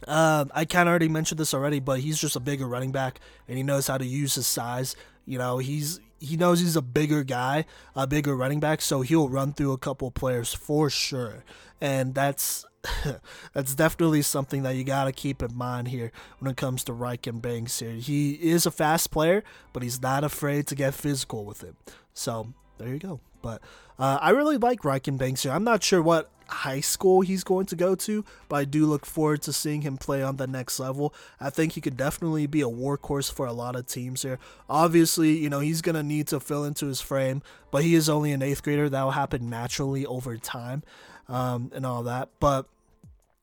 uh, 0.06 0.44
I 0.54 0.64
kind 0.64 0.88
of 0.88 0.90
already 0.90 1.08
mentioned 1.08 1.38
this 1.38 1.54
already, 1.54 1.80
but 1.80 2.00
he's 2.00 2.18
just 2.18 2.36
a 2.36 2.40
bigger 2.40 2.66
running 2.66 2.92
back, 2.92 3.20
and 3.48 3.56
he 3.56 3.62
knows 3.62 3.86
how 3.86 3.98
to 3.98 4.04
use 4.04 4.34
his 4.34 4.46
size. 4.46 4.96
You 5.26 5.38
know, 5.38 5.58
he's 5.58 6.00
he 6.18 6.36
knows 6.36 6.60
he's 6.60 6.76
a 6.76 6.82
bigger 6.82 7.24
guy, 7.24 7.64
a 7.94 8.06
bigger 8.06 8.36
running 8.36 8.60
back, 8.60 8.80
so 8.80 9.00
he'll 9.00 9.28
run 9.28 9.52
through 9.52 9.72
a 9.72 9.78
couple 9.78 10.10
players 10.10 10.52
for 10.52 10.90
sure, 10.90 11.44
and 11.80 12.14
that's 12.14 12.66
that's 13.52 13.74
definitely 13.74 14.22
something 14.22 14.62
that 14.62 14.76
you 14.76 14.84
got 14.84 15.04
to 15.04 15.12
keep 15.12 15.42
in 15.42 15.54
mind 15.54 15.88
here 15.88 16.12
when 16.38 16.50
it 16.50 16.56
comes 16.56 16.84
to 16.84 16.92
Ryken 16.92 17.42
Banks 17.42 17.78
here. 17.78 17.92
He 17.92 18.32
is 18.32 18.66
a 18.66 18.70
fast 18.70 19.10
player, 19.10 19.44
but 19.72 19.82
he's 19.82 20.00
not 20.00 20.24
afraid 20.24 20.66
to 20.68 20.74
get 20.74 20.94
physical 20.94 21.44
with 21.44 21.62
it. 21.62 21.74
So 22.14 22.52
there 22.78 22.88
you 22.88 22.98
go. 22.98 23.20
But 23.42 23.62
uh, 23.98 24.18
I 24.20 24.30
really 24.30 24.56
like 24.56 24.80
Ryken 24.80 25.18
Banks 25.18 25.42
here. 25.42 25.52
I'm 25.52 25.64
not 25.64 25.82
sure 25.82 26.02
what 26.02 26.30
high 26.50 26.80
school 26.80 27.20
he's 27.20 27.44
going 27.44 27.66
to 27.66 27.76
go 27.76 27.94
to, 27.94 28.24
but 28.48 28.56
I 28.56 28.64
do 28.64 28.86
look 28.86 29.06
forward 29.06 29.42
to 29.42 29.52
seeing 29.52 29.82
him 29.82 29.96
play 29.96 30.22
on 30.22 30.36
the 30.36 30.46
next 30.46 30.78
level. 30.78 31.14
I 31.40 31.50
think 31.50 31.72
he 31.72 31.80
could 31.80 31.96
definitely 31.96 32.46
be 32.46 32.60
a 32.60 32.68
workhorse 32.68 33.32
for 33.32 33.46
a 33.46 33.52
lot 33.52 33.76
of 33.76 33.86
teams 33.86 34.22
here. 34.22 34.38
Obviously, 34.68 35.38
you 35.38 35.48
know, 35.48 35.60
he's 35.60 35.82
going 35.82 35.94
to 35.94 36.02
need 36.02 36.26
to 36.28 36.40
fill 36.40 36.64
into 36.64 36.86
his 36.86 37.00
frame, 37.00 37.42
but 37.70 37.84
he 37.84 37.94
is 37.94 38.08
only 38.08 38.32
an 38.32 38.42
eighth 38.42 38.62
grader. 38.62 38.88
That 38.88 39.02
will 39.02 39.10
happen 39.12 39.48
naturally 39.48 40.04
over 40.04 40.36
time 40.36 40.82
um, 41.28 41.70
and 41.74 41.86
all 41.86 42.02
that. 42.02 42.28
But 42.40 42.66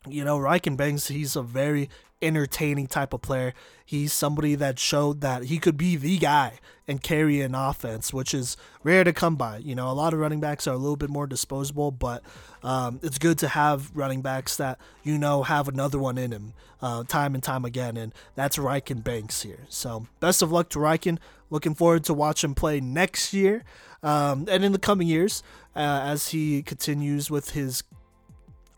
you 0.10 0.24
know, 0.24 0.40
Ryken 0.40 0.78
Banks, 0.78 1.08
he's 1.08 1.36
a 1.36 1.42
very 1.42 1.90
entertaining 2.22 2.88
type 2.88 3.14
of 3.14 3.22
player. 3.22 3.54
He's 3.86 4.12
somebody 4.12 4.56
that 4.56 4.80
showed 4.80 5.22
that 5.22 5.46
he 5.46 5.60
could 5.60 5.78
be 5.78 5.96
the 5.96 6.18
guy 6.18 6.60
and 6.88 7.02
carry 7.02 7.42
an 7.42 7.54
offense, 7.54 8.14
which 8.14 8.34
is 8.34 8.58
rare 8.84 9.04
to 9.04 9.14
come 9.14 9.36
by. 9.36 9.58
You 9.58 9.76
know, 9.76 9.90
a 9.90 9.94
lot 9.94 10.14
of 10.14 10.20
running 10.20 10.40
backs 10.40 10.68
are 10.68 10.74
a 10.74 10.78
little 10.78 10.96
bit 10.96 11.10
more 11.10 11.28
disposable, 11.28 11.92
but 11.92 12.24
um, 12.64 13.00
it's 13.04 13.18
good 13.18 13.38
to 13.40 13.48
have 13.48 13.92
running 13.96 14.22
backs 14.22 14.58
that 14.58 14.80
you 15.04 15.18
know 15.18 15.44
have 15.44 15.68
another 15.68 16.00
one 16.00 16.18
in 16.18 16.32
him 16.32 16.54
uh, 16.82 17.04
time 17.04 17.34
and 17.34 17.44
time 17.44 17.66
again, 17.66 17.98
and 17.98 18.14
that's 18.36 18.58
Ryken 18.58 19.04
Banks 19.04 19.42
here. 19.42 19.66
So 19.70 20.08
best 20.20 20.42
of 20.42 20.52
luck 20.52 20.70
to 20.70 20.80
Ryken. 20.80 21.20
Looking 21.50 21.76
forward 21.76 22.04
to 22.06 22.14
watch 22.14 22.44
him 22.44 22.56
play 22.56 22.82
next 22.82 23.34
year 23.34 23.64
um, 24.04 24.48
and 24.50 24.64
in 24.66 24.74
the 24.74 24.80
coming 24.80 25.08
years 25.08 25.44
uh, 25.76 26.02
as 26.04 26.30
he 26.30 26.62
continues 26.62 27.32
with 27.32 27.52
his 27.52 27.84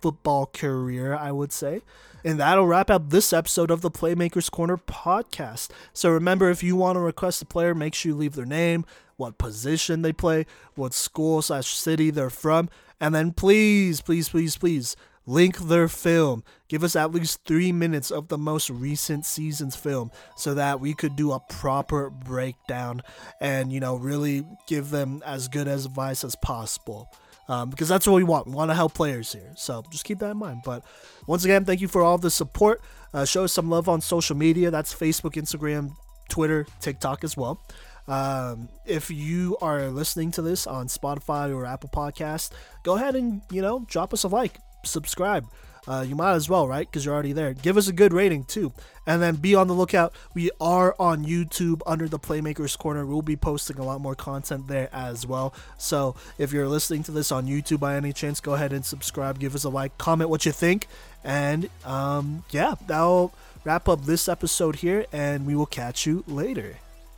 football 0.01 0.45
career, 0.47 1.15
I 1.15 1.31
would 1.31 1.51
say. 1.51 1.81
And 2.23 2.39
that'll 2.39 2.67
wrap 2.67 2.89
up 2.89 3.09
this 3.09 3.31
episode 3.31 3.71
of 3.71 3.81
the 3.81 3.91
Playmakers 3.91 4.51
Corner 4.51 4.77
podcast. 4.77 5.69
So 5.93 6.09
remember, 6.09 6.49
if 6.49 6.61
you 6.61 6.75
want 6.75 6.97
to 6.97 6.99
request 6.99 7.41
a 7.41 7.45
player, 7.45 7.73
make 7.73 7.95
sure 7.95 8.11
you 8.11 8.17
leave 8.17 8.35
their 8.35 8.45
name, 8.45 8.85
what 9.15 9.37
position 9.37 10.01
they 10.01 10.13
play, 10.13 10.45
what 10.75 10.93
school 10.93 11.41
slash 11.41 11.67
city 11.67 12.09
they're 12.09 12.29
from, 12.29 12.69
and 12.99 13.15
then 13.15 13.31
please, 13.31 14.01
please, 14.01 14.27
please, 14.29 14.57
please 14.57 14.95
link 15.25 15.57
their 15.59 15.87
film. 15.87 16.43
Give 16.67 16.83
us 16.83 16.95
at 16.95 17.11
least 17.11 17.45
three 17.45 17.71
minutes 17.71 18.11
of 18.11 18.27
the 18.27 18.37
most 18.37 18.69
recent 18.69 19.25
season's 19.25 19.75
film 19.75 20.11
so 20.35 20.53
that 20.55 20.79
we 20.79 20.93
could 20.93 21.15
do 21.15 21.31
a 21.31 21.39
proper 21.39 22.09
breakdown 22.09 23.01
and, 23.39 23.71
you 23.71 23.79
know, 23.79 23.95
really 23.95 24.45
give 24.67 24.89
them 24.89 25.21
as 25.25 25.47
good 25.47 25.67
advice 25.67 26.23
as 26.23 26.35
possible 26.35 27.09
um, 27.49 27.71
because 27.71 27.89
that's 27.89 28.07
what 28.07 28.15
we 28.15 28.23
want. 28.23 28.47
We 28.47 28.53
want 28.53 28.69
to 28.69 28.75
help 28.75 28.93
players 28.93 29.33
here. 29.33 29.51
So 29.57 29.83
just 29.91 30.05
keep 30.05 30.19
that 30.19 30.31
in 30.31 30.37
mind. 30.37 30.61
But 30.63 30.83
once 31.27 31.43
again, 31.43 31.65
thank 31.65 31.81
you 31.81 31.87
for 31.87 32.01
all 32.01 32.17
the 32.17 32.31
support. 32.31 32.81
Uh, 33.13 33.25
show 33.25 33.43
us 33.43 33.51
some 33.51 33.69
love 33.69 33.89
on 33.89 34.01
social 34.01 34.37
media. 34.37 34.69
That's 34.69 34.93
Facebook, 34.93 35.33
Instagram, 35.33 35.95
Twitter, 36.29 36.67
TikTok 36.79 37.23
as 37.23 37.35
well. 37.35 37.59
Um, 38.07 38.69
if 38.85 39.09
you 39.09 39.57
are 39.61 39.87
listening 39.87 40.31
to 40.31 40.41
this 40.41 40.67
on 40.67 40.87
Spotify 40.87 41.53
or 41.53 41.65
Apple 41.65 41.89
Podcast, 41.89 42.51
go 42.83 42.95
ahead 42.95 43.15
and 43.15 43.41
you 43.51 43.61
know 43.61 43.85
drop 43.89 44.13
us 44.13 44.23
a 44.23 44.27
like, 44.27 44.57
subscribe 44.85 45.45
uh, 45.89 46.05
you 46.07 46.15
might 46.15 46.33
as 46.33 46.47
well, 46.47 46.67
right? 46.67 46.87
Because 46.87 47.03
you're 47.03 47.13
already 47.13 47.33
there. 47.33 47.53
Give 47.53 47.75
us 47.75 47.87
a 47.87 47.93
good 47.93 48.13
rating 48.13 48.43
too. 48.43 48.71
And 49.07 49.23
then 49.23 49.37
be 49.37 49.55
on 49.55 49.67
the 49.67 49.73
lookout. 49.73 50.13
We 50.35 50.51
are 50.61 50.95
on 50.99 51.25
YouTube 51.25 51.81
under 51.87 52.07
the 52.07 52.19
Playmakers 52.19 52.77
Corner. 52.77 53.07
We'll 53.07 53.23
be 53.23 53.35
posting 53.35 53.79
a 53.79 53.83
lot 53.83 53.99
more 53.99 54.13
content 54.13 54.67
there 54.67 54.87
as 54.93 55.25
well. 55.25 55.51
So 55.79 56.15
if 56.37 56.53
you're 56.53 56.67
listening 56.67 57.01
to 57.03 57.11
this 57.11 57.31
on 57.31 57.47
YouTube 57.47 57.79
by 57.79 57.95
any 57.95 58.13
chance, 58.13 58.39
go 58.39 58.53
ahead 58.53 58.71
and 58.71 58.85
subscribe. 58.85 59.39
Give 59.39 59.55
us 59.55 59.63
a 59.63 59.69
like, 59.69 59.97
comment 59.97 60.29
what 60.29 60.45
you 60.45 60.51
think. 60.51 60.87
And 61.23 61.69
um, 61.83 62.43
yeah, 62.51 62.75
that'll 62.85 63.33
wrap 63.63 63.89
up 63.89 64.05
this 64.05 64.29
episode 64.29 64.77
here. 64.77 65.07
And 65.11 65.47
we 65.47 65.55
will 65.55 65.65
catch 65.65 66.05
you 66.05 66.23
later. 66.27 66.77